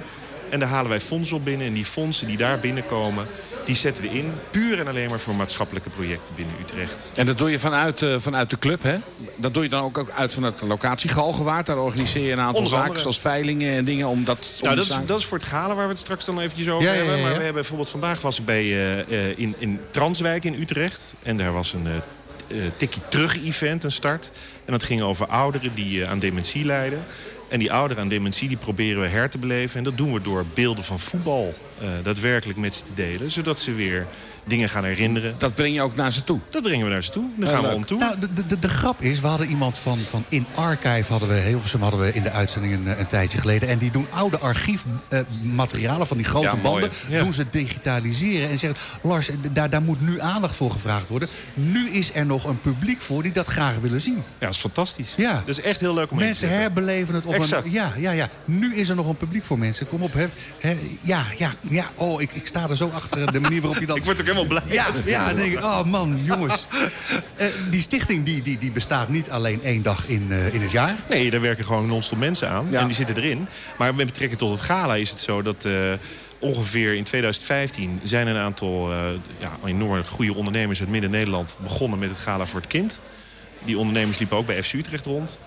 En 0.53 0.59
daar 0.59 0.69
halen 0.69 0.89
wij 0.89 1.01
fondsen 1.01 1.37
op 1.37 1.45
binnen. 1.45 1.67
En 1.67 1.73
die 1.73 1.85
fondsen 1.85 2.27
die 2.27 2.37
daar 2.37 2.59
binnenkomen, 2.59 3.27
die 3.65 3.75
zetten 3.75 4.05
we 4.05 4.11
in. 4.11 4.33
Puur 4.51 4.79
en 4.79 4.87
alleen 4.87 5.11
maar 5.11 5.21
voor 5.21 5.35
maatschappelijke 5.35 5.91
projecten 5.91 6.35
binnen 6.35 6.55
Utrecht. 6.61 7.13
En 7.15 7.27
dat 7.27 7.39
doe 7.39 7.51
je 7.51 7.59
vanuit, 7.59 8.01
uh, 8.01 8.15
vanuit 8.19 8.51
de 8.51 8.59
club, 8.59 8.83
hè? 8.83 8.97
Dat 9.37 9.55
doe 9.55 9.63
je 9.63 9.69
dan 9.69 9.83
ook, 9.83 9.99
ook 9.99 10.11
uit 10.11 10.35
vanuit 10.35 10.59
de 10.59 10.67
locatie 10.67 11.11
Galgenwaard. 11.11 11.67
Daar 11.67 11.79
organiseer 11.79 12.27
je 12.27 12.33
een 12.33 12.41
aantal 12.41 12.67
zaken, 12.67 13.01
zoals 13.01 13.21
veilingen 13.21 13.77
en 13.77 13.85
dingen. 13.85 14.07
Om 14.07 14.25
dat, 14.25 14.49
nou, 14.61 14.77
dat, 14.77 14.85
is, 14.85 14.99
dat 15.07 15.19
is 15.19 15.25
voor 15.25 15.39
het 15.39 15.47
Galen 15.47 15.77
waar 15.77 15.85
we 15.85 15.91
het 15.91 16.01
straks 16.01 16.25
dan 16.25 16.41
eventjes 16.41 16.69
over 16.69 16.89
ja, 16.89 16.93
hebben. 16.93 17.13
Ja, 17.13 17.17
ja, 17.17 17.23
maar 17.23 17.31
we 17.37 17.37
hebben 17.37 17.55
bijvoorbeeld 17.55 17.91
vandaag 17.91 18.21
was 18.21 18.39
ik 18.39 18.45
bij, 18.45 18.65
uh, 18.65 19.39
in, 19.39 19.55
in 19.59 19.81
Transwijk 19.91 20.45
in 20.45 20.61
Utrecht. 20.61 21.15
En 21.23 21.37
daar 21.37 21.53
was 21.53 21.73
een 21.73 21.87
uh, 22.49 22.67
tikkie 22.77 23.03
terug 23.09 23.45
event, 23.45 23.85
een 23.85 23.93
start. 23.93 24.31
En 24.65 24.73
dat 24.73 24.83
ging 24.83 25.03
over 25.03 25.27
ouderen 25.27 25.75
die 25.75 26.07
aan 26.07 26.19
dementie 26.19 26.65
lijden. 26.65 27.05
En 27.53 27.59
die 27.59 27.73
ouderen 27.73 28.03
aan 28.03 28.09
dementie 28.09 28.49
die 28.49 28.57
proberen 28.57 29.03
we 29.03 29.09
her 29.09 29.31
te 29.31 29.39
beleven. 29.39 29.79
En 29.79 29.85
dat 29.85 29.97
doen 29.97 30.13
we 30.13 30.21
door 30.21 30.45
beelden 30.55 30.85
van 30.85 30.99
voetbal 30.99 31.55
uh, 31.83 31.89
daadwerkelijk 32.03 32.59
met 32.59 32.75
ze 32.75 32.85
te 32.85 32.93
delen. 32.95 33.31
Zodat 33.31 33.59
ze 33.59 33.75
weer 33.75 34.07
dingen 34.45 34.69
gaan 34.69 34.85
herinneren. 34.85 35.35
Dat 35.39 35.55
breng 35.55 35.75
je 35.75 35.83
ook 35.83 35.97
naar 35.97 36.13
ze 36.13 36.25
toe? 36.25 36.41
Dat 36.51 36.63
brengen 36.63 36.87
we 36.87 36.93
naar 36.93 37.03
ze 37.03 37.11
toe. 37.11 37.25
Daar 37.37 37.51
gaan 37.51 37.63
we 37.63 37.75
om 37.75 37.85
toe. 37.85 37.99
Nou, 37.99 38.19
de, 38.19 38.47
de, 38.47 38.59
de, 38.59 38.69
grap 38.69 39.01
is, 39.01 39.21
we 39.21 39.27
hadden 39.27 39.47
iemand 39.47 39.79
van, 39.79 39.99
van 39.99 40.25
In 40.29 40.47
Archive... 40.55 41.13
hadden 41.13 41.29
we 41.29 41.35
Hilversum 41.35 41.83
hadden 41.83 42.01
we 42.01 42.13
in 42.13 42.23
de 42.23 42.31
uitzending 42.31 42.75
een, 42.75 42.99
een 43.01 43.07
tijdje 43.07 43.39
geleden. 43.39 43.69
En 43.69 43.79
die 43.79 43.91
doen 43.91 44.07
oude 44.11 44.39
archiefmaterialen 44.39 46.01
uh, 46.01 46.07
van 46.07 46.17
die 46.17 46.27
grote 46.27 46.47
ja, 46.47 46.57
banden... 46.57 46.91
Ja. 47.09 47.23
doen 47.23 47.33
ze 47.33 47.45
digitaliseren 47.51 48.49
en 48.49 48.59
zeggen... 48.59 48.81
Lars, 49.03 49.31
daar, 49.53 49.71
daar 49.71 49.83
moet 49.83 50.01
nu 50.01 50.21
aandacht 50.21 50.57
voor 50.57 50.71
gevraagd 50.71 51.09
worden. 51.09 51.29
Nu 51.55 51.89
is 51.89 52.15
er 52.15 52.27
nog 52.27 52.45
een 52.45 52.61
publiek 52.61 53.01
voor 53.01 53.23
die 53.23 53.33
dat 53.33 53.47
graag 53.47 53.77
willen 53.77 54.01
zien. 54.01 54.15
Ja, 54.17 54.47
dat 54.47 54.55
is 54.55 54.61
fantastisch. 54.61 55.15
Ja. 55.17 55.33
Dat 55.33 55.59
is 55.59 55.61
echt 55.61 55.81
heel 55.81 55.95
leuk 55.95 56.11
om 56.11 56.19
Mensen 56.19 56.49
herbeleven 56.49 57.15
het 57.15 57.27
op 57.27 57.35
exact. 57.35 57.65
een... 57.65 57.73
Ja, 57.73 57.93
ja, 57.97 58.11
ja. 58.11 58.29
Nu 58.45 58.75
is 58.75 58.89
er 58.89 58.97
nog 58.97 59.09
een 59.09 59.17
publiek 59.17 59.45
voor 59.45 59.59
mensen. 59.59 59.89
Kom 59.89 60.03
op, 60.03 60.13
hè. 60.13 60.27
Ja, 61.01 61.25
ja, 61.39 61.53
ja. 61.61 61.91
Oh, 61.95 62.23
ik, 62.23 62.33
ik 62.33 62.47
sta 62.47 62.69
er 62.69 62.77
zo 62.77 62.91
achter 62.95 63.33
de 63.33 63.41
manier 63.41 63.61
waarop 63.61 63.81
je 63.81 63.87
dat... 63.87 63.97
ik 64.03 64.05
word 64.05 64.21
ook 64.21 64.27
helemaal 64.35 64.61
blij. 64.61 64.75
Ja, 64.75 64.87
ja 65.05 65.35
denk 65.35 65.53
ik, 65.53 65.65
oh 65.65 65.85
man, 65.85 66.21
jongens. 66.25 66.67
Uh, 67.41 67.47
die 67.71 67.81
stichting 67.81 68.25
die, 68.25 68.43
die, 68.43 68.59
die 68.59 68.71
bestaat 68.71 69.09
niet 69.09 69.31
alleen 69.31 69.63
één 69.63 69.83
dag 69.83 70.07
in, 70.07 70.27
uh, 70.29 70.55
in 70.55 70.61
het 70.61 70.71
jaar. 70.71 70.97
Nee, 71.09 71.31
daar 71.31 71.41
werken 71.41 71.65
gewoon 71.65 71.87
non-stop 71.87 72.19
mensen 72.19 72.49
aan. 72.49 72.67
Ja. 72.71 72.81
En 72.81 72.87
die 72.87 72.97
zitten 72.97 73.17
erin. 73.17 73.49
Maar 73.79 73.95
met 73.95 74.07
betrekking 74.07 74.39
tot 74.39 74.51
het 74.51 74.61
gala 74.61 74.95
is 74.95 75.11
het 75.11 75.19
zo 75.19 75.43
dat... 75.43 75.65
Uh, 75.65 75.93
ongeveer 76.39 76.95
in 76.95 77.05
2015 77.05 78.01
zijn 78.05 78.27
een 78.27 78.37
aantal 78.37 78.93
ja, 79.39 79.51
enorm 79.65 80.05
goede 80.05 80.35
ondernemers 80.35 80.81
uit 80.81 80.89
Midden-Nederland 80.89 81.57
begonnen 81.63 81.99
met 81.99 82.09
het 82.09 82.19
Gala 82.19 82.47
voor 82.47 82.61
het 82.61 82.69
Kind. 82.69 83.01
Die 83.65 83.79
ondernemers 83.79 84.19
liepen 84.19 84.37
ook 84.37 84.47
bij 84.47 84.63
FC 84.63 84.73
Utrecht 84.73 85.07
rond. 85.07 85.39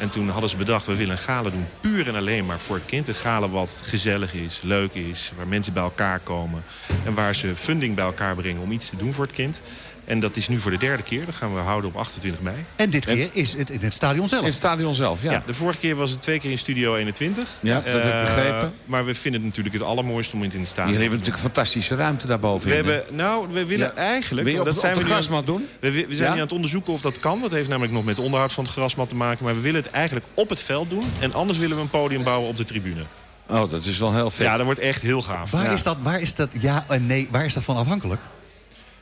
En 0.00 0.08
toen 0.08 0.28
hadden 0.28 0.50
ze 0.50 0.56
bedacht, 0.56 0.86
we 0.86 0.96
willen 0.96 1.12
een 1.12 1.22
gala 1.22 1.50
doen 1.50 1.66
puur 1.80 2.08
en 2.08 2.14
alleen 2.14 2.46
maar 2.46 2.60
voor 2.60 2.76
het 2.76 2.84
kind. 2.84 3.08
Een 3.08 3.14
gala 3.14 3.48
wat 3.48 3.82
gezellig 3.84 4.34
is, 4.34 4.60
leuk 4.62 4.94
is, 4.94 5.32
waar 5.36 5.48
mensen 5.48 5.72
bij 5.72 5.82
elkaar 5.82 6.18
komen. 6.18 6.64
En 7.04 7.14
waar 7.14 7.34
ze 7.34 7.56
funding 7.56 7.94
bij 7.94 8.04
elkaar 8.04 8.34
brengen 8.34 8.62
om 8.62 8.72
iets 8.72 8.88
te 8.88 8.96
doen 8.96 9.12
voor 9.12 9.24
het 9.24 9.34
kind. 9.34 9.60
En 10.04 10.20
dat 10.20 10.36
is 10.36 10.48
nu 10.48 10.60
voor 10.60 10.70
de 10.70 10.76
derde 10.78 11.02
keer. 11.02 11.24
Dat 11.26 11.34
gaan 11.34 11.54
we 11.54 11.60
houden 11.60 11.90
op 11.90 11.96
28 11.96 12.40
mei. 12.40 12.56
En 12.76 12.90
dit 12.90 13.04
keer 13.04 13.28
is 13.32 13.56
het 13.56 13.70
in 13.70 13.80
het 13.80 13.94
stadion 13.94 14.28
zelf. 14.28 14.40
In 14.42 14.48
het 14.48 14.56
stadion 14.56 14.94
zelf, 14.94 15.22
ja. 15.22 15.30
Ja, 15.32 15.42
de 15.46 15.54
vorige 15.54 15.78
keer 15.78 15.96
was 15.96 16.10
het 16.10 16.22
twee 16.22 16.40
keer 16.40 16.50
in 16.50 16.58
Studio 16.58 16.94
21. 16.96 17.48
Ja, 17.60 17.74
dat 17.74 17.84
heb 17.84 18.04
ik 18.04 18.10
Eh, 18.12 18.20
begrepen. 18.20 18.72
Maar 18.84 19.04
we 19.04 19.14
vinden 19.14 19.40
het 19.40 19.48
natuurlijk 19.48 19.74
het 19.74 19.84
allermooiste 19.84 20.36
om 20.36 20.42
het 20.42 20.54
in 20.54 20.60
het 20.60 20.68
stadion 20.68 20.92
Jullie 20.92 21.08
hebben 21.08 21.26
natuurlijk 21.26 21.54
fantastische 21.54 21.94
ruimte 21.94 22.26
daarboven. 22.26 22.68
We 22.68 22.74
hebben, 22.74 23.02
nou, 23.12 23.48
we 23.52 23.66
willen 23.66 23.86
Ja. 23.86 23.94
eigenlijk... 23.94 24.44
Wil 24.44 24.52
je 24.54 24.60
op, 24.60 24.66
dat 24.66 24.74
op 24.74 24.80
zijn 24.80 24.94
de 24.94 25.00
we 25.00 25.06
nu 25.06 25.12
aan- 25.12 25.18
grasmat 25.18 25.46
doen? 25.46 25.66
We, 25.80 25.90
we 25.90 26.04
zijn 26.08 26.16
Ja? 26.16 26.28
nu 26.28 26.34
aan 26.34 26.38
het 26.38 26.52
onderzoeken 26.52 26.92
of 26.92 27.00
dat 27.00 27.18
kan. 27.18 27.40
Dat 27.40 27.50
heeft 27.50 27.68
namelijk 27.68 27.92
nog 27.92 28.04
met 28.04 28.18
onderhoud 28.18 28.52
van 28.52 28.64
het 28.64 28.72
grasmat 28.72 29.08
te 29.08 29.14
maken. 29.16 29.44
Maar 29.44 29.54
we 29.54 29.60
willen 29.60 29.82
het 29.82 29.90
eigenlijk 29.90 30.26
op 30.34 30.48
het 30.48 30.62
veld 30.62 30.90
doen. 30.90 31.04
En 31.18 31.32
anders 31.34 31.58
willen 31.58 31.76
we 31.76 31.82
een 31.82 31.90
podium 31.90 32.22
bouwen 32.24 32.48
op 32.48 32.56
de 32.56 32.64
tribune. 32.64 33.02
Oh, 33.48 33.70
dat 33.70 33.84
is 33.84 33.98
wel 33.98 34.14
heel 34.14 34.30
vet. 34.30 34.46
Ja, 34.46 34.56
dat 34.56 34.64
wordt 34.64 34.80
echt 34.80 35.02
heel 35.02 35.22
gaaf. 35.22 35.50
Waar, 35.50 35.64
Ja. 35.64 35.70
is 35.72 35.82
dat, 35.82 35.96
waar 36.02 36.20
is 36.20 36.34
dat 36.34 36.48
ja 36.60 36.84
en 36.88 37.06
nee, 37.06 37.28
waar 37.30 37.44
is 37.44 37.54
dat 37.54 37.64
van 37.64 37.76
afhankelijk? 37.76 38.20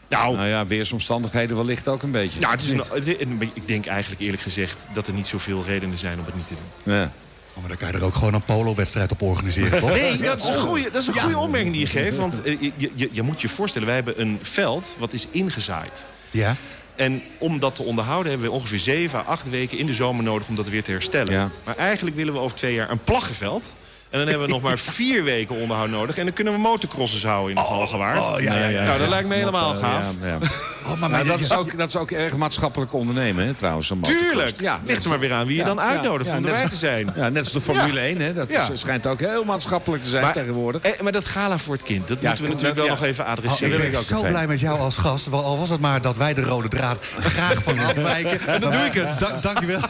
Nou, 0.09 0.37
Nou 0.37 0.49
ja, 0.49 0.67
weersomstandigheden 0.67 1.57
wellicht 1.57 1.89
ook 1.89 2.03
een 2.03 2.11
beetje. 2.11 2.41
nou 2.41 2.53
het 2.53 2.63
is 3.07 3.21
een, 3.21 3.51
ik 3.55 3.69
denk 3.69 3.87
eigenlijk 3.87 4.21
eerlijk 4.21 4.43
gezegd 4.43 4.87
dat 4.93 5.07
er 5.07 5.13
niet 5.13 5.27
zoveel 5.27 5.65
redenen 5.67 5.99
zijn 5.99 6.19
om 6.19 6.25
het 6.25 6.35
niet 6.35 6.47
te 6.47 6.55
doen. 6.55 6.95
Ja. 6.95 7.13
Oh, 7.55 7.61
maar 7.61 7.69
dan 7.69 7.77
kan 7.77 7.89
je 7.89 7.99
er 7.99 8.05
ook 8.05 8.15
gewoon 8.15 8.35
een 8.35 8.43
polo-wedstrijd 8.43 9.13
op 9.13 9.23
organiseren, 9.23 9.79
toch? 9.79 9.91
Nee, 9.91 10.17
dat 10.17 10.41
is 10.43 10.49
een 10.49 10.55
goede, 10.59 10.91
dat 10.91 11.03
is 11.03 11.07
een 11.09 11.15
goede 11.15 11.39
opmerking 11.39 11.73
die 11.73 11.81
je 11.81 11.87
geeft. 11.87 12.17
Want 12.17 12.43
eh, 12.43 12.61
je, 12.61 12.91
je, 12.95 13.09
je 13.13 13.23
moet 13.23 13.41
je 13.41 13.49
voorstellen, 13.49 13.87
wij 13.87 13.97
hebben 13.97 14.21
een 14.21 14.39
veld 14.43 14.97
wat 14.99 15.13
is 15.13 15.27
ingezaaid. 15.31 16.07
Ja. 16.31 16.57
En 16.97 17.23
om 17.39 17.59
dat 17.59 17.75
te 17.75 17.83
onderhouden 17.83 18.31
hebben 18.33 18.49
we 18.49 18.55
ongeveer 18.55 18.79
7 18.79 19.19
à 19.19 19.23
8 19.23 19.51
weken 19.51 19.79
in 19.79 19.87
de 19.87 19.95
zomer 19.95 20.25
nodig 20.25 20.49
om 20.49 20.55
dat 20.55 20.69
weer 20.69 20.83
te 20.83 20.91
herstellen. 20.91 21.33
Ja. 21.33 21.51
Maar 21.65 21.77
eigenlijk 21.77 22.17
willen 22.17 22.33
we 22.33 22.39
over 22.39 22.57
twee 22.57 22.75
jaar 22.75 22.91
een 22.91 23.03
plaggenveld. 23.05 23.77
En 24.11 24.19
dan 24.19 24.29
hebben 24.29 24.47
we 24.47 24.53
nog 24.53 24.63
maar 24.63 24.79
vier 25.01 25.25
weken 25.25 25.57
onderhoud 25.57 25.89
nodig. 25.89 26.17
En 26.19 26.25
dan 26.25 26.35
kunnen 26.35 26.53
we 26.53 26.59
motocrossers 26.59 27.25
houden 27.25 27.51
in 27.51 27.57
het 27.57 27.67
Galgenwaard. 27.67 28.19
oh, 28.19 28.41
ja, 28.41 28.55
ja, 28.59 28.67
ja. 28.69 28.85
Nou, 28.85 28.99
dat 28.99 29.09
lijkt 29.09 29.29
me 29.29 29.35
helemaal 29.35 29.75
gaaf. 29.75 30.05
Ja, 30.21 30.27
ja. 30.27 30.39
Oh, 30.89 31.01
maar 31.01 31.11
maar 31.11 31.25
dat, 31.25 31.39
je- 31.39 31.45
is 31.45 31.53
ook, 31.53 31.77
dat 31.79 31.89
is 31.89 31.97
ook 31.97 32.11
erg 32.11 32.37
maatschappelijk 32.37 32.93
ondernemen, 32.93 33.47
hè, 33.47 33.55
trouwens. 33.55 33.91
Een. 33.91 34.01
Tuurlijk! 34.01 34.61
Ja, 34.61 34.81
Ligt 34.87 35.03
er 35.05 35.09
maar 35.11 35.19
weer 35.19 35.33
aan 35.33 35.47
wie 35.47 35.57
je 35.57 35.65
dan 35.65 35.81
uitnodigt 35.81 36.31
ja, 36.31 36.37
om 36.37 36.45
erbij 36.45 36.69
te 36.69 36.77
zijn. 36.77 37.13
Ja, 37.17 37.29
net 37.29 37.39
als 37.45 37.53
de 37.53 37.61
Formule 37.61 38.01
1, 38.01 38.21
hè. 38.21 38.33
Dat 38.33 38.51
Ja. 38.53 38.69
is- 38.71 38.81
schijnt 38.81 39.07
ook 39.07 39.21
heel 39.21 39.45
maatschappelijk 39.45 40.03
te 40.03 40.09
zijn 40.09 40.23
Maar, 40.23 40.33
tegenwoordig. 40.33 40.83
eh, 40.83 41.01
maar 41.01 41.13
dat 41.13 41.27
gala 41.27 41.59
voor 41.59 41.75
het 41.75 41.83
kind, 41.83 42.09
dat 42.09 42.21
Ja, 42.21 42.27
moeten 42.27 42.45
we 42.45 42.51
natuurlijk 42.51 42.79
wel 42.79 42.87
ja. 42.89 42.91
nog 42.95 43.03
even 43.05 43.25
Oh, 43.25 43.31
adresseren. 43.31 43.73
ik 43.73 43.77
wil 43.77 43.85
ik 43.87 43.91
ben 43.93 44.01
ook 44.01 44.07
zo 44.07 44.17
even. 44.19 44.29
blij 44.31 44.47
met 44.47 44.61
jou 44.61 44.79
als 44.79 44.97
gast. 44.97 45.29
Wel, 45.31 45.45
Al 45.45 45.59
was 45.59 45.71
het 45.71 45.81
maar 45.81 46.01
dat 46.01 46.17
wij 46.17 46.35
de 46.35 46.43
rode 46.43 46.69
draad 46.69 46.99
graag 47.21 47.63
van 47.63 47.75
je 47.75 47.81
afwijken. 47.95 48.47
En 48.47 48.61
dan 48.61 48.71
doe 48.71 48.81
ik 48.81 48.93
het. 48.93 49.19
Da 49.19 49.39
dankjewel. 49.43 49.81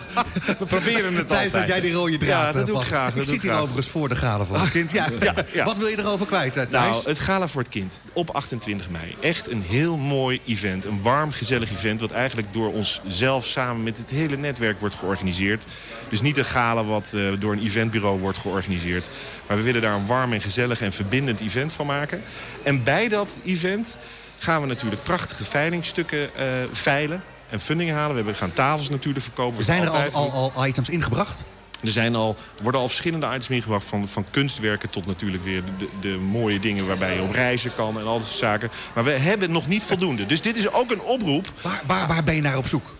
We 0.58 0.64
proberen 0.66 1.14
het 1.14 1.26
Thijs, 1.28 1.52
dat 1.52 1.60
altijd. 1.60 1.66
jij 1.66 1.80
die 1.80 1.92
rode 1.92 2.16
draad 2.16 2.30
Ja, 2.30 2.52
dat 2.52 2.60
eh, 2.62 2.66
doe 2.66 2.80
ik 2.80 2.86
graag, 2.86 3.14
dat 3.14 3.24
Ik 3.24 3.30
zit 3.30 3.42
hier 3.42 3.52
overigens 3.52 3.88
voor 3.88 4.07
de 4.08 4.16
gala 4.16 4.44
van 4.44 4.60
het 4.60 4.70
kind. 4.70 4.90
Ja, 4.90 5.06
Ja, 5.20 5.34
ja. 5.52 5.64
Wat 5.64 5.76
wil 5.76 5.86
je 5.86 5.98
erover 5.98 6.26
kwijt, 6.26 6.56
eh, 6.56 6.62
Thijs? 6.62 6.90
Nou, 6.90 7.08
het 7.08 7.18
Gala 7.18 7.48
voor 7.48 7.60
het 7.60 7.70
Kind 7.70 8.00
op 8.12 8.30
28 8.30 8.88
mei. 8.88 9.14
Echt 9.20 9.50
een 9.50 9.62
heel 9.62 9.96
mooi 9.96 10.40
event. 10.46 10.84
Een 10.84 11.02
warm, 11.02 11.32
gezellig 11.32 11.70
event... 11.70 12.00
wat 12.00 12.10
eigenlijk 12.10 12.52
door 12.52 12.72
ons 12.72 13.00
zelf 13.08 13.46
samen 13.46 13.82
met 13.82 13.98
het 13.98 14.10
hele 14.10 14.36
netwerk 14.36 14.80
wordt 14.80 14.94
georganiseerd. 14.94 15.66
Dus 16.08 16.20
niet 16.20 16.36
een 16.36 16.44
gala 16.44 16.84
wat 16.84 17.12
eh, 17.14 17.22
door 17.38 17.52
een 17.52 17.62
eventbureau 17.62 18.20
wordt 18.20 18.38
georganiseerd. 18.38 19.08
Maar 19.46 19.56
we 19.56 19.62
willen 19.62 19.82
daar 19.82 19.94
een 19.94 20.06
warm 20.06 20.32
en 20.32 20.40
gezellig 20.40 20.80
en 20.80 20.92
verbindend 20.92 21.40
event 21.40 21.72
van 21.72 21.86
maken. 21.86 22.22
En 22.62 22.84
bij 22.84 23.08
dat 23.08 23.36
event 23.44 23.98
gaan 24.38 24.60
we 24.60 24.66
natuurlijk 24.66 25.02
prachtige 25.02 25.44
veilingstukken 25.44 26.34
eh, 26.34 26.46
veilen... 26.72 27.22
En 27.50 27.60
funding 27.60 27.90
halen. 27.90 28.10
We 28.10 28.16
hebben 28.16 28.34
gaan 28.34 28.52
tafels 28.52 28.88
natuurlijk 28.88 29.24
verkopen. 29.24 29.64
Zijn 29.64 29.82
er 29.82 30.10
al, 30.12 30.52
al 30.54 30.66
items 30.66 30.88
ingebracht? 30.88 31.44
Er, 31.82 31.90
zijn 31.90 32.14
al, 32.14 32.36
er 32.56 32.62
worden 32.62 32.80
al 32.80 32.88
verschillende 32.88 33.26
items 33.26 33.48
meegebracht. 33.48 33.84
Van, 33.86 34.08
van 34.08 34.24
kunstwerken 34.30 34.90
tot 34.90 35.06
natuurlijk 35.06 35.44
weer 35.44 35.62
de, 35.78 35.88
de 36.00 36.08
mooie 36.08 36.58
dingen 36.60 36.86
waarbij 36.86 37.14
je 37.14 37.22
op 37.22 37.32
reizen 37.32 37.74
kan 37.74 37.98
en 37.98 38.06
al 38.06 38.18
dat 38.18 38.26
soort 38.26 38.38
zaken. 38.38 38.70
Maar 38.94 39.04
we 39.04 39.10
hebben 39.10 39.50
nog 39.50 39.66
niet 39.68 39.82
voldoende. 39.84 40.26
Dus 40.26 40.42
dit 40.42 40.56
is 40.56 40.72
ook 40.72 40.90
een 40.90 41.02
oproep. 41.02 41.52
Waar, 41.62 41.82
waar, 41.86 42.06
waar 42.06 42.22
ben 42.22 42.34
je 42.34 42.40
naar 42.42 42.56
op 42.56 42.66
zoek? 42.66 42.96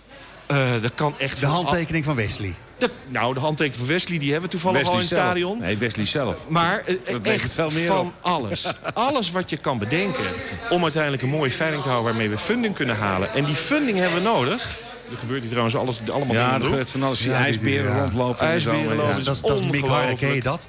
Eh, 0.47 0.73
dat 0.81 0.93
kan 0.95 1.15
echt 1.19 1.41
De 1.41 1.47
handtekening 1.47 2.05
van 2.05 2.15
Wesley. 2.15 2.55
de- 2.79 2.91
nou, 3.09 3.35
de 3.35 3.41
handtekening 3.41 3.81
van 3.87 3.95
Wesley 3.95 4.19
die 4.19 4.31
hebben 4.33 4.51
we 4.51 4.57
toevallig 4.57 4.79
Wesley 4.79 4.95
al 4.95 5.01
in 5.03 5.07
het 5.09 5.17
zelf. 5.17 5.25
stadion. 5.31 5.59
Nee, 5.59 5.77
Wesley 5.77 6.07
zelf. 6.07 6.37
Maar 6.49 6.83
eh, 6.87 6.95
Dat 7.13 7.27
echt 7.27 7.53
veel 7.53 7.71
meer 7.71 7.87
van 7.87 8.07
op. 8.07 8.13
alles. 8.21 8.73
Alles 8.95 9.31
wat 9.31 9.51
je 9.51 9.57
kan 9.57 9.79
bedenken 9.79 10.25
om 10.71 10.83
uiteindelijk 10.83 11.23
een 11.23 11.29
mooie 11.29 11.51
veiling 11.51 11.83
te 11.83 11.89
houden... 11.89 12.11
waarmee 12.11 12.31
we 12.31 12.39
funding 12.39 12.75
kunnen 12.75 12.97
halen. 12.97 13.33
En 13.35 13.45
die 13.45 13.55
funding 13.55 13.99
hebben 13.99 14.19
we 14.23 14.25
nodig. 14.29 14.77
Er 15.11 15.17
gebeurt 15.19 15.41
hier 15.41 15.49
trouwens 15.49 15.77
alles, 15.77 16.01
allemaal 16.13 16.35
Ja, 16.35 16.53
dingen 16.53 16.67
gebeurt 16.71 16.91
van 16.91 17.03
alles. 17.03 17.19
Die 17.19 17.29
Ja, 17.31 17.37
die- 17.37 17.45
ijsberen 17.45 17.95
ja. 17.95 18.01
rondlopen. 18.03 18.49
en 18.49 18.61
zo. 18.61 18.71
IJsberen 18.71 18.97
Ja. 18.97 19.03
lopen. 19.03 19.19
Ja, 19.19 19.25
dat, 19.25 19.35
is- 19.35 19.41
dat 19.43 19.61
is 19.61 19.67
Mick 19.71 19.85
Harre, 19.85 20.17
ken 20.17 20.35
je 20.35 20.43
dat? 20.43 20.67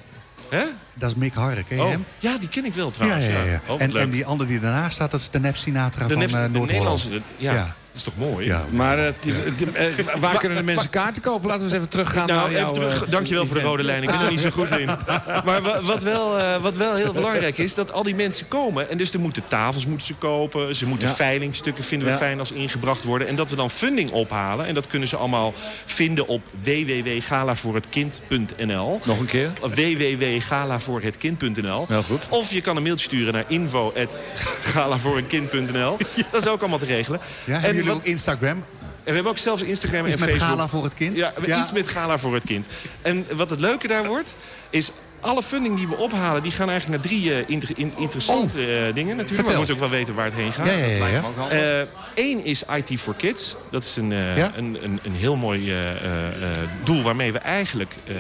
Hè? 0.50 0.64
Dat 0.94 1.10
is 1.10 1.16
Mick 1.16 1.34
Harre, 1.34 1.64
ken 1.64 1.78
je 1.78 1.84
Oh, 1.84 1.90
hem? 1.90 2.06
ja, 2.20 2.38
die 2.38 2.50
ken 2.50 2.66
ik 2.66 2.74
wel 2.74 2.86
Ja, 2.86 2.92
trouwens. 2.92 3.26
ja, 3.26 3.44
ja. 3.44 3.62
Oh, 3.64 3.68
wat 3.68 3.80
En, 3.80 3.98
en 3.98 4.10
die 4.10 4.26
andere 4.26 4.50
die 4.50 4.60
daarnaast 4.60 4.94
staat, 4.96 5.12
dat 5.12 5.20
is 5.20 5.30
de 5.30 5.40
Nep 5.40 5.56
Sinatra 5.58 6.08
de, 6.08 6.14
van 6.14 6.22
Nep- 6.22 6.34
eh, 6.34 6.44
de 6.44 6.50
Noord-Holland. 6.50 6.70
Nederlandse, 6.70 7.22
ja, 7.38 7.54
Ja. 7.54 7.76
Is 7.94 8.04
toch 8.04 8.14
mooi? 8.18 8.46
Ja. 8.46 8.66
Maar 8.70 9.00
eh, 9.08 9.14
die- 9.20 9.34
die- 9.58 9.72
eh, 9.72 9.86
waar 10.20 10.38
kunnen 10.38 10.58
de 10.58 10.64
mensen 10.64 10.90
kaarten 10.90 11.22
kopen? 11.22 11.48
Laten 11.48 11.60
we 11.60 11.66
eens 11.68 11.76
even 11.78 11.90
teruggaan 11.90 12.28
Nou, 12.28 12.40
naar 12.40 12.50
even 12.50 12.62
jouw, 12.62 12.72
terug. 12.72 13.04
eh, 13.06 13.10
Dankjewel 13.12 13.46
voor 13.46 13.56
de 13.56 13.62
rode 13.62 13.84
lijn. 13.84 14.04
Ik 14.04 14.10
ben 14.10 14.20
er 14.22 14.30
niet 14.30 14.40
zo 14.40 14.50
goed 14.50 14.72
in. 14.78 14.90
Maar 15.46 15.62
wa- 15.62 15.82
wat 15.82 16.04
wel, 16.04 16.40
eh, 16.40 16.62
wat 16.62 16.76
wel 16.78 16.96
heel 16.96 17.14
belangrijk 17.14 17.58
is, 17.58 17.74
dat 17.76 17.92
al 17.92 18.04
die 18.04 18.16
mensen 18.16 18.48
komen. 18.48 18.90
En 18.90 18.98
dus 18.98 19.14
er 19.14 19.20
moeten 19.20 19.44
tafels 19.48 19.86
moeten 19.86 20.08
ze 20.08 20.14
kopen. 20.14 20.76
Ze 20.76 20.86
moeten 20.86 21.08
Ja. 21.08 21.16
veilingstukken 21.16 21.84
vinden 21.84 22.08
we 22.08 22.14
Ja. 22.14 22.20
fijn 22.20 22.40
als 22.40 22.52
ingebracht 22.52 23.04
worden. 23.04 23.28
En 23.28 23.36
dat 23.36 23.50
we 23.50 23.56
dan 23.56 23.70
funding 23.70 24.12
ophalen. 24.12 24.66
En 24.66 24.74
dat 24.74 24.88
kunnen 24.88 25.08
ze 25.08 25.16
allemaal 25.16 25.54
vinden 25.86 26.28
op 26.28 26.42
www.galavoorhetkind.nl. 26.64 29.00
Nog 29.04 29.20
een 29.20 29.26
keer. 29.26 29.52
www.galavoorhetkind.nl. 29.62 31.86
Heel 31.88 32.04
goed. 32.04 32.28
Of 32.30 32.52
je 32.52 32.62
kan 32.62 32.76
een 32.78 32.84
mailtje 32.84 33.06
sturen 33.06 33.34
naar 33.34 33.44
info.galavoorhetkind.nl. 33.48 35.98
Dat 36.32 36.42
is 36.42 36.48
ook 36.48 36.60
allemaal 36.60 36.80
te 36.80 36.86
regelen. 36.86 37.20
Ja, 37.44 37.64
en 37.64 37.79
jullie 37.84 38.00
ook 38.00 38.06
Instagram? 38.06 38.64
en 39.10 39.16
we 39.16 39.22
hebben 39.22 39.32
ook 39.32 39.38
zelfs 39.38 39.62
Instagram 39.62 40.06
en 40.06 40.10
met 40.10 40.20
Facebook. 40.20 40.40
gala 40.40 40.68
voor 40.68 40.84
het 40.84 40.94
kind? 40.94 41.18
Ja, 41.18 41.34
iets 41.60 41.72
met 41.72 41.88
gala 41.88 42.18
voor 42.18 42.34
het 42.34 42.46
kind. 42.46 42.68
En 43.02 43.26
wat 43.36 43.50
het 43.50 43.60
leuke 43.60 43.88
daar 43.88 44.06
wordt, 44.06 44.38
is 44.70 44.92
alle 45.22 45.44
funding 45.44 45.76
die 45.76 45.88
we 45.88 45.96
ophalen... 45.98 46.44
die 46.44 46.52
gaan 46.52 46.70
eigenlijk 46.70 47.02
naar 47.04 47.12
drie 47.12 47.34
eh, 47.34 47.44
inter- 47.50 47.70
in- 47.76 47.94
interessante 47.98 48.60
eh, 48.60 48.66
dingen 48.68 48.94
natuurlijk. 48.94 49.28
Vertel. 49.28 49.44
Maar 49.44 49.52
we 49.52 49.58
moeten 49.58 49.74
ook 49.76 49.80
wel 49.80 49.90
weten 49.90 50.16
waar 50.16 50.26
het 50.26 50.34
heen 50.34 50.54
gaat. 50.54 50.66
Ja, 50.68 50.74
ja, 50.74 51.08
ja. 51.08 51.22
ja. 51.52 51.86
Eén 52.16 52.46
is 52.46 52.64
IT 52.76 53.00
for 53.00 53.14
Kids. 53.16 53.56
Dat 53.72 53.84
is 53.84 53.96
een, 53.96 54.12
eh, 54.12 54.38
Ja? 54.38 54.52
een, 54.56 54.78
een, 54.84 55.00
een 55.04 55.14
heel 55.16 55.36
mooi 55.36 55.72
eh, 55.72 55.90
eh, 55.92 56.28
eh, 56.28 56.58
doel 56.84 57.02
waarmee 57.02 57.32
we 57.32 57.38
eigenlijk 57.40 57.94
eh, 58.08 58.16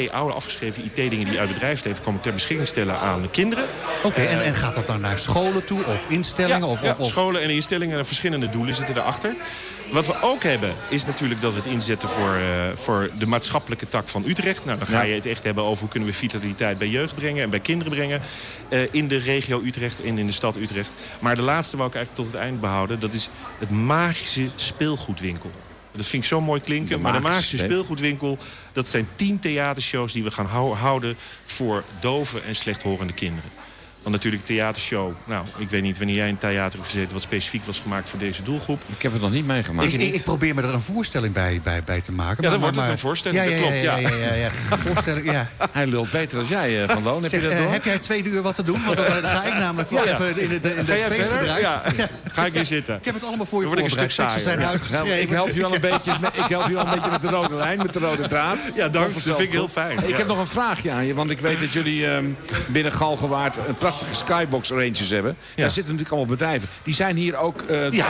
IT, 0.00 0.10
oude 0.12 0.34
afgeschreven 0.34 0.84
IT-dingen 0.84 1.28
die 1.28 1.38
uit 1.38 1.48
het 1.48 1.52
bedrijfsleven 1.58 2.04
komen 2.04 2.20
ter 2.20 2.32
beschikking 2.32 2.68
stellen 2.68 2.98
aan 2.98 3.22
de 3.22 3.28
kinderen. 3.30 3.64
Oké, 4.02 4.20
en, 4.22 4.44
en 4.44 4.54
gaat 4.54 4.74
dat 4.74 4.86
dan 4.86 5.00
naar 5.00 5.18
scholen 5.18 5.64
toe 5.64 5.84
of 5.84 6.06
instellingen? 6.08 6.58
Ja, 6.58 6.66
of, 6.66 6.82
ja, 6.82 6.90
of, 6.90 6.98
of- 6.98 7.08
scholen 7.08 7.42
en 7.42 7.50
instellingen 7.50 7.98
en 7.98 8.06
verschillende 8.06 8.50
doelen 8.50 8.74
zitten 8.74 8.96
erachter. 8.96 9.34
Wat 9.92 10.06
we 10.06 10.14
ook 10.22 10.42
hebben, 10.42 10.74
is 10.88 11.06
natuurlijk 11.06 11.40
dat 11.40 11.52
we 11.52 11.58
het 11.58 11.68
inzetten 11.68 12.08
voor, 12.08 12.34
eh, 12.34 12.40
voor 12.74 13.10
de 13.18 13.26
maatschappelijke 13.26 13.86
tak 13.86 14.08
van 14.08 14.22
Utrecht. 14.26 14.64
Nou, 14.64 14.78
dan 14.78 14.86
ga 14.86 15.02
je 15.02 15.14
het 15.14 15.26
echt 15.26 15.44
hebben 15.44 15.64
over 15.64 15.80
hoe 15.80 15.88
kunnen 15.88 16.08
we 16.08 16.14
vitaliteit 16.40 16.78
bij 16.78 16.88
jeugd 16.88 17.14
brengen 17.14 17.42
en 17.42 17.50
bij 17.50 17.60
kinderen 17.60 17.92
brengen. 17.92 18.20
eh, 18.68 18.80
in 18.90 19.08
de 19.08 19.16
regio 19.16 19.62
Utrecht 19.64 20.02
en 20.02 20.18
in 20.18 20.26
de 20.26 20.32
stad 20.32 20.56
Utrecht. 20.56 20.94
Maar 21.18 21.34
de 21.34 21.42
laatste 21.42 21.76
wou 21.76 21.88
ik 21.88 21.94
eigenlijk 21.94 22.24
tot 22.26 22.34
het 22.36 22.42
eind 22.44 22.60
behouden. 22.60 23.00
Dat 23.00 23.14
is 23.14 23.28
het 23.58 23.70
magische 23.70 24.48
speelgoedwinkel. 24.56 25.50
Dat 25.92 26.06
vind 26.06 26.22
ik 26.22 26.28
zo 26.28 26.40
mooi 26.40 26.60
klinken. 26.60 26.96
De 26.96 27.02
maar 27.02 27.12
de 27.12 27.18
magische 27.18 27.34
magische 27.36 27.56
speel- 27.56 27.68
speelgoedwinkel... 27.68 28.38
dat 28.72 28.88
zijn 28.88 29.08
tien 29.14 29.38
theatershows 29.38 30.12
die 30.12 30.24
we 30.24 30.30
gaan 30.30 30.46
hou- 30.46 30.74
houden... 30.74 31.16
voor 31.44 31.84
dove 32.00 32.40
en 32.40 32.56
slechthorende 32.56 33.12
kinderen. 33.12 33.50
Dan 34.06 34.14
natuurlijk 34.14 34.44
theatershow. 34.44 35.12
Nou, 35.24 35.44
ik 35.58 35.70
weet 35.70 35.82
niet 35.82 35.98
wanneer 35.98 36.16
jij 36.16 36.26
in 36.26 36.30
het 36.32 36.40
theater 36.40 36.78
hebt 36.78 36.90
gezeten... 36.92 37.12
wat 37.12 37.22
specifiek 37.22 37.64
was 37.64 37.78
gemaakt 37.78 38.08
voor 38.08 38.18
deze 38.18 38.42
doelgroep. 38.42 38.82
Ik 38.96 39.02
heb 39.02 39.12
het 39.12 39.20
nog 39.20 39.30
niet 39.30 39.46
meegemaakt. 39.46 39.92
ik, 39.92 40.00
ik, 40.00 40.14
ik 40.14 40.22
probeer 40.22 40.54
me 40.54 40.62
er 40.62 40.74
een 40.74 40.80
voorstelling 40.80 41.32
bij, 41.34 41.60
bij, 41.62 41.82
bij 41.84 42.00
te 42.00 42.12
maken. 42.12 42.44
Ja, 42.44 42.50
dan 42.50 42.50
maar- 42.50 42.58
wordt 42.60 42.76
het 42.76 42.88
een 42.88 42.98
voorstelling, 42.98 43.44
Ja, 43.44 43.50
dat 43.50 43.58
ja, 43.58 43.66
klopt, 43.66 43.80
Ja, 43.80 43.96
ja. 43.96 44.08
ja, 44.08 44.16
ja, 44.16 44.26
ja, 44.26 44.34
ja. 44.34 44.48
Voorstelling, 44.76 45.30
ja. 45.30 45.48
Hij 45.72 45.86
lult 45.86 46.10
beter 46.10 46.38
dan 46.38 46.46
jij, 46.48 46.82
eh, 46.82 46.90
Van 46.94 47.02
Loon. 47.02 47.22
Heb 47.22 47.30
Zeg, 47.30 47.40
je 47.42 47.48
dat 47.48 47.56
eh, 47.56 47.62
door? 47.62 47.72
heb 47.72 47.84
jij 47.84 47.98
twee 47.98 48.24
uur 48.24 48.42
wat 48.42 48.54
te 48.54 48.62
doen? 48.62 48.84
Want 48.84 48.96
dan, 48.96 49.06
dan 49.06 49.30
ga 49.30 49.44
ik 49.44 49.54
namelijk 49.54 49.90
wel 49.90 50.04
even 50.06 50.28
in 50.40 50.48
de, 50.48 50.74
in 50.76 50.84
de. 50.84 51.56
Ja. 51.60 51.82
Ga 52.32 52.44
ik 52.44 52.54
hier 52.54 52.66
zitten. 52.66 52.96
Ik 52.96 53.04
heb 53.04 53.14
het 53.14 53.24
allemaal 53.24 53.46
voor 53.46 53.60
je 53.62 53.66
Dan 53.66 53.74
word 53.78 53.92
ik 53.92 53.98
een 53.98 54.10
voorbereid. 54.10 54.30
stuk 54.32 54.42
saaier. 54.44 54.58
Nou, 54.60 54.70
uitgeschreven. 54.72 55.20
ik 55.20 55.28
help 55.28 55.48
je 55.52 55.60
wel 55.60 55.74
een 55.74 55.80
beetje 55.80 56.12
met, 56.20 56.30
ik 56.36 56.46
help 56.48 56.66
je 56.68 56.74
wel 56.74 56.86
een 56.86 56.94
beetje 56.94 57.10
met 57.10 57.22
de 57.22 57.28
rode 57.28 57.54
lijn, 57.54 57.78
met 57.78 57.92
de 57.92 57.98
rode 57.98 58.28
draad. 58.28 58.68
Ja, 58.74 58.88
dank. 58.88 59.14
Dat 59.14 59.22
vind 59.22 59.38
ik 59.38 59.52
heel 59.52 59.68
fijn. 59.68 60.08
Ik 60.08 60.16
heb 60.16 60.26
nog 60.26 60.38
een 60.38 60.46
vraagje 60.46 60.90
aan 60.90 61.06
je, 61.06 61.14
want 61.14 61.30
ik 61.30 61.38
weet 61.38 61.60
dat 61.60 61.72
jullie 61.72 62.06
ehm, 62.06 62.24
binnen 62.72 62.92
Galgenwaard 62.92 63.56
een 63.68 63.76
prachtige 63.96 64.24
skybox 64.24 64.68
ranges 64.70 65.10
hebben. 65.10 65.36
Daar 65.54 65.70
zitten 65.70 65.82
natuurlijk 65.82 66.10
allemaal 66.10 66.36
bedrijven. 66.36 66.68
Die 66.82 66.94
zijn 66.94 67.16
hier 67.16 67.36
ook 67.36 67.62
eh, 67.62 67.90
Ja. 67.92 68.06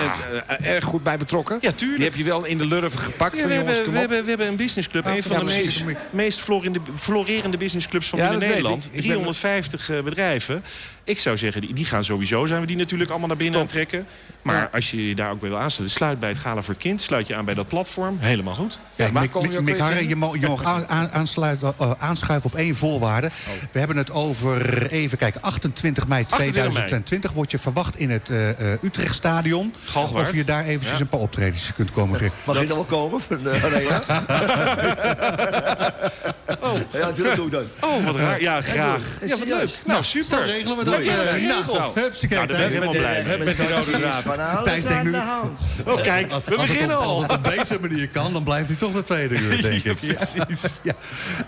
eh, 0.49 0.57
eh, 0.67 0.75
erg 0.75 0.85
goed 0.85 1.03
bij 1.03 1.17
betrokken. 1.17 1.59
Ja, 1.61 1.73
tuurlijk. 1.73 1.97
Die 2.01 2.09
heb 2.09 2.17
je 2.19 2.25
wel 2.25 2.45
in 2.45 2.59
de 2.59 2.67
lurven 2.67 3.01
gepakt 3.01 3.35
Ja, 3.37 3.41
van 3.43 3.51
we, 3.51 3.57
jongens, 3.57 3.75
hebben, 3.77 3.93
we, 3.93 3.99
hebben, 3.99 4.23
we 4.23 4.29
hebben 4.29 4.47
een 4.47 4.57
businessclub. 4.57 5.07
een 5.07 5.23
van 5.23 5.39
de 5.39 5.45
meest, 5.45 5.83
meest 6.11 6.39
florerende, 6.41 6.81
florerende 6.95 7.57
businessclubs 7.57 8.09
van 8.09 8.19
Nederland. 8.39 8.85
ik. 8.85 8.91
Ik 8.91 8.93
ben- 8.93 9.03
350 9.03 9.91
eh, 9.91 10.01
bedrijven. 10.01 10.63
Ik 11.07 11.21
zou 11.21 11.37
zeggen, 11.37 11.61
die, 11.61 11.75
die 11.75 11.85
gaan 11.85 12.05
sowieso, 12.05 12.47
zijn 12.47 12.61
we 12.61 12.67
die 12.67 12.77
natuurlijk 12.77 13.11
allemaal 13.11 13.29
naar 13.29 13.37
binnen 13.37 13.55
aan 13.61 13.67
het 13.67 13.75
trekken. 13.75 14.07
Maar 14.43 14.69
als 14.73 14.91
je 14.91 15.09
je 15.09 15.15
daar 15.15 15.31
ook 15.31 15.41
bij 15.41 15.49
wil 15.49 15.59
aansluiten, 15.59 15.97
sluit 15.99 16.21
bij 16.21 16.29
het 16.29 16.39
Gala 16.39 16.63
voor 16.63 16.75
het 16.75 16.83
Kind. 16.83 17.03
Sluit 17.03 17.27
je 17.27 17.37
aan 17.37 17.45
bij 17.45 17.55
dat 17.55 17.69
platform. 17.69 18.17
Helemaal 18.21 18.55
goed. 18.55 18.79
Ja, 18.97 19.13
waar 19.13 19.23
Mick, 19.23 19.31
kom 19.31 19.51
je 19.53 19.61
Mick, 19.61 19.77
je 20.09 20.17
mag, 20.17 20.41
je 20.41 20.49
mag 20.49 20.87
aansluiten, 20.89 21.75
eh, 21.79 21.91
aanschuiven 21.99 22.51
op 22.51 22.57
één 22.57 22.75
voorwaarde. 22.77 23.31
We 23.73 23.79
hebben 23.79 23.97
het 23.97 24.11
over, 24.11 24.87
even 24.91 25.19
kijken, 25.19 25.43
28 25.43 26.07
mei 26.07 26.23
28 26.23 26.63
mei. 26.63 26.73
2020 26.73 27.33
wordt 27.33 27.51
je 27.51 27.59
verwacht 27.59 27.97
in 27.97 28.11
het 28.11 28.31
eh 28.31 28.73
eh, 28.73 28.83
Utrechtstadion. 28.83 29.75
Of 30.13 30.35
je 30.35 30.45
daar 30.45 30.65
eventjes 30.65 30.93
Ja. 30.93 31.01
een 31.01 31.09
paar 31.09 31.21
optredens 31.21 31.73
kunt 31.75 31.91
komen 31.91 32.19
geven. 32.19 32.35
Mag 32.45 32.61
ik 32.61 32.69
dan 32.69 32.77
wel 32.77 32.87
komen? 32.87 33.21
Oh. 36.61 36.79
Ja, 36.93 37.07
natuurlijk 37.07 37.37
doe 37.37 37.47
ik 37.47 37.53
dat. 37.53 37.65
Oh, 37.81 38.05
wat 38.05 38.17
raar. 38.17 38.41
Ja, 38.41 38.63
graag. 38.63 39.03
Ja, 39.27 39.39
wat 39.39 39.49
leuk. 39.49 39.71
Nou, 39.85 40.05
super. 40.05 40.39
Zo 40.39 40.45
regelen 40.45 40.77
we 40.77 40.85
dat. 40.85 40.96
Eh, 40.99 41.43
Ja, 41.43 41.49
nou, 41.49 41.93
Nou, 42.29 42.47
daar 42.47 42.47
ben 42.47 42.61
ik 42.61 42.73
helemaal 42.73 42.95
blij 42.95 43.25
mee. 43.27 43.39
Met 43.39 43.57
de 43.57 43.69
rode 43.69 43.91
draad. 43.91 44.15
Van 44.23 44.39
alles 44.51 44.65
Thijs 44.65 44.83
denkt 44.83 44.99
aan 44.99 45.05
nu- 45.05 45.11
de 45.11 45.17
hand. 45.19 45.61
Oh, 45.87 46.03
kijk, 46.03 46.33
we 46.45 46.57
beginnen 46.57 46.99
op, 46.99 47.03
als 47.05 47.13
al. 47.17 47.23
het 47.23 47.33
op 47.33 47.45
deze 47.45 47.79
manier 47.81 48.09
kan, 48.09 48.33
dan 48.33 48.43
blijft 48.45 48.69
hij 48.69 48.77
toch 48.77 48.93
de 48.93 49.03
tweede 49.03 49.35
uur, 49.39 49.63
denk 49.71 49.85
ik. 49.85 49.97
precies. 50.15 50.81
Ja. 50.83 50.93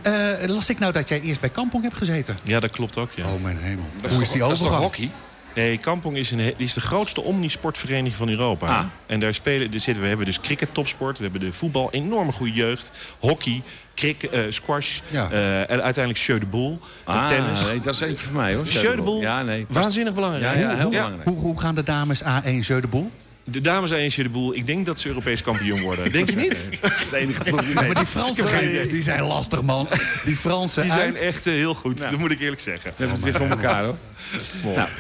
Eh, 0.03 0.49
las 0.49 0.69
ik 0.71 0.79
nou 0.79 0.93
dat 0.93 1.09
jij 1.09 1.21
eerst 1.21 1.41
bij 1.41 1.51
Kampong 1.51 1.83
hebt 1.83 1.97
gezeten? 1.97 2.37
Ja, 2.43 2.61
dat 2.61 2.71
klopt 2.71 2.97
ook, 2.97 3.11
ja. 3.15 3.25
Oh, 3.27 3.43
mijn 3.43 3.59
hemel. 3.61 3.85
Dat 4.03 4.13
Hoe 4.13 4.23
is 4.23 4.31
die 4.31 4.39
toch- 4.39 4.49
dat 4.49 4.57
is 4.59 4.63
toch 4.65 4.73
overgang? 4.73 4.95
hockey? 4.97 5.11
Nee, 5.55 5.79
Kampong 5.79 6.17
is, 6.17 6.31
een, 6.31 6.53
is 6.57 6.73
de 6.73 6.81
grootste 6.81 7.21
omnisportvereniging 7.23 8.15
van 8.15 8.29
Europa. 8.29 8.67
Ah. 8.69 8.85
En 9.07 9.21
daar 9.21 9.35
spelen, 9.35 9.71
daar 9.71 9.81
zitten 9.81 10.03
we 10.03 10.09
hebben 10.09 10.27
dus 10.27 10.41
cricket 10.41 10.69
topsport, 10.75 11.17
we 11.19 11.23
hebben 11.23 11.41
de 11.41 11.53
voetbal, 11.53 11.89
enorme 11.93 12.33
goede 12.33 12.53
jeugd, 12.53 12.91
hockey, 13.19 13.63
cricket, 13.95 14.31
eh, 14.31 14.41
squash 14.49 15.01
Ja. 15.11 15.31
eh, 15.31 15.61
en 15.61 15.83
uiteindelijk 15.83 16.19
jeu 16.25 16.39
de 16.39 16.47
boule, 16.47 16.77
Ah, 17.05 17.29
tennis. 17.29 17.61
nee, 17.67 17.81
dat 17.81 17.95
is 17.95 18.01
eentje 18.01 18.25
voor 18.25 18.37
mij 18.37 18.55
hoor. 18.55 18.65
Jeu 18.65 18.97
de 18.97 19.17
Ja, 19.21 19.43
nee. 19.43 19.67
waanzinnig 19.69 20.15
belangrijk. 20.15 20.45
Ja, 20.45 20.61
ja, 20.61 20.69
heel 20.75 20.81
Hoe- 20.83 20.91
belangrijk. 20.91 21.29
Hoe, 21.29 21.39
hoe 21.39 21.61
gaan 21.61 21.75
de 21.75 21.83
dames 21.83 22.23
A1 22.23 22.59
Jeu 22.61 22.81
de 22.81 22.87
Boel? 22.87 23.11
De 23.51 23.61
dames 23.61 23.89
zijn 23.91 24.03
in 24.03 24.09
jeu 24.09 24.23
de 24.23 24.29
boule. 24.31 24.57
Ik 24.57 24.67
denk 24.67 24.87
dat 24.87 25.01
ze 25.01 25.09
Europees 25.09 25.43
kampioen 25.43 25.81
worden. 25.81 26.13
Denk 26.19 26.31
je 26.31 26.37
niet? 26.37 26.69
dat 26.81 26.91
is 26.91 27.01
het 27.05 27.13
enige 27.13 27.43
probleem. 27.43 27.75
Maar 27.75 27.95
die 27.95 28.07
Fransen 28.07 28.49
zijn, 28.49 28.89
die 28.89 29.03
zijn 29.03 29.23
lastig, 29.23 29.63
man. 29.63 29.89
Die 30.25 30.37
Fransen 30.37 30.83
Die 30.83 30.91
zijn 30.91 31.03
uit. 31.07 31.19
echt 31.21 31.47
eh, 31.47 31.53
heel 31.53 31.75
goed, 31.75 31.99
dat 31.99 32.19
moet 32.19 32.31
ik 32.31 32.41
eerlijk 32.41 32.61
zeggen. 32.61 32.91
We 32.97 33.05
hebben 33.05 33.17
het 33.17 33.25
weer 33.25 33.35
voor 33.49 33.59
elkaar 33.59 33.85
hoor. 33.85 33.97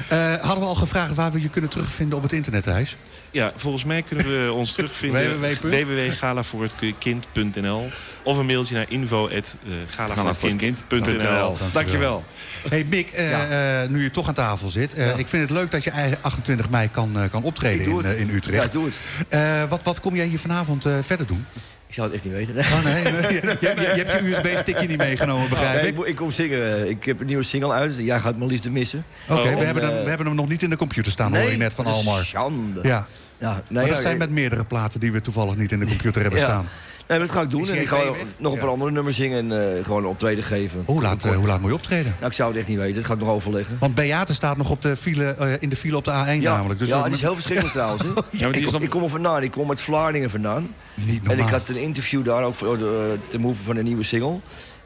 Eh, 0.08 0.34
hadden 0.34 0.60
we 0.60 0.64
al 0.68 0.74
gevraagd 0.74 1.14
waar 1.14 1.32
we 1.32 1.40
je 1.40 1.48
kunnen 1.48 1.70
terugvinden 1.70 2.16
op 2.16 2.22
het 2.22 2.32
internet, 2.32 2.62
Thijs? 2.62 2.96
Ja, 3.30 3.52
volgens 3.56 3.84
mij 3.84 4.02
kunnen 4.02 4.44
we 4.46 4.52
ons 4.52 4.72
terugvinden 4.78 5.40
www. 5.40 5.68
www.galavoorhetkind.nl 5.68 7.88
of 8.22 8.36
een 8.38 8.46
mailtje 8.46 8.74
naar 8.74 8.86
info.galavoorhetkind.nl 8.88 10.56
Kind.nl. 10.56 11.56
Dankjewel. 11.72 12.24
Hey 12.68 12.84
Mick, 12.88 13.10
eh, 13.10 13.82
eh, 13.82 13.88
nu 13.90 14.02
je 14.02 14.10
toch 14.10 14.28
aan 14.28 14.34
tafel 14.34 14.68
zit. 14.68 14.94
eh, 14.94 15.18
Ik 15.18 15.28
vind 15.28 15.42
het 15.42 15.50
leuk 15.50 15.70
dat 15.70 15.84
je 15.84 15.90
eigen 15.90 16.18
28 16.20 16.70
mei 16.70 16.90
kan, 16.90 17.20
eh, 17.20 17.30
kan 17.30 17.42
optreden 17.42 17.86
in, 17.86 18.04
eh, 18.04 18.20
in 18.20 18.30
Ja, 18.46 18.66
doe 18.66 18.84
het. 18.84 18.94
Eh, 19.28 19.62
wat, 19.68 19.82
wat 19.82 20.00
kom 20.00 20.16
jij 20.16 20.26
hier 20.26 20.38
vanavond 20.38 20.84
eh, 20.84 20.92
verder 21.02 21.26
doen? 21.26 21.46
Ik 21.86 21.94
zou 21.94 22.06
het 22.06 22.16
echt 22.16 22.24
niet 22.24 22.34
weten. 22.34 22.56
Oh 22.58 22.84
nee, 22.84 23.02
nee. 23.12 23.32
Je, 23.32 23.56
je, 23.60 24.02
hebt 24.04 24.20
je 24.20 24.28
USB-stickje 24.28 24.88
niet 24.88 24.98
meegenomen, 24.98 25.48
begrijp 25.48 25.80
Nee, 25.82 25.90
ik. 25.92 25.98
ik, 25.98 26.06
ik 26.06 26.16
kom 26.16 26.30
zingen. 26.30 26.88
Ik 26.88 27.04
heb 27.04 27.20
een 27.20 27.26
nieuwe 27.26 27.42
single 27.42 27.72
uit. 27.72 27.98
Jij 27.98 28.20
gaat 28.20 28.36
me 28.36 28.46
liefde 28.46 28.70
missen. 28.70 29.04
Oké, 29.28 29.42
we, 29.42 29.48
En, 29.48 29.66
hebben 29.66 29.82
hem, 29.82 29.96
eh, 29.96 30.02
we 30.02 30.08
hebben 30.08 30.26
hem 30.26 30.36
nog 30.36 30.48
niet 30.48 30.62
in 30.62 30.70
de 30.70 30.76
computer 30.76 31.12
staan, 31.12 31.36
hoor 31.36 31.50
je 31.50 31.56
net 31.56 31.74
van 31.74 31.86
Almar. 31.86 32.24
Schande. 32.24 32.80
Ja, 32.82 33.06
Ja, 33.38 33.52
nee, 33.52 33.62
maar 33.70 33.86
dat 33.86 33.96
ja, 33.96 34.00
zijn 34.02 34.12
ik- 34.12 34.18
met 34.18 34.30
meerdere 34.30 34.64
platen 34.64 35.00
die 35.00 35.12
we 35.12 35.20
toevallig 35.20 35.56
niet 35.56 35.72
in 35.72 35.78
de 35.78 35.86
computer 35.86 36.22
hebben 36.22 36.40
ja. 36.40 36.46
staan. 36.46 36.68
Nee, 37.08 37.18
dat 37.18 37.30
ga 37.30 37.40
ik 37.40 37.50
doen. 37.50 37.68
En 37.68 37.80
ik 37.80 37.86
ga 37.88 37.96
nog 38.36 38.52
een 38.52 38.58
Ja. 38.58 38.64
paar 38.64 38.68
andere 38.72 38.90
nummers 38.90 39.16
zingen 39.16 39.50
en 39.52 39.76
eh, 39.78 39.84
gewoon 39.84 40.02
een 40.02 40.08
optreden 40.08 40.44
geven. 40.44 40.82
Hoe 40.86 41.02
laat, 41.02 41.24
eh, 41.24 41.30
hoe 41.34 41.46
laat 41.46 41.60
moet 41.60 41.68
je 41.70 41.76
optreden? 41.76 42.14
Nou, 42.16 42.26
ik 42.26 42.32
zou 42.32 42.48
het 42.50 42.58
echt 42.58 42.68
niet 42.68 42.78
weten. 42.78 42.94
Dat 42.94 43.04
ga 43.04 43.12
ik 43.12 43.18
nog 43.18 43.28
overleggen. 43.28 43.76
Want 43.80 43.94
Beate 43.94 44.34
staat 44.34 44.56
nog 44.56 44.70
op 44.70 44.82
de 44.82 44.96
file, 44.96 45.24
eh, 45.24 45.52
in 45.58 45.68
de 45.68 45.76
file 45.76 45.96
op 45.96 46.04
de 46.04 46.10
A1 46.10 46.40
Ja, 46.40 46.54
namelijk. 46.54 46.78
Dus 46.80 46.88
ja 46.88 46.96
het 46.96 47.04
is 47.06 47.10
met- 47.10 47.20
heel 47.20 47.32
verschrikkelijk 47.34 47.74
trouwens. 47.74 48.02
hè. 48.02 48.08
maar 48.14 48.24
die 48.32 48.46
ik, 48.48 48.54
is 48.56 48.62
kom- 48.62 48.72
dan- 48.72 48.82
ik 48.82 48.90
kom 48.90 49.02
er 49.02 49.08
vandaan. 49.10 49.42
Ik 49.42 49.50
kom 49.50 49.68
uit 49.68 49.80
Vlaardingen 49.80 50.30
vandaan. 50.30 50.74
Niet 50.94 51.18
En 51.20 51.26
normaal. 51.26 51.46
ik 51.46 51.52
had 51.52 51.68
een 51.68 51.76
interview 51.80 52.24
daar 52.24 52.42
ook 52.44 52.54
voor 52.54 52.78
de, 52.78 53.16
ten 53.28 53.40
behoeve 53.40 53.62
van 53.62 53.76
een 53.76 53.84
nieuwe 53.84 54.04
single. 54.04 54.40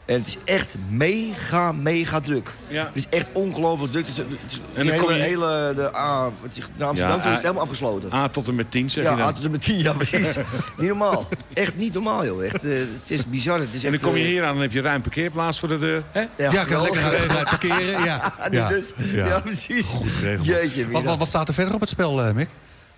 En 0.05 0.19
het 0.19 0.27
is 0.27 0.37
echt 0.45 0.75
mega, 0.89 1.73
mega 1.73 2.21
druk. 2.21 2.55
Ja. 2.69 2.85
Het 2.85 2.95
is 2.95 3.07
echt 3.11 3.29
ongelooflijk 3.33 3.93
druk. 3.93 4.07
Het 4.07 4.13
is, 4.19 4.19
het 4.19 4.27
is- 4.49 4.61
dan 4.75 4.83
die 4.87 4.95
kom 4.95 5.09
hele, 5.09 5.19
je- 5.19 5.25
hele 5.25 5.73
de 5.75 5.97
A, 5.97 6.25
wat 6.41 6.57
is, 6.57 6.65
de 6.77 6.85
Amsterdam 6.85 7.19
Ja, 7.19 7.25
is 7.25 7.31
het 7.33 7.41
helemaal 7.41 7.63
afgesloten. 7.63 8.13
A 8.13 8.29
tot 8.29 8.49
en 8.49 8.55
met 8.55 8.71
10 8.71 8.91
zeg 8.91 9.05
ja, 9.05 9.11
je 9.11 9.17
dan. 9.17 9.27
A 9.27 9.33
tot 9.33 9.45
en 9.45 9.51
met 9.51 9.61
tien, 9.61 9.79
ja 9.79 9.93
precies. 9.93 10.37
niet 10.79 10.89
normaal. 10.89 11.29
Echt 11.53 11.77
niet 11.77 11.93
normaal, 11.95 12.25
joh. 12.27 12.45
Echt, 12.45 12.65
eh, 12.65 12.71
het 12.93 13.11
is 13.11 13.27
bizar. 13.29 13.59
Het 13.59 13.69
is 13.73 13.85
En 13.85 13.91
dan 13.91 13.93
echt, 13.93 14.03
kom 14.03 14.15
je 14.17 14.23
eh, 14.23 14.27
hier 14.29 14.45
aan, 14.45 14.53
dan 14.53 14.63
heb 14.63 14.73
je 14.73 14.81
ruim 14.81 15.03
parkeerplaats 15.03 15.59
voor 15.59 15.69
de 15.69 15.79
deur. 15.79 16.03
Hè? 16.13 16.21
Ja, 16.21 16.27
kan 16.37 16.51
geweldig. 16.65 16.91
lekker 16.91 17.11
uitgebreid 17.11 17.45
parkeren. 17.49 18.05
Ja, 18.05 18.35
Ja, 18.39 18.49
ja, 18.51 18.69
dus, 18.69 18.93
ja. 19.13 19.27
ja. 19.27 19.41
precies. 19.41 19.87
Goed 19.87 20.11
geregeld. 20.13 20.47
man. 20.47 20.57
Jeetje, 20.57 20.91
wat, 20.91 21.03
wat, 21.03 21.19
wat 21.19 21.29
staat 21.29 21.49
er 21.49 21.55
verder 21.55 21.75
op 21.75 21.81
het 21.81 21.89
spel, 21.89 22.23
eh, 22.23 22.33
Mick? 22.35 22.49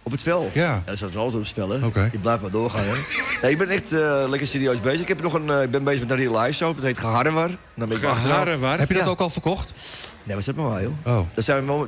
Op 0.07 0.11
het 0.11 0.21
spel? 0.21 0.51
Ja. 0.55 0.83
Dat 0.85 0.97
staat 0.97 1.11
er 1.11 1.17
altijd 1.17 1.35
op 1.35 1.41
het 1.41 1.49
spel, 1.49 1.69
hè? 1.69 1.87
Oké. 1.87 2.09
Je 2.13 2.19
blijft 2.19 2.43
maar 2.43 2.51
doorgaan, 2.51 2.85
hè? 2.85 2.95
Nee, 3.43 3.51
ik 3.53 3.59
ben 3.59 3.69
echt 3.69 3.93
eh, 3.93 4.25
lekker 4.29 4.49
serieus 4.49 4.81
bezig. 4.81 5.01
Ik, 5.01 5.09
heb 5.09 5.23
nog 5.23 5.33
een, 5.33 5.51
eh, 5.51 5.63
ik 5.63 5.71
ben 5.71 5.85
bezig 5.85 6.01
met 6.01 6.11
een 6.11 6.17
real 6.17 6.41
life 6.41 6.53
show. 6.53 6.75
Dat 6.75 6.85
heet 6.85 6.99
Geharrewar. 6.99 7.49
Dan 7.75 7.89
ben 7.89 7.97
ik? 7.97 8.03
Heb 8.79 8.89
je 8.89 8.95
dat 8.95 9.05
Ja. 9.05 9.11
ook 9.11 9.21
al 9.21 9.31
verkocht? 9.31 9.73
Nee, 10.25 10.37
wat 10.37 10.39
is 10.39 10.55
dat 10.55 10.55
maar 10.55 10.73
waar, 10.73 10.83
joh? 10.83 10.93
Oh. 11.19 11.27
Dat 11.35 11.45
zijn 11.45 11.61
we, 11.61 11.67
wel- 11.67 11.87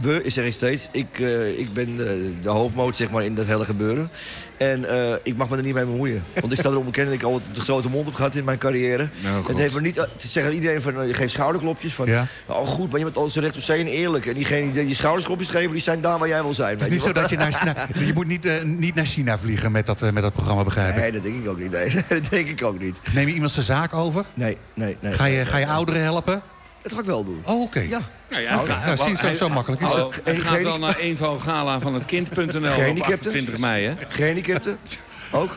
we, 0.00 0.22
zeg 0.26 0.44
ik 0.46 0.52
steeds. 0.52 0.88
Ik, 0.92 1.18
eh, 1.20 1.58
ik 1.58 1.72
ben 1.72 1.96
de, 1.96 2.32
de 2.42 2.48
hoofdmoot, 2.48 2.96
zeg 2.96 3.10
maar, 3.10 3.24
in 3.24 3.34
dat 3.34 3.46
hele 3.46 3.64
gebeuren. 3.64 4.10
En 4.56 4.88
eh, 4.90 5.14
ik 5.22 5.36
mag 5.36 5.48
me 5.48 5.56
er 5.56 5.62
niet 5.62 5.74
mee 5.74 5.84
bemoeien. 5.84 6.22
Want 6.40 6.52
ik 6.52 6.58
sta 6.58 6.68
erom 6.70 6.84
bekend 6.84 7.06
dat 7.06 7.14
ik 7.14 7.22
altijd 7.22 7.54
de 7.54 7.60
grote 7.60 7.88
mond 7.88 8.06
heb 8.06 8.14
gehad 8.14 8.34
in 8.34 8.44
mijn 8.44 8.58
carrière. 8.58 9.08
Nou, 9.22 9.46
het 9.46 9.58
heeft 9.58 9.74
me 9.74 9.80
niet 9.80 9.94
te 9.94 10.28
zeggen 10.28 10.54
iedereen 10.54 10.82
van, 10.82 11.00
eh, 11.00 11.06
je 11.06 11.14
geeft 11.14 11.32
schouderklopjes. 11.32 11.94
Van, 11.94 12.06
Ja. 12.06 12.26
oh 12.46 12.66
goed, 12.66 12.88
maar 12.90 12.98
je 12.98 13.04
bent 13.04 13.16
altijd 13.16 13.34
zo 13.34 13.40
recht 13.40 13.56
op 13.56 13.62
zee 13.62 13.80
en 13.80 13.86
eerlijk. 13.86 14.26
En 14.26 14.34
diegenen 14.34 14.72
die 14.72 14.88
je 14.88 14.94
schoudersklopjes 14.94 15.48
geven, 15.48 15.70
die 15.72 15.80
zijn 15.80 16.00
daar 16.00 16.18
waar 16.18 16.28
jij 16.28 16.42
wil 16.42 16.54
zijn. 16.54 16.70
Het 16.70 16.80
is 16.86 16.88
niet 16.88 17.02
zo 17.02 17.12
dat 17.12 17.30
je 17.30 17.36
naar, 17.36 17.88
je 18.06 18.12
moet 18.14 18.26
niet, 18.26 18.44
eh, 18.44 18.62
niet 18.62 18.94
naar 18.94 19.06
China 19.06 19.38
vliegen 19.38 19.72
met 19.72 19.86
dat, 19.86 20.02
eh, 20.02 20.10
met 20.12 20.22
dat 20.22 20.32
programma, 20.32 20.64
begrijp 20.64 20.94
ik. 20.94 21.00
Nee, 21.00 21.12
dat 21.12 21.22
denk 21.22 21.42
ik 21.44 21.48
ook 21.50 21.58
niet. 21.58 21.70
Nee, 21.70 21.94
dat 22.08 22.30
denk 22.30 22.48
ik 22.48 22.62
ook 22.64 22.80
niet. 22.80 22.96
Neem 23.12 23.26
je 23.28 23.34
iemand 23.34 23.52
zijn 23.52 23.64
zaak 23.66 23.94
over? 23.94 24.24
Nee, 24.34 24.56
nee, 24.74 24.96
nee. 25.00 25.12
Ga 25.12 25.24
je, 25.24 25.46
ga 25.46 25.56
je 25.56 25.66
ouderen 25.66 26.02
helpen? 26.02 26.42
Dat 26.86 26.94
ga 26.94 27.00
ik 27.00 27.06
wel 27.06 27.24
doen. 27.24 27.42
Oh, 27.44 27.60
oké. 27.62 27.80
Ja. 27.80 28.00
Nou 28.28 28.42
ja, 28.42 28.54
Nou, 28.54 28.68
nou, 28.68 28.96
zie 28.96 29.08
je, 29.10 29.16
zo, 29.16 29.32
zo 29.32 29.48
makkelijk 29.48 29.82
is 29.82 29.92
het. 29.92 30.20
Hij 30.24 30.34
gaat 30.34 30.62
wel 30.62 30.78
naar 30.78 31.00
info 31.00 31.38
gala 31.38 31.80
van 31.80 31.94
het 31.94 32.04
kind.nl 32.04 32.42
op 32.42 32.66
Gehandicapten? 32.66 33.26
28 33.26 33.58
mei, 33.58 33.86
hè? 33.86 33.94
Gehandicapten? 34.08 34.78
Ook? 35.32 35.56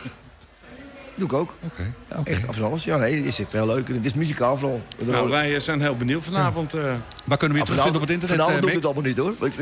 Doe 1.20 1.28
ik 1.28 1.34
ook. 1.34 1.54
Oké. 1.64 1.94
Ja, 2.10 2.22
Echt 2.24 2.48
af 2.48 2.58
en 2.58 2.64
alles. 2.64 2.84
Ja, 2.84 2.98
nee, 2.98 3.20
is 3.26 3.40
echt 3.40 3.52
heel 3.52 3.66
leuk. 3.66 3.88
En 3.90 3.94
Het 3.96 4.06
is 4.06 4.14
muzikaal 4.14 4.58
vooral. 4.58 4.82
Nou, 5.06 5.30
wij 5.30 5.54
eh, 5.56 5.60
zijn 5.60 5.82
heel 5.82 5.96
benieuwd 5.98 6.24
vanavond. 6.24 6.74
eh. 6.74 6.82
Waar 7.24 7.38
kunnen 7.38 7.58
we 7.58 7.64
je 7.64 7.70
terugvinden 7.70 8.02
op 8.02 8.08
het 8.08 8.10
internet, 8.18 8.38
Vanavond 8.38 8.56
eh, 8.56 8.62
doe 8.62 8.70
ik 8.70 8.76
het 8.76 8.86
allemaal 8.86 9.04
niet 9.04 9.18
hoor. 9.18 9.34
Ik. 9.48 9.54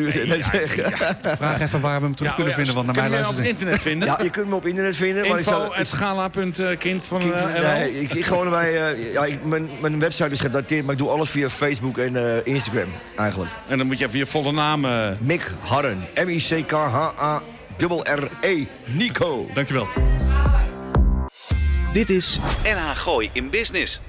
Vraag 1.38 1.62
even 1.62 1.82
waar 1.82 2.00
we 2.00 2.06
hem 2.06 2.16
terug 2.16 2.30
Ja, 2.32 2.36
kunnen 2.36 2.54
ja, 2.54 2.58
vinden, 2.64 2.76
want 2.76 2.86
naar 2.86 2.96
kun 2.96 3.04
mij 3.10 3.14
je 3.14 3.18
op 3.18 3.22
luistert 3.24 3.38
het 3.38 3.48
internet 3.48 3.82
vinden? 3.82 4.08
Ja, 4.08 4.20
je 4.24 4.30
kunt 4.30 4.50
me 4.50 4.56
op 4.56 4.66
internet 4.66 4.96
vinden. 4.96 5.28
Maar 5.28 5.40
ik 5.40 5.46
Info 5.46 5.52
zou, 5.52 5.76
at 5.78 5.88
schala.kind 5.88 7.06
van 7.08 7.34
eh, 7.34 7.62
nee, 7.62 8.02
ik, 8.02 8.14
ik 8.14 8.26
gewoon 8.26 8.50
bij, 8.50 8.92
eh, 8.92 9.14
ja, 9.14 9.26
ik, 9.26 9.44
mijn, 9.46 9.70
mijn 9.82 10.00
website 10.00 10.30
is 10.30 10.40
gedateerd, 10.40 10.84
maar 10.84 10.94
ik 10.94 11.00
doe 11.00 11.10
alles 11.10 11.30
via 11.30 11.50
Facebook 11.50 11.98
en 11.98 12.16
eh, 12.16 12.54
Instagram 12.54 12.88
eigenlijk. 13.18 13.52
En 13.68 13.78
dan 13.78 13.88
moet 13.88 13.98
je 14.00 14.06
even 14.06 14.18
je 14.20 14.26
volle 14.26 14.52
naam... 14.52 14.86
eh, 14.86 15.08
Mick 15.20 15.52
Harren. 15.60 16.06
M-I-C-K-H-A-R-R-E. 16.26 17.46
Nico. 18.86 19.48
Dankjewel. 19.54 19.88
Dit 21.98 22.10
is 22.10 22.40
NH 22.64 22.98
Gooi 22.98 23.30
in 23.34 23.50
Business. 23.50 24.00